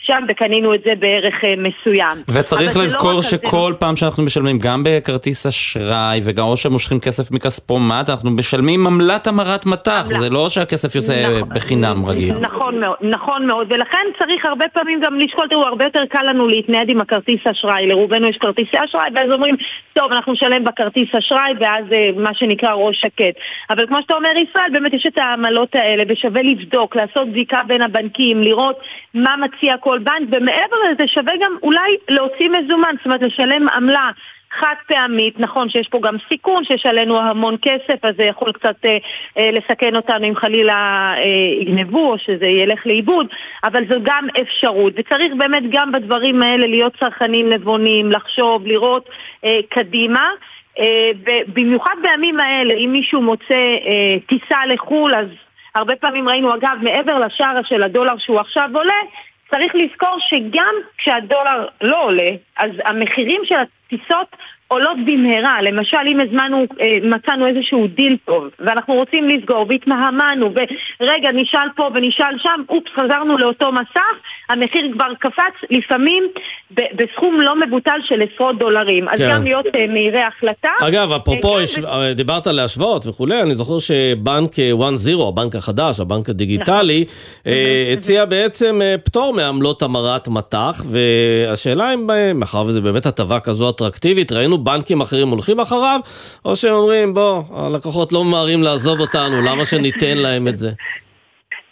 שם 0.04 0.24
וקנינו 0.30 0.74
את 0.74 0.82
זה 0.86 0.94
בערך 1.00 1.44
אה, 1.44 1.54
מסוים. 1.58 2.18
וצריך 2.28 2.78
לזכור 2.78 3.14
לא 3.14 3.22
שכל 3.22 3.72
זה... 3.72 3.78
פעם 3.78 3.96
שאנחנו 3.96 4.24
משלמים, 4.24 4.58
גם 4.60 4.84
בכרטיס 4.86 5.46
אשראי 5.46 6.22
וגם 6.24 6.46
או 6.46 6.58
שמושכים 6.58 7.00
כסף 7.00 7.32
מכספומט, 7.32 8.10
אנחנו 8.10 8.32
משלמים 8.32 8.88
עמלת 8.88 9.28
המרת 9.28 9.66
מטח, 9.66 10.04
זה 10.06 10.30
לא 10.30 10.50
שהכסף 10.50 10.96
יוצא 10.96 11.14
נכון, 11.28 11.50
בחינם 11.50 12.06
רגיל. 12.06 12.34
נכון 12.38 12.80
מאוד, 12.80 12.98
נכון 13.02 13.48
מאוד, 13.48 13.68
ולכן 13.70 14.06
צריך 14.20 14.46
הרבה 14.46 14.66
פעמים 14.74 15.00
גם 15.04 15.20
לשקול, 15.20 15.48
תראו, 15.50 15.64
הרבה 15.68 15.86
יותר 15.86 16.06
קל 16.10 16.24
לנו 16.24 16.48
להתנייד 16.48 16.90
עם 16.90 17.02
הכרטיס 17.02 17.48
אשראי, 17.52 17.88
לרובנו 17.88 18.28
יש 18.28 18.38
כרטיסי 18.38 18.78
אשראי, 18.86 19.10
ואז 19.16 19.32
אומרים, 19.32 19.56
טוב, 19.94 20.12
אנחנו 20.12 20.34
נשלם 20.34 20.64
בכרטיס 20.64 21.16
אשראי, 21.16 21.52
ואז 21.60 21.86
אה, 21.92 22.10
מה 22.16 22.34
שנקרא 22.34 22.74
ראש 22.74 23.02
שקט. 23.02 23.36
אבל 23.70 23.88
כמו 23.88 23.98
שאתה 24.02 24.14
אומר, 24.14 24.30
ישראל, 24.50 24.70
באמת 24.74 24.94
יש 24.94 25.06
את 25.08 25.18
העמלות 25.18 25.76
האלה, 25.76 26.04
ושווה 26.10 26.42
לבדוק, 26.42 26.96
לעשות 26.96 27.30
בדיקה 27.30 27.60
בין 27.68 27.82
הבנקים, 27.82 28.44
לראות 28.44 28.80
מה 29.14 29.36
מציע 29.38 29.78
כל 29.78 29.93
בנק, 30.00 30.30
ומעבר 30.32 30.78
לזה 30.92 31.08
שווה 31.08 31.34
גם 31.42 31.58
אולי 31.64 31.98
להוציא 32.10 32.50
מזומן, 32.50 32.96
זאת 32.98 33.06
אומרת 33.06 33.22
לשלם 33.22 33.70
עמלה 33.70 34.10
חד 34.60 34.76
פעמית, 34.88 35.40
נכון 35.40 35.70
שיש 35.70 35.88
פה 35.88 36.00
גם 36.02 36.16
סיכון, 36.30 36.64
שיש 36.64 36.86
עלינו 36.86 37.18
המון 37.18 37.56
כסף, 37.62 38.06
אז 38.06 38.16
זה 38.18 38.24
יכול 38.24 38.52
קצת 38.52 38.76
אה, 38.86 38.98
אה, 39.38 39.52
לסכן 39.52 39.96
אותנו 39.96 40.28
אם 40.28 40.36
חלילה 40.36 41.14
אה, 41.18 41.24
יגנבו 41.62 42.12
או 42.12 42.18
שזה 42.18 42.46
ילך 42.46 42.86
לאיבוד, 42.86 43.28
אבל 43.64 43.84
זו 43.90 43.96
גם 44.04 44.28
אפשרות, 44.42 44.94
וצריך 44.96 45.34
באמת 45.38 45.64
גם 45.70 45.92
בדברים 45.92 46.42
האלה 46.42 46.68
להיות 46.68 46.94
צרכנים 47.00 47.50
נבונים, 47.50 48.12
לחשוב, 48.12 48.68
לראות 48.68 49.10
אה, 49.46 49.60
קדימה. 49.70 50.30
אה, 50.80 51.12
במיוחד 51.54 51.96
בימים 52.02 52.40
האלה, 52.40 52.74
אם 52.74 52.90
מישהו 52.92 53.22
מוצא 53.22 53.54
אה, 53.86 54.16
טיסה 54.28 54.66
לחו"ל, 54.66 55.16
אז 55.16 55.28
הרבה 55.76 55.96
פעמים 55.96 56.30
ראינו, 56.30 56.54
אגב, 56.54 56.78
מעבר 56.82 57.20
לשער 57.20 57.64
של 57.64 57.84
הדולר 57.84 58.18
שהוא 58.18 58.40
עכשיו 58.40 58.70
עולה, 58.74 58.94
צריך 59.54 59.76
לזכור 59.76 60.18
שגם 60.20 60.76
כשהדולר 60.98 61.68
לא 61.82 62.04
עולה, 62.04 62.32
אז 62.58 62.72
המחירים 62.86 63.42
של 63.46 63.56
הטיסות 63.56 64.36
עולות 64.74 64.98
במהרה. 65.06 65.62
למשל, 65.62 65.98
אם 66.08 66.20
הזמנו, 66.20 66.66
אה, 66.82 66.86
מצאנו 67.04 67.48
איזשהו 67.48 67.88
דיל 67.88 68.18
טוב, 68.26 68.44
ואנחנו 68.60 68.94
רוצים 68.94 69.28
לסגור, 69.30 69.66
והתמהמנו, 69.70 70.52
ורגע, 71.00 71.30
נשאל 71.34 71.68
פה 71.76 71.90
ונשאל 71.94 72.38
שם, 72.38 72.62
אופס, 72.70 72.92
חזרנו 72.96 73.38
לאותו 73.38 73.72
מסך, 73.72 74.16
המחיר 74.50 74.92
כבר 74.94 75.14
קפץ, 75.20 75.70
לפעמים 75.70 76.24
בסכום 76.72 77.42
לא 77.42 77.56
מבוטל 77.66 78.00
של 78.04 78.22
עשרות 78.22 78.60
דולרים. 78.60 79.10
אז 79.10 79.18
כן. 79.18 79.30
גם 79.32 79.44
להיות 79.44 79.66
uh, 79.66 79.78
מהירי 79.90 80.22
החלטה. 80.22 80.70
אגב, 80.82 81.12
אפרופו, 81.12 81.62
יש, 81.62 81.80
ו... 81.80 82.14
דיברת 82.16 82.48
על 82.48 82.56
להשוות 82.56 83.08
וכולי, 83.08 83.42
אני 83.42 83.56
זוכר 83.56 83.80
שבנק 83.80 84.52
1-0, 84.54 85.24
הבנק 85.28 85.56
החדש, 85.56 86.00
הבנק 86.00 86.30
הדיגיטלי, 86.30 87.06
נכון. 87.06 87.54
הציע 87.94 88.26
בעצם 88.26 88.80
פטור 89.04 89.34
מעמלות 89.34 89.82
המרת 89.82 90.28
מטח, 90.28 90.84
והשאלה 90.90 91.94
אם, 91.94 92.08
מאחר 92.40 92.64
וזו 92.66 92.82
באמת 92.82 93.06
הטבה 93.06 93.40
כזו 93.40 93.70
אטרקטיבית, 93.70 94.32
ראינו 94.32 94.63
בנקים 94.64 95.02
אחרים 95.02 95.28
הולכים 95.28 95.60
אחריו, 95.60 96.00
או 96.46 96.56
שהם 96.56 96.74
אומרים, 96.74 97.14
בוא, 97.14 97.44
הלקוחות 97.56 98.14
לא 98.14 98.24
ממהרים 98.24 98.64
לעזוב 98.64 99.00
אותנו, 99.00 99.42
למה 99.42 99.66
שניתן 99.66 100.18
להם 100.18 100.48
את 100.48 100.58
זה? 100.58 100.72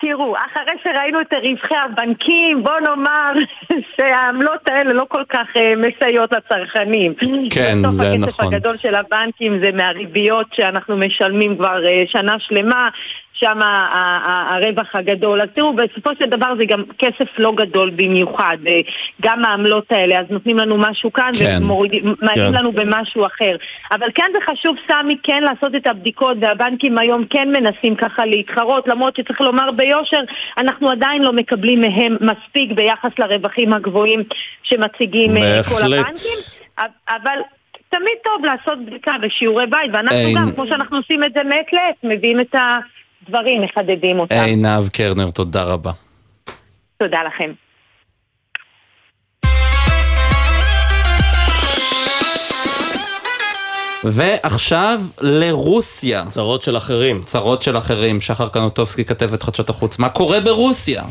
תראו, 0.02 0.36
אחרי 0.36 0.76
שראינו 0.84 1.22
את 1.22 1.34
רווחי 1.34 1.76
הבנקים, 1.76 2.64
בוא 2.64 2.80
נאמר 2.80 3.32
שהעמלות 3.96 4.68
האלה 4.68 4.94
לא 4.94 5.06
כל 5.08 5.24
כך 5.30 5.48
uh, 5.56 5.60
מסייעות 5.78 6.32
לצרכנים. 6.32 7.14
כן, 7.50 7.78
זה 7.90 8.06
נכון. 8.06 8.22
בסוף 8.22 8.40
הכסף 8.40 8.44
הגדול 8.44 8.78
של 8.78 8.96
הבנקים 8.96 9.60
זה 9.64 9.72
מהריביות 9.72 10.48
שאנחנו 10.54 10.98
משלמים 10.98 11.58
כבר 11.58 11.78
uh, 11.84 12.12
שנה 12.12 12.36
שלמה. 12.40 12.90
שם 13.42 13.60
הרווח 14.50 14.96
הגדול. 14.96 15.42
אז 15.42 15.48
תראו, 15.54 15.74
בסופו 15.74 16.10
של 16.20 16.26
דבר 16.26 16.56
זה 16.58 16.66
גם 16.66 16.84
כסף 17.00 17.30
לא 17.38 17.54
גדול 17.56 17.90
במיוחד. 17.90 18.58
אה, 18.68 18.80
גם 19.22 19.46
העמלות 19.46 19.92
האלה, 19.92 20.20
אז 20.20 20.26
נותנים 20.30 20.58
לנו 20.58 20.78
משהו 20.78 21.14
כאן 21.14 21.32
כן, 21.40 21.60
ומעלים 21.64 22.52
כן. 22.52 22.54
לנו 22.54 22.72
במשהו 22.72 23.26
אחר. 23.26 23.56
אבל 23.92 24.08
כן 24.16 24.32
זה 24.34 24.40
חשוב, 24.52 24.76
סמי, 24.88 25.18
כן 25.24 25.44
לעשות 25.44 25.76
את 25.76 25.88
הבדיקות, 25.88 26.38
והבנקים 26.42 26.98
היום 26.98 27.26
כן 27.30 27.48
מנסים 27.52 27.96
ככה 27.96 28.26
להתחרות, 28.26 28.88
למרות 28.88 29.16
שצריך 29.16 29.42
לומר 29.42 29.70
ביושר, 29.78 30.22
אנחנו 30.58 30.90
עדיין 30.90 31.22
לא 31.22 31.34
מקבלים 31.34 31.82
מהם 31.82 32.18
מספיק 32.22 32.72
ביחס 32.72 33.12
לרווחים 33.20 33.74
הגבוהים 33.74 34.24
שמציגים 34.64 35.38
אה, 35.38 35.62
כל 35.64 35.94
הבנקים. 35.94 36.38
אבל 37.10 37.40
תמיד 37.90 38.18
טוב 38.24 38.46
לעשות 38.46 38.86
בדיקה 38.86 39.12
ושיעורי 39.22 39.66
בית, 39.66 39.92
ואנחנו 39.94 40.18
אין... 40.18 40.36
גם, 40.38 40.52
כמו 40.56 40.68
שאנחנו 40.68 40.98
עושים 40.98 41.24
את 41.24 41.34
זה 41.34 41.44
מעת 41.44 41.74
לעת, 41.74 41.96
מביאים 42.04 42.40
את 42.40 42.56
ה... 42.56 42.80
דברים, 43.30 43.62
מחדדים 43.62 44.20
אותם. 44.20 44.36
עינב 44.36 44.88
קרנר, 44.94 45.32
תודה 45.32 45.64
רבה. 45.64 45.92
תודה 46.98 47.20
לכם. 47.28 47.52
ועכשיו 54.04 55.02
לרוסיה. 55.22 56.24
צרות 56.30 56.62
של 56.62 56.78
אחרים. 56.78 57.22
צרות 57.22 57.62
של 57.62 57.78
אחרים. 57.78 58.22
שחר 58.22 58.50
קנוטובסקי 58.50 59.06
כתבת 59.06 59.44
חדשות 59.44 59.70
החוץ. 59.70 60.00
מה 60.00 60.10
קורה 60.10 60.40
ברוסיה? 60.40 61.04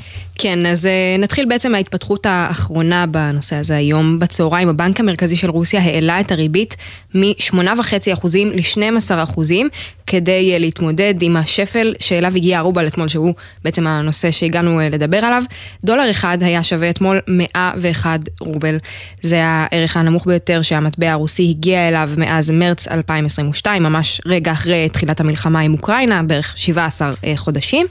כן, 0.43 0.67
אז 0.67 0.87
אה, 0.87 1.17
נתחיל 1.19 1.45
בעצם 1.45 1.73
מההתפתחות 1.73 2.27
האחרונה 2.27 3.07
בנושא 3.07 3.57
הזה 3.57 3.77
היום. 3.77 4.19
בצהריים 4.19 4.69
הבנק 4.69 5.01
המרכזי 5.01 5.37
של 5.37 5.51
רוסיה 5.51 5.81
העלה 5.83 6.21
את 6.21 6.33
הריבית 6.33 6.77
מ-8.5% 7.15 8.27
ל-12% 8.55 9.41
כדי 10.07 10.53
אה, 10.53 10.59
להתמודד 10.59 11.15
עם 11.21 11.37
השפל 11.37 11.95
שאליו 12.01 12.37
הגיע 12.37 12.59
הרובל 12.59 12.87
אתמול, 12.87 13.09
שהוא 13.09 13.35
בעצם 13.65 13.87
הנושא 13.87 14.31
שהגענו 14.31 14.81
אה, 14.81 14.89
לדבר 14.89 15.17
עליו. 15.17 15.43
דולר 15.85 16.11
אחד 16.11 16.39
היה 16.41 16.65
שווה 16.65 16.91
אתמול 16.91 17.21
101 17.29 18.21
רובל. 18.41 18.79
זה 19.23 19.41
הערך 19.45 19.97
הנמוך 19.97 20.27
ביותר 20.27 20.63
שהמטבע 20.63 21.13
הרוסי 21.13 21.51
הגיע 21.51 21.89
אליו 21.89 22.11
מאז 22.17 22.51
מרץ 22.51 22.89
2022, 22.89 23.83
ממש 23.83 24.21
רגע 24.27 24.53
אחרי 24.53 24.89
תחילת 24.89 25.21
המלחמה 25.21 25.61
עם 25.61 25.73
אוקראינה, 25.73 26.23
בערך 26.23 26.55
17 26.57 27.13
חודשים. 27.37 27.87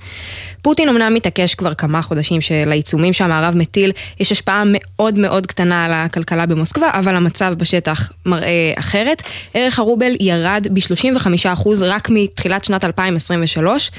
פוטין 0.62 0.90
אמנם 0.90 1.14
מתעקש 1.14 1.56
כבר 1.56 1.74
כמה 1.74 2.02
חודשים 2.02 2.42
שלעיצומים 2.42 3.14
שהמערב 3.14 3.58
מטיל 3.58 3.92
יש 4.20 4.32
השפעה 4.32 4.64
מאוד 4.66 5.20
מאוד 5.20 5.48
קטנה 5.48 5.86
על 5.86 5.92
הכלכלה 5.94 6.46
במוסקבה, 6.46 6.90
אבל 6.94 7.16
המצב 7.16 7.54
בשטח 7.58 8.12
מראה 8.26 8.74
אחרת. 8.76 9.24
ערך 9.54 9.80
הרובל 9.80 10.12
ירד 10.20 10.68
ב-35% 10.72 11.68
רק 11.82 12.10
מתחילת 12.10 12.66
שנת 12.66 12.86
2023. 12.86 13.92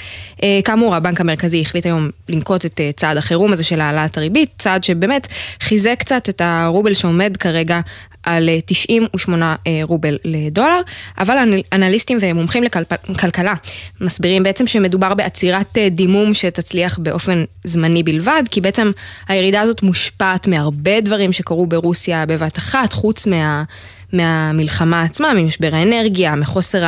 אה, 0.43 0.61
כאמור, 0.65 0.95
הבנק 0.95 1.21
המרכזי 1.21 1.63
החליט 1.63 1.87
היום 1.87 2.11
לנקוט 2.29 2.67
את 2.67 2.81
אה, 2.81 2.91
צעד 2.97 3.17
החירום 3.17 3.53
הזה 3.53 3.65
של 3.65 3.81
העלאת 3.81 4.19
הריבית, 4.19 4.51
צעד 4.59 4.85
שבאמת 4.85 5.27
חיזק 5.61 5.97
קצת 5.99 6.29
את 6.29 6.41
הרובל 6.45 6.95
שעומד 6.95 7.37
כרגע 7.37 7.81
על 8.23 8.49
98 8.67 9.57
אה, 9.67 9.81
רובל 9.83 10.19
לדולר, 10.25 10.81
אבל 11.19 11.37
אנליסטים 11.73 12.19
ומומחים 12.21 12.65
לכלכלה 13.09 13.55
מסבירים 14.01 14.43
בעצם 14.43 14.67
שמדובר 14.67 15.15
בעצירת 15.15 15.79
דימום 15.91 16.35
שתצליח 16.51 16.99
באופן 16.99 17.45
זמני 17.65 18.03
בלבד, 18.03 18.43
כי 18.51 18.61
בעצם 18.61 18.91
הירידה 19.29 19.61
הזאת 19.61 19.83
מושפעת 19.83 20.47
מהרבה 20.47 21.01
דברים 21.01 21.33
שקרו 21.33 21.67
ברוסיה 21.67 22.27
בבת 22.27 22.59
אחת, 22.59 22.93
חוץ 22.93 23.27
מה... 23.27 23.65
מהמלחמה 24.13 25.03
עצמה, 25.03 25.35
ממשבר 25.35 25.69
האנרגיה, 25.73 26.35
מחוסר 26.35 26.83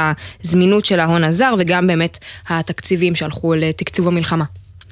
הזמינות 0.44 0.84
של 0.84 1.00
ההון 1.00 1.24
הזר 1.24 1.54
וגם 1.58 1.86
באמת 1.86 2.18
התקציבים 2.48 3.14
שהלכו 3.14 3.54
לתקצוב 3.54 4.08
המלחמה. 4.08 4.44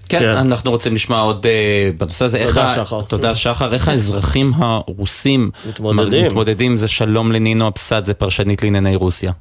כן, 0.09 0.19
כן, 0.19 0.29
אנחנו 0.29 0.71
רוצים 0.71 0.95
לשמוע 0.95 1.21
עוד 1.21 1.47
uh, 1.47 1.99
בנושא 2.01 2.25
הזה. 2.25 2.45
תודה 2.47 2.75
איך 2.77 2.87
שחר. 2.87 3.03
תודה 3.03 3.35
שחר. 3.35 3.75
איך 3.75 3.89
האזרחים 3.89 4.53
הרוסים 4.57 5.51
מתמודדים? 5.69 6.27
מתמודדים 6.27 6.77
זה 6.77 6.89
שלום 6.89 7.33
לנינו 7.33 7.67
אבסדזה, 7.69 8.15
פרשנית 8.15 8.63
לענייני 8.63 8.97
רוסיה. 8.97 9.33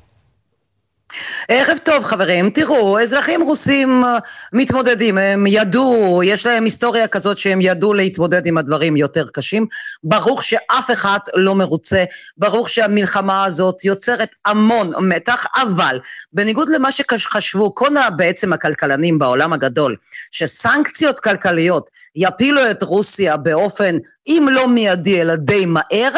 ערב 1.48 1.78
טוב 1.78 2.04
חברים, 2.04 2.50
תראו, 2.50 3.00
אזרחים 3.00 3.42
רוסים 3.42 4.04
אה, 4.06 4.18
מתמודדים, 4.54 5.18
הם 5.18 5.48
ידעו, 5.48 6.22
יש 6.24 6.46
להם 6.46 6.64
היסטוריה 6.64 7.08
כזאת 7.08 7.38
שהם 7.38 7.62
ידעו 7.62 7.94
להתמודד 7.94 8.46
עם 8.46 8.58
הדברים 8.58 8.98
יותר 8.98 9.26
קשים. 9.34 9.66
ברוך 10.04 10.44
שאף 10.44 10.92
אחד 10.92 11.20
לא 11.36 11.56
מרוצה, 11.56 12.04
ברוך 12.38 12.70
שהמלחמה 12.70 13.46
הזאת 13.46 13.86
יוצרת 13.86 14.30
המון 14.46 14.92
מתח, 15.00 15.46
אבל 15.56 16.00
בניגוד 16.34 16.70
למה 16.70 16.92
שחשבו 16.92 17.76
כל 17.76 17.90
בעצם 18.16 18.54
הכלכלנים 18.54 19.20
בעולם 19.20 19.54
הגדול, 19.54 19.96
שסנקציות 20.32 21.20
כלכליות 21.20 21.90
יפילו 22.16 22.72
את 22.72 22.84
רוסיה 22.84 23.38
באופן, 23.38 23.98
אם 24.28 24.48
לא 24.52 24.68
מיידי, 24.68 25.22
אלא 25.22 25.36
די 25.36 25.66
מהר, 25.66 26.12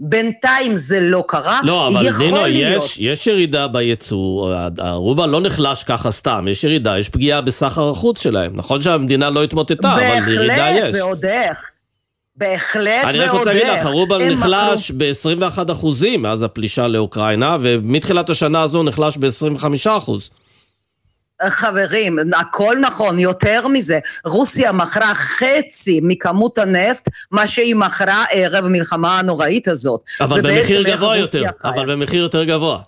בינתיים 0.00 0.76
זה 0.76 1.00
לא 1.00 1.24
קרה, 1.28 1.60
לא, 1.64 1.88
אבל 1.88 2.10
נינו, 2.18 2.36
להיות... 2.46 2.84
יש, 2.84 2.98
יש 2.98 3.26
ירידה 3.26 3.68
בייצוא, 3.68 4.54
הרובה 4.78 5.26
לא 5.26 5.40
נחלש 5.40 5.84
ככה 5.84 6.10
סתם, 6.10 6.46
יש 6.50 6.64
ירידה, 6.64 6.98
יש 6.98 7.08
פגיעה 7.08 7.40
בסחר 7.40 7.90
החוץ 7.90 8.22
שלהם. 8.22 8.52
נכון 8.54 8.80
שהמדינה 8.80 9.30
לא 9.30 9.44
התמוטטה, 9.44 9.94
אבל 9.94 10.32
ירידה 10.32 10.70
יש. 10.70 10.80
בהחלט, 10.82 10.94
ועוד 10.94 11.24
איך. 11.24 11.58
בהחלט 12.36 13.04
ועוד 13.04 13.06
איך. 13.06 13.14
אני 13.14 13.24
רק 13.24 13.30
רוצה 13.30 13.52
להגיד 13.52 13.68
לך, 13.68 13.86
הרובל 13.86 14.32
נחלש 14.32 14.90
ב-21 14.96 15.72
אחוזים 15.72 16.22
מאז 16.22 16.42
הפלישה 16.42 16.88
לאוקראינה, 16.88 17.56
ומתחילת 17.60 18.30
השנה 18.30 18.62
הזו 18.62 18.82
נחלש 18.82 19.16
ב-25 19.16 19.66
אחוז. 19.88 20.30
חברים, 21.48 22.18
הכל 22.36 22.76
נכון, 22.80 23.18
יותר 23.18 23.68
מזה, 23.68 23.98
רוסיה 24.24 24.72
מכרה 24.72 25.14
חצי 25.14 26.00
מכמות 26.02 26.58
הנפט, 26.58 27.08
מה 27.30 27.46
שהיא 27.46 27.74
מכרה 27.74 28.24
ערב 28.30 28.64
המלחמה 28.64 29.18
הנוראית 29.18 29.68
הזאת. 29.68 30.00
אבל 30.20 30.40
במחיר 30.40 30.82
גבוה 30.82 31.16
יותר, 31.16 31.42
אבל 31.64 31.92
במחיר 31.92 32.22
יותר 32.22 32.44
גבוה. 32.44 32.78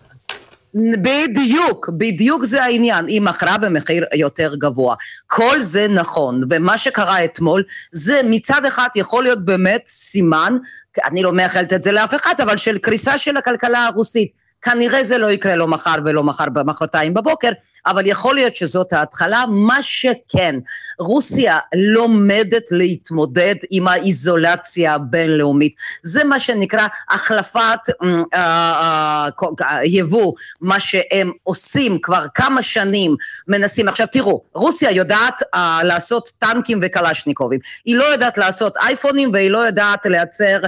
בדיוק, 0.75 1.89
בדיוק 1.89 2.45
זה 2.45 2.63
העניין, 2.63 3.07
היא 3.07 3.21
מכרה 3.21 3.59
במחיר 3.59 4.05
יותר 4.15 4.55
גבוה. 4.55 4.95
כל 5.27 5.61
זה 5.61 5.87
נכון, 5.89 6.43
ומה 6.51 6.79
שקרה 6.79 7.25
אתמול, 7.25 7.63
זה 7.93 8.21
מצד 8.25 8.65
אחד 8.65 8.89
יכול 8.97 9.23
להיות 9.23 9.45
באמת 9.45 9.83
סימן, 9.87 10.57
אני 11.05 11.23
לא 11.23 11.33
מאחלת 11.33 11.73
את 11.73 11.83
זה 11.83 11.93
לאף 11.93 12.15
אחד, 12.15 12.35
אבל 12.43 12.57
של 12.57 12.79
קריסה 12.79 13.19
של 13.19 13.37
הכלכלה 13.37 13.87
הרוסית. 13.87 14.42
כנראה 14.63 15.05
זה 15.05 15.19
לא 15.19 15.31
יקרה 15.31 15.57
לא 15.57 15.69
מחר 15.69 15.95
ולא 16.05 16.25
מחר 16.25 16.49
במחרתיים 16.53 17.15
בבוקר, 17.15 17.51
אבל 17.87 18.07
יכול 18.07 18.35
להיות 18.35 18.57
שזאת 18.57 18.93
ההתחלה. 18.93 19.45
מה 19.49 19.83
שכן, 19.83 20.59
רוסיה 20.99 21.59
לומדת 21.75 22.63
להתמודד 22.71 23.55
עם 23.71 23.89
האיזולציה 23.89 24.95
הבינלאומית. 24.95 25.75
זה 26.03 26.25
מה 26.25 26.41
שנקרא 26.41 26.87
החלפת 27.11 27.79
אה, 28.03 28.23
אה, 28.35 29.29
אה, 29.63 29.85
יבוא, 29.85 30.33
מה 30.61 30.81
שהם 30.81 31.33
עושים 31.43 31.99
כבר 32.03 32.25
כמה 32.35 32.63
שנים, 32.63 33.17
מנסים. 33.49 33.89
עכשיו 33.89 34.07
תראו, 34.13 34.43
רוסיה 34.55 34.91
יודעת 34.91 35.43
לעשות 35.83 36.29
טנקים 36.39 36.79
וקלשניקובים. 36.83 37.61
היא 37.85 37.97
לא 37.97 38.05
יודעת 38.05 38.39
לעשות 38.39 38.77
אייפונים 38.77 39.31
והיא 39.33 39.51
לא 39.51 39.59
יודעת 39.59 40.07
לייצר 40.07 40.61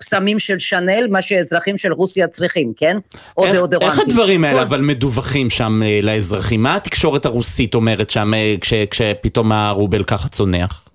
פסמים 0.00 0.38
של 0.38 0.58
שאנל, 0.58 1.06
מה 1.10 1.22
שאזרחים 1.22 1.78
של 1.78 1.92
רוסיה 1.92 2.28
צריכים, 2.28 2.72
כן? 2.76 2.98
או 3.38 3.52
דאודורנטים. 3.52 3.90
איך 3.90 3.98
הדברים 3.98 4.44
האלה 4.44 4.62
אבל 4.62 4.80
מדווחים 4.80 5.50
שם 5.50 5.82
אה, 5.84 6.00
לאזרחים? 6.02 6.62
מה 6.62 6.76
התקשורת 6.76 7.26
הרוסית 7.26 7.74
אומרת 7.74 8.10
שם 8.10 8.34
אה, 8.34 8.54
כשפתאום 8.90 9.52
הרובל 9.52 10.04
ככה 10.04 10.28
צונח? 10.28 10.87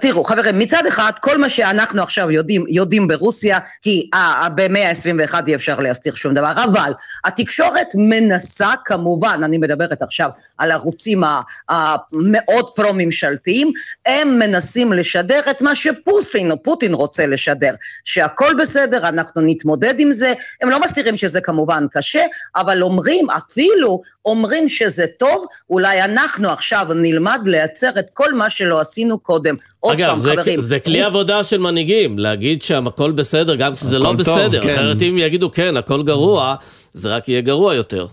תראו, 0.00 0.24
חברים, 0.24 0.58
מצד 0.58 0.86
אחד, 0.86 1.12
כל 1.20 1.38
מה 1.38 1.48
שאנחנו 1.48 2.02
עכשיו 2.02 2.30
יודעים, 2.30 2.64
יודעים 2.68 3.08
ברוסיה, 3.08 3.58
כי 3.82 4.10
במאה 4.54 4.88
ה-21 4.88 5.34
אי 5.46 5.54
אפשר 5.54 5.80
להסתיר 5.80 6.14
שום 6.14 6.34
דבר, 6.34 6.52
אבל 6.64 6.92
התקשורת 7.24 7.86
מנסה, 7.94 8.70
כמובן, 8.84 9.40
אני 9.44 9.58
מדברת 9.58 10.02
עכשיו 10.02 10.30
על 10.58 10.70
הערוצים 10.70 11.22
המאוד 11.68 12.70
פרו-ממשלתיים, 12.74 13.72
הם 14.06 14.38
מנסים 14.38 14.92
לשדר 14.92 15.40
את 15.50 15.62
מה 15.62 15.74
שפוטין 15.74 16.50
או 16.50 16.62
פוטין 16.62 16.94
רוצה 16.94 17.26
לשדר, 17.26 17.74
שהכל 18.04 18.54
בסדר, 18.58 19.08
אנחנו 19.08 19.42
נתמודד 19.42 19.94
עם 19.98 20.12
זה, 20.12 20.32
הם 20.62 20.70
לא 20.70 20.80
מסתירים 20.80 21.16
שזה 21.16 21.40
כמובן 21.40 21.86
קשה, 21.92 22.24
אבל 22.56 22.82
אומרים, 22.82 23.30
אפילו 23.30 24.00
אומרים 24.24 24.68
שזה 24.68 25.06
טוב, 25.18 25.46
אולי 25.70 26.02
אנחנו 26.02 26.50
עכשיו 26.50 26.86
נלמד 26.94 27.40
לייצר 27.44 27.98
את 27.98 28.10
כל 28.12 28.34
מה 28.34 28.50
שלא 28.50 28.80
עשינו 28.80 29.18
קודם. 29.18 29.56
עוד 29.80 29.94
אגב, 29.94 30.08
פעם, 30.08 30.18
זה, 30.18 30.32
חברים. 30.32 30.60
זה 30.60 30.80
כלי 30.80 31.02
עבודה 31.02 31.44
של 31.44 31.58
מנהיגים, 31.58 32.18
להגיד 32.18 32.62
שהכל 32.62 33.12
בסדר 33.12 33.54
גם 33.54 33.74
כשזה 33.74 33.98
לא 33.98 34.04
טוב, 34.04 34.16
בסדר, 34.16 34.62
כן. 34.62 34.70
אחרת 34.74 35.02
אם 35.02 35.16
יגידו 35.18 35.52
כן, 35.52 35.76
הכל 35.76 36.02
גרוע, 36.02 36.54
זה 36.94 37.14
רק 37.14 37.28
יהיה 37.28 37.40
גרוע 37.40 37.74
יותר. 37.74 38.06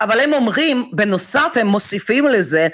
אבל 0.00 0.20
הם 0.20 0.32
אומרים, 0.32 0.90
בנוסף 0.92 1.52
הם 1.60 1.66
מוסיפים 1.66 2.26
לזה, 2.26 2.68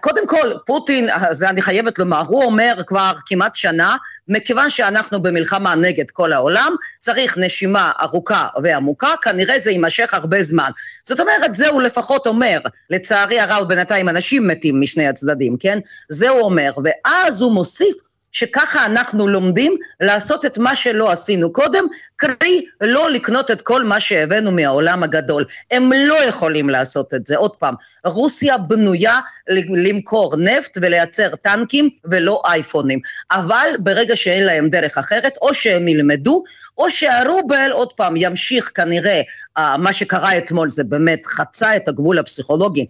קודם 0.00 0.26
כל, 0.26 0.52
פוטין, 0.66 1.08
זה 1.30 1.50
אני 1.50 1.62
חייבת 1.62 1.98
לומר, 1.98 2.22
הוא 2.26 2.44
אומר 2.44 2.74
כבר 2.86 3.12
כמעט 3.26 3.54
שנה, 3.54 3.96
מכיוון 4.28 4.70
שאנחנו 4.70 5.22
במלחמה 5.22 5.74
נגד 5.74 6.10
כל 6.10 6.32
העולם, 6.32 6.74
צריך 6.98 7.38
נשימה 7.38 7.92
ארוכה 8.00 8.48
ועמוקה, 8.62 9.14
כנראה 9.22 9.58
זה 9.58 9.70
יימשך 9.70 10.14
הרבה 10.14 10.42
זמן. 10.42 10.70
זאת 11.02 11.20
אומרת, 11.20 11.54
זה 11.54 11.68
הוא 11.68 11.82
לפחות 11.82 12.26
אומר, 12.26 12.60
לצערי 12.90 13.40
הרב 13.40 13.68
בינתיים 13.68 14.08
אנשים 14.08 14.48
מתים 14.48 14.80
משני 14.80 15.08
הצדדים, 15.08 15.56
כן? 15.60 15.78
זה 16.08 16.28
הוא 16.28 16.40
אומר, 16.40 16.72
ואז 16.84 17.40
הוא 17.40 17.52
מוסיף 17.52 17.96
שככה 18.32 18.86
אנחנו 18.86 19.28
לומדים 19.28 19.76
לעשות 20.00 20.44
את 20.44 20.58
מה 20.58 20.76
שלא 20.76 21.10
עשינו 21.10 21.52
קודם, 21.52 21.84
קרי 22.16 22.66
לא 22.80 23.10
לקנות 23.10 23.50
את 23.50 23.62
כל 23.62 23.84
מה 23.84 24.00
שהבאנו 24.00 24.52
מהעולם 24.52 25.02
הגדול. 25.02 25.44
הם 25.70 25.92
לא 25.92 26.24
יכולים 26.24 26.70
לעשות 26.70 27.14
את 27.14 27.26
זה. 27.26 27.36
עוד 27.36 27.50
פעם, 27.56 27.74
רוסיה 28.04 28.58
בנויה 28.58 29.20
למכור 29.68 30.36
נפט 30.36 30.78
ולייצר 30.80 31.36
טנקים 31.36 31.90
ולא 32.04 32.42
אייפונים. 32.44 33.00
אבל 33.30 33.68
ברגע 33.78 34.16
שאין 34.16 34.44
להם 34.44 34.68
דרך 34.68 34.98
אחרת, 34.98 35.38
או 35.42 35.54
שהם 35.54 35.88
ילמדו, 35.88 36.42
או 36.78 36.90
שהרובל 36.90 37.70
עוד 37.72 37.92
פעם 37.92 38.14
ימשיך 38.16 38.70
כנראה, 38.74 39.20
אה, 39.58 39.76
מה 39.76 39.92
שקרה 39.92 40.38
אתמול 40.38 40.70
זה 40.70 40.84
באמת 40.84 41.26
חצה 41.26 41.76
את 41.76 41.88
הגבול 41.88 42.18
הפסיכולוגי. 42.18 42.86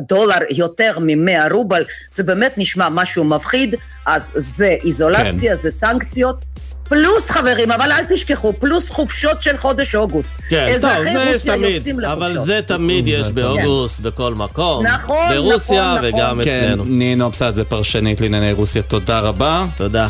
דולר 0.00 0.38
יותר 0.50 0.98
מ-100 0.98 1.52
רובל, 1.52 1.84
זה 2.10 2.22
באמת 2.22 2.52
נשמע 2.56 2.88
משהו 2.88 3.24
מפחיד, 3.24 3.74
אז 4.06 4.32
זה 4.36 4.74
איזולציה, 4.84 5.50
כן. 5.50 5.56
זה 5.56 5.70
סנקציות. 5.70 6.44
פלוס 6.88 7.30
חברים, 7.30 7.72
אבל 7.72 7.92
אל 7.92 8.04
תשכחו, 8.14 8.52
פלוס 8.58 8.90
חופשות 8.90 9.42
של 9.42 9.56
חודש 9.56 9.94
אוגוסט. 9.94 10.30
כן, 10.48 10.66
טוב, 10.66 10.74
אזרחי 10.74 11.12
זה 11.12 11.28
רוסיה 11.32 11.54
תמיד, 11.56 11.74
יוצאים 11.74 12.00
אבל 12.00 12.26
לחופשות. 12.26 12.46
זה 12.46 12.60
תמיד 12.66 13.08
יש 13.08 13.26
כן. 13.26 13.34
באוגוסט 13.34 14.00
בכל 14.00 14.34
מקום. 14.34 14.86
נכון, 14.86 15.28
ברוסיה 15.34 15.94
נכון, 15.94 16.08
נכון. 16.08 16.20
וגם 16.20 16.40
כן, 16.44 16.64
אצלנו. 16.64 16.84
נינו 16.84 17.26
אבסד 17.26 17.54
זה 17.54 17.64
פרשנית 17.64 18.20
לענייני 18.20 18.52
רוסיה, 18.52 18.82
תודה 18.82 19.18
רבה. 19.20 19.64
תודה. 19.76 20.08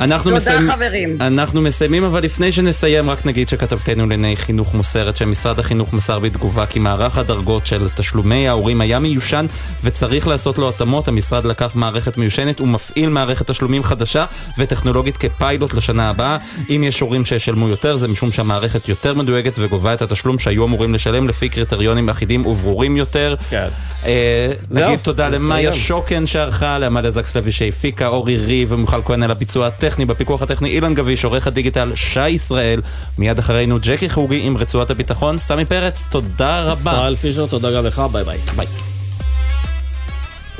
אנחנו 0.00 0.30
תודה, 0.30 0.36
מסיימים, 0.36 0.70
חברים. 0.72 1.16
אנחנו 1.20 1.62
מסיימים, 1.62 2.04
אבל 2.04 2.22
לפני 2.22 2.52
שנסיים, 2.52 3.10
רק 3.10 3.26
נגיד 3.26 3.48
שכתבתנו 3.48 4.06
לענייני 4.06 4.36
חינוך 4.36 4.74
מוסרת 4.74 5.16
שמשרד 5.16 5.58
החינוך 5.58 5.92
מסר 5.92 6.18
בתגובה 6.18 6.66
כי 6.66 6.78
מערך 6.78 7.18
הדרגות 7.18 7.66
של 7.66 7.88
תשלומי 7.96 8.48
ההורים 8.48 8.80
היה 8.80 8.98
מיושן 8.98 9.46
וצריך 9.84 10.26
לעשות 10.26 10.58
לו 10.58 10.68
התאמות. 10.68 11.08
המשרד 11.08 11.44
לקח 11.44 11.74
מערכת 11.74 12.18
מיושנת 12.18 12.60
ומפעיל 12.60 13.08
מערכת 13.08 13.50
תשלומים 13.50 13.82
חדשה 13.82 14.24
וטכנולוגית 14.58 15.16
כפיילוט 15.16 15.74
לשנה 15.74 16.10
הבאה. 16.10 16.36
אם 16.70 16.84
יש 16.86 17.00
הורים 17.00 17.24
שישלמו 17.24 17.68
יותר, 17.68 17.96
זה 17.96 18.08
משום 18.08 18.32
שהמערכת 18.32 18.88
יותר 18.88 19.14
מדויקת 19.14 19.52
וגובה 19.56 19.94
את 19.94 20.02
התשלום 20.02 20.38
שהיו 20.38 20.64
אמורים 20.64 20.94
לשלם 20.94 21.28
לפי 21.28 21.48
קריטריונים 21.48 22.08
אחידים 22.08 22.46
וברורים 22.46 22.96
יותר. 22.96 23.34
כן. 23.50 23.68
אה, 24.06 24.52
נגיד 24.70 24.98
תודה. 24.98 25.28
למאיה 25.28 25.72
שוקן 25.72 26.26
שערכה, 26.26 26.78
לעמליה 26.78 27.10
זקסלוי 27.10 27.52
שהפיקה, 27.52 28.06
אורי 28.06 28.36
ריב 28.36 28.72
ומיכל 28.72 29.02
כהן 29.04 29.22
על 29.22 29.30
הביצוע 29.30 29.66
הטכני, 29.86 30.04
בפיקוח 30.04 30.42
הטכני 30.42 30.68
אילן 30.68 30.94
גביש, 30.94 31.24
עורך 31.24 31.46
הדיגיטל 31.46 31.92
שי 31.94 32.28
ישראל, 32.28 32.80
מיד 33.18 33.38
אחרינו 33.38 33.78
ג'קי 33.82 34.08
חוגי 34.08 34.40
עם 34.42 34.56
רצועת 34.56 34.90
הביטחון, 34.90 35.38
סמי 35.38 35.64
פרץ, 35.64 36.06
תודה 36.10 36.62
רבה. 36.62 36.90
ישראל 36.90 37.16
פישר, 37.16 37.46
תודה 37.46 37.72
גם 37.72 37.86
לך, 37.86 38.02
ביי 38.12 38.24
ביי. 38.24 38.38
ביי. 38.56 38.95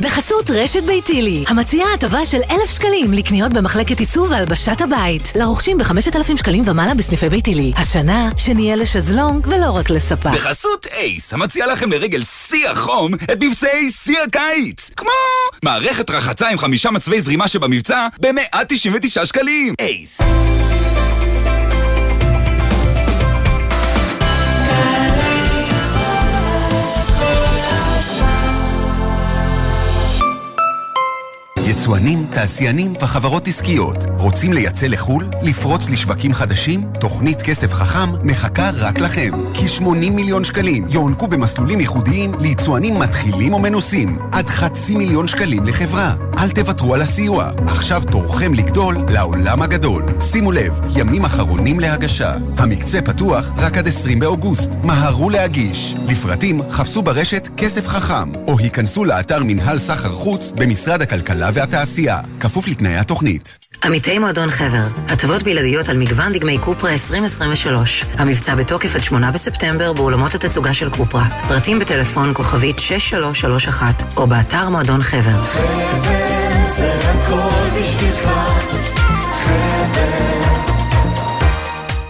בחסות 0.00 0.50
רשת 0.50 0.82
ביתילי, 0.82 1.44
המציעה 1.48 1.94
הטבה 1.94 2.24
של 2.24 2.40
אלף 2.50 2.70
שקלים 2.70 3.12
לקניות 3.12 3.52
במחלקת 3.52 4.00
עיצוב 4.00 4.30
והלבשת 4.30 4.80
הבית. 4.80 5.32
לרוכשים 5.34 5.78
בחמשת 5.78 6.16
אלפים 6.16 6.36
שקלים 6.36 6.64
ומעלה 6.66 6.94
בסניפי 6.94 7.28
ביתילי. 7.28 7.72
השנה, 7.76 8.30
שנהיה 8.36 8.76
לשזלונג 8.76 9.46
ולא 9.46 9.70
רק 9.70 9.90
לספה. 9.90 10.30
בחסות 10.30 10.86
אייס, 10.86 11.32
המציע 11.34 11.66
לכם 11.66 11.92
לרגל 11.92 12.22
שיא 12.22 12.68
החום 12.68 13.14
את 13.14 13.42
מבצעי 13.42 13.90
שיא 13.90 14.18
הקיץ. 14.26 14.90
כמו 14.96 15.10
מערכת 15.64 16.10
רחצה 16.10 16.48
עם 16.48 16.58
חמישה 16.58 16.90
מצבי 16.90 17.20
זרימה 17.20 17.48
שבמבצע 17.48 18.08
ב-199 18.20 19.24
שקלים. 19.24 19.74
אייס. 19.80 20.20
יצואנים, 31.76 32.26
תעשיינים 32.32 32.94
וחברות 33.02 33.48
עסקיות 33.48 33.96
רוצים 34.18 34.52
לייצא 34.52 34.86
לחו"ל? 34.86 35.30
לפרוץ 35.42 35.90
לשווקים 35.90 36.34
חדשים? 36.34 36.92
תוכנית 37.00 37.42
כסף 37.42 37.72
חכם 37.72 38.12
מחכה 38.22 38.70
רק 38.74 38.98
לכם. 39.00 39.30
כ-80 39.54 40.10
מיליון 40.10 40.44
שקלים 40.44 40.86
יוענקו 40.90 41.26
במסלולים 41.26 41.80
ייחודיים 41.80 42.32
ליצואנים 42.40 42.98
מתחילים 42.98 43.52
או 43.52 43.58
מנוסים. 43.58 44.18
עד 44.32 44.48
חצי 44.48 44.96
מיליון 44.96 45.28
שקלים 45.28 45.66
לחברה. 45.66 46.14
אל 46.38 46.50
תוותרו 46.50 46.94
על 46.94 47.02
הסיוע. 47.02 47.50
עכשיו 47.66 48.02
תורכם 48.10 48.54
לגדול 48.54 48.96
לעולם 49.08 49.62
הגדול. 49.62 50.04
שימו 50.20 50.52
לב, 50.52 50.80
ימים 50.96 51.24
אחרונים 51.24 51.80
להגשה. 51.80 52.34
המקצה 52.58 53.02
פתוח 53.02 53.50
רק 53.56 53.78
עד 53.78 53.86
20 53.86 54.18
באוגוסט. 54.18 54.70
מהרו 54.82 55.30
להגיש. 55.30 55.94
לפרטים 56.08 56.60
חפשו 56.70 57.02
ברשת 57.02 57.48
כסף 57.56 57.86
חכם, 57.86 58.34
או 58.48 58.58
היכנסו 58.58 59.04
לאתר 59.04 59.38
מנהל 59.44 59.78
סחר 59.78 60.12
חוץ 60.12 60.52
במשרד 60.56 61.02
הכלכלה 61.02 61.50
והתעשייה. 61.70 62.20
כפוף 62.40 62.68
לתנאי 62.68 62.96
התוכנית. 62.96 63.58
עמיתי 63.84 64.18
מועדון 64.18 64.50
חבר, 64.50 64.86
הטבות 65.08 65.42
בלעדיות 65.42 65.88
על 65.88 65.98
מגוון 65.98 66.32
דגמי 66.32 66.58
קופרה 66.58 66.92
2023. 66.92 68.04
המבצע 68.14 68.54
בתוקף 68.54 68.94
עד 68.94 69.02
8 69.02 69.30
בספטמבר 69.30 69.92
באולמות 69.92 70.34
התצוגה 70.34 70.74
של 70.74 70.90
קופרה. 70.90 71.28
פרטים 71.48 71.78
בטלפון 71.78 72.34
כוכבית 72.34 72.78
6331 72.78 74.02
או 74.16 74.26
באתר 74.26 74.68
מועדון 74.68 75.02
חבר. 75.02 75.42
זה 76.66 76.92
הכל 77.00 77.80
בשבילך, 77.80 78.30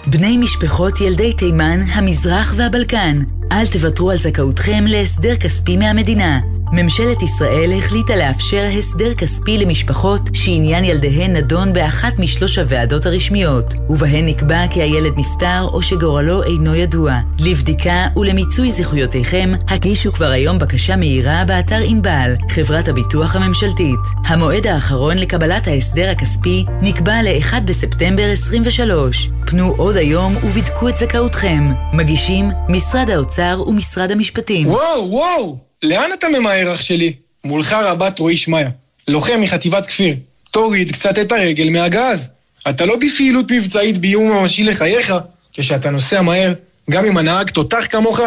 בני 0.07 0.37
משפחות 0.37 1.01
ילדי 1.01 1.33
תימן, 1.33 1.81
המזרח 1.93 2.55
והבלקן. 2.57 3.19
אל 3.53 3.67
תוותרו 3.67 4.11
על 4.11 4.17
זכאותכם 4.17 4.85
להסדר 4.87 5.37
כספי 5.37 5.77
מהמדינה. 5.77 6.56
ממשלת 6.73 7.23
ישראל 7.23 7.73
החליטה 7.79 8.17
לאפשר 8.17 8.69
הסדר 8.79 9.15
כספי 9.15 9.59
למשפחות 9.59 10.23
שעניין 10.33 10.85
ילדיהן 10.85 11.37
נדון 11.37 11.73
באחת 11.73 12.19
משלוש 12.19 12.59
הוועדות 12.59 13.07
הרשמיות, 13.07 13.75
ובהן 13.89 14.29
נקבע 14.29 14.67
כי 14.71 14.83
הילד 14.83 15.13
נפטר 15.19 15.63
או 15.73 15.83
שגורלו 15.83 16.43
אינו 16.43 16.75
ידוע. 16.75 17.19
לבדיקה 17.39 18.07
ולמיצוי 18.17 18.71
זכויותיכם, 18.71 19.53
הגישו 19.69 20.13
כבר 20.13 20.31
היום 20.31 20.59
בקשה 20.59 20.97
מהירה 20.97 21.45
באתר 21.47 21.81
ענבל, 21.85 22.35
חברת 22.49 22.89
הביטוח 22.89 23.37
הממשלתית. 23.37 24.01
המועד 24.27 24.67
האחרון 24.67 25.19
לקבלת 25.19 25.67
ההסדר 25.67 26.11
הכספי 26.11 26.65
נקבע 26.83 27.23
ל-1 27.23 27.61
בספטמבר 27.65 28.31
23. 28.33 29.31
פנו 29.47 29.75
עוד 29.77 29.97
היום 29.97 30.37
ובדקו 30.37 30.89
את 30.89 30.97
זכאותכם. 30.97 31.71
מגישים 31.93 32.51
משרד 32.69 33.11
האוצר 33.11 33.63
ומשרד 33.67 34.11
המשפטים. 34.11 34.67
וואו, 34.69 35.11
וואו! 35.11 35.66
לאן 35.83 36.11
אתה 36.19 36.29
ממהר, 36.29 36.75
אח 36.75 36.83
שלי? 36.83 37.13
מולך 37.45 37.73
רבת 37.73 38.19
רועי 38.19 38.37
שמעיה, 38.37 38.69
לוחם 39.09 39.41
מחטיבת 39.41 39.87
כפיר. 39.87 40.15
תוריד 40.51 40.93
קצת 40.93 41.19
את 41.19 41.33
הרגל 41.33 41.71
מהגז. 41.71 42.29
אתה 42.69 42.87
לא 42.87 42.97
בפעילות 42.97 43.51
מבצעית 43.51 43.99
באיום 43.99 44.33
ממשי 44.33 44.65
לחייך, 44.65 45.15
כשאתה 45.53 45.91
נוסע 45.91 46.23
מהר, 46.23 46.53
גם 46.91 47.05
אם 47.05 47.19
הנהג 47.19 47.51
תותח 47.51 47.87
כמוך, 47.91 48.21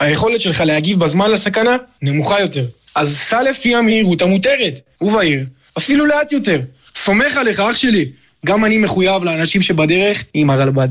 היכולת 0.00 0.40
שלך 0.40 0.60
להגיב 0.60 1.00
בזמן 1.00 1.30
לסכנה 1.30 1.76
נמוכה 2.02 2.40
יותר. 2.40 2.66
אז 2.94 3.16
סע 3.16 3.42
לפי 3.42 3.74
המהירות 3.74 4.22
המותרת, 4.22 4.80
ובעיר, 5.00 5.44
אפילו 5.78 6.06
לאט 6.06 6.32
יותר. 6.32 6.60
סומך 6.96 7.36
עליך, 7.36 7.60
אח 7.60 7.76
שלי. 7.76 8.06
גם 8.46 8.64
אני 8.64 8.78
מחויב 8.78 9.24
לאנשים 9.24 9.62
שבדרך 9.62 10.24
עם 10.34 10.50
הרלב"ד. 10.50 10.88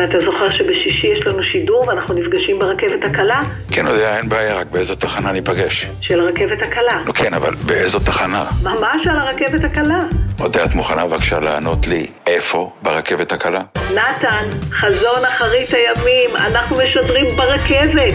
נתן, 0.00 0.16
אתה 0.16 0.24
זוכר 0.24 0.50
שבשישי 0.50 1.06
יש 1.06 1.26
לנו 1.26 1.42
שידור 1.42 1.88
ואנחנו 1.88 2.14
נפגשים 2.14 2.58
ברכבת 2.58 3.04
הקלה? 3.04 3.40
כן, 3.70 3.86
יודע, 3.86 4.16
אין 4.16 4.28
בעיה, 4.28 4.54
רק 4.54 4.66
באיזו 4.66 4.94
תחנה 4.94 5.32
ניפגש. 5.32 5.90
של 6.00 6.20
הרכבת 6.20 6.62
הקלה. 6.62 7.02
לא, 7.06 7.12
כן, 7.12 7.34
אבל 7.34 7.54
באיזו 7.54 7.98
תחנה? 7.98 8.44
ממש 8.62 9.06
על 9.06 9.16
הרכבת 9.16 9.64
הקלה. 9.64 10.00
אודה, 10.40 10.64
את 10.64 10.74
מוכנה 10.74 11.06
בבקשה 11.06 11.40
לענות 11.40 11.86
לי 11.86 12.06
איפה 12.26 12.72
ברכבת 12.82 13.32
הקלה? 13.32 13.62
נתן, 13.90 14.44
חזון 14.72 15.24
אחרית 15.28 15.70
הימים, 15.74 16.30
אנחנו 16.36 16.76
משדרים 16.84 17.26
ברכבת, 17.36 18.14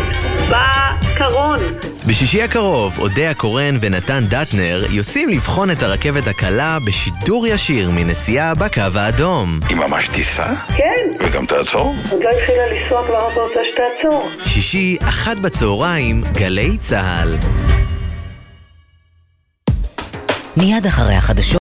בקרון. 0.50 1.60
בשישי 2.08 2.43
הקרוב, 2.43 2.99
אודיה 2.99 3.34
קורן 3.34 3.78
ונתן 3.82 4.24
דטנר 4.30 4.84
יוצאים 4.89 5.30
לבחון 5.30 5.72
את 5.72 5.84
הרכבת 5.84 6.28
הקלה 6.28 6.78
בשידור 6.88 7.47
ישיר 7.47 7.89
מנסיעה 7.91 8.56
בקו 8.56 8.82
האדום. 8.95 9.60
היא 9.70 9.78
ממש 9.78 10.08
תיסע? 10.08 10.53
כן. 10.78 11.26
וגם 11.26 11.45
תעצור? 11.45 11.95
עוד 12.12 12.24
לא 12.24 12.30
התחילה 12.30 12.64
לנסוע 12.72 13.08
כבר 13.08 13.32
אתה 13.32 13.39
רוצה 13.41 13.60
שתעצור. 13.74 14.30
שישי, 14.45 14.97
אחת 15.01 15.38
בצהריים, 15.38 16.24
גלי 16.32 16.78
צה"ל. 16.78 17.38
מיד 20.58 20.86
אחרי 20.86 21.16
החדשות 21.16 21.53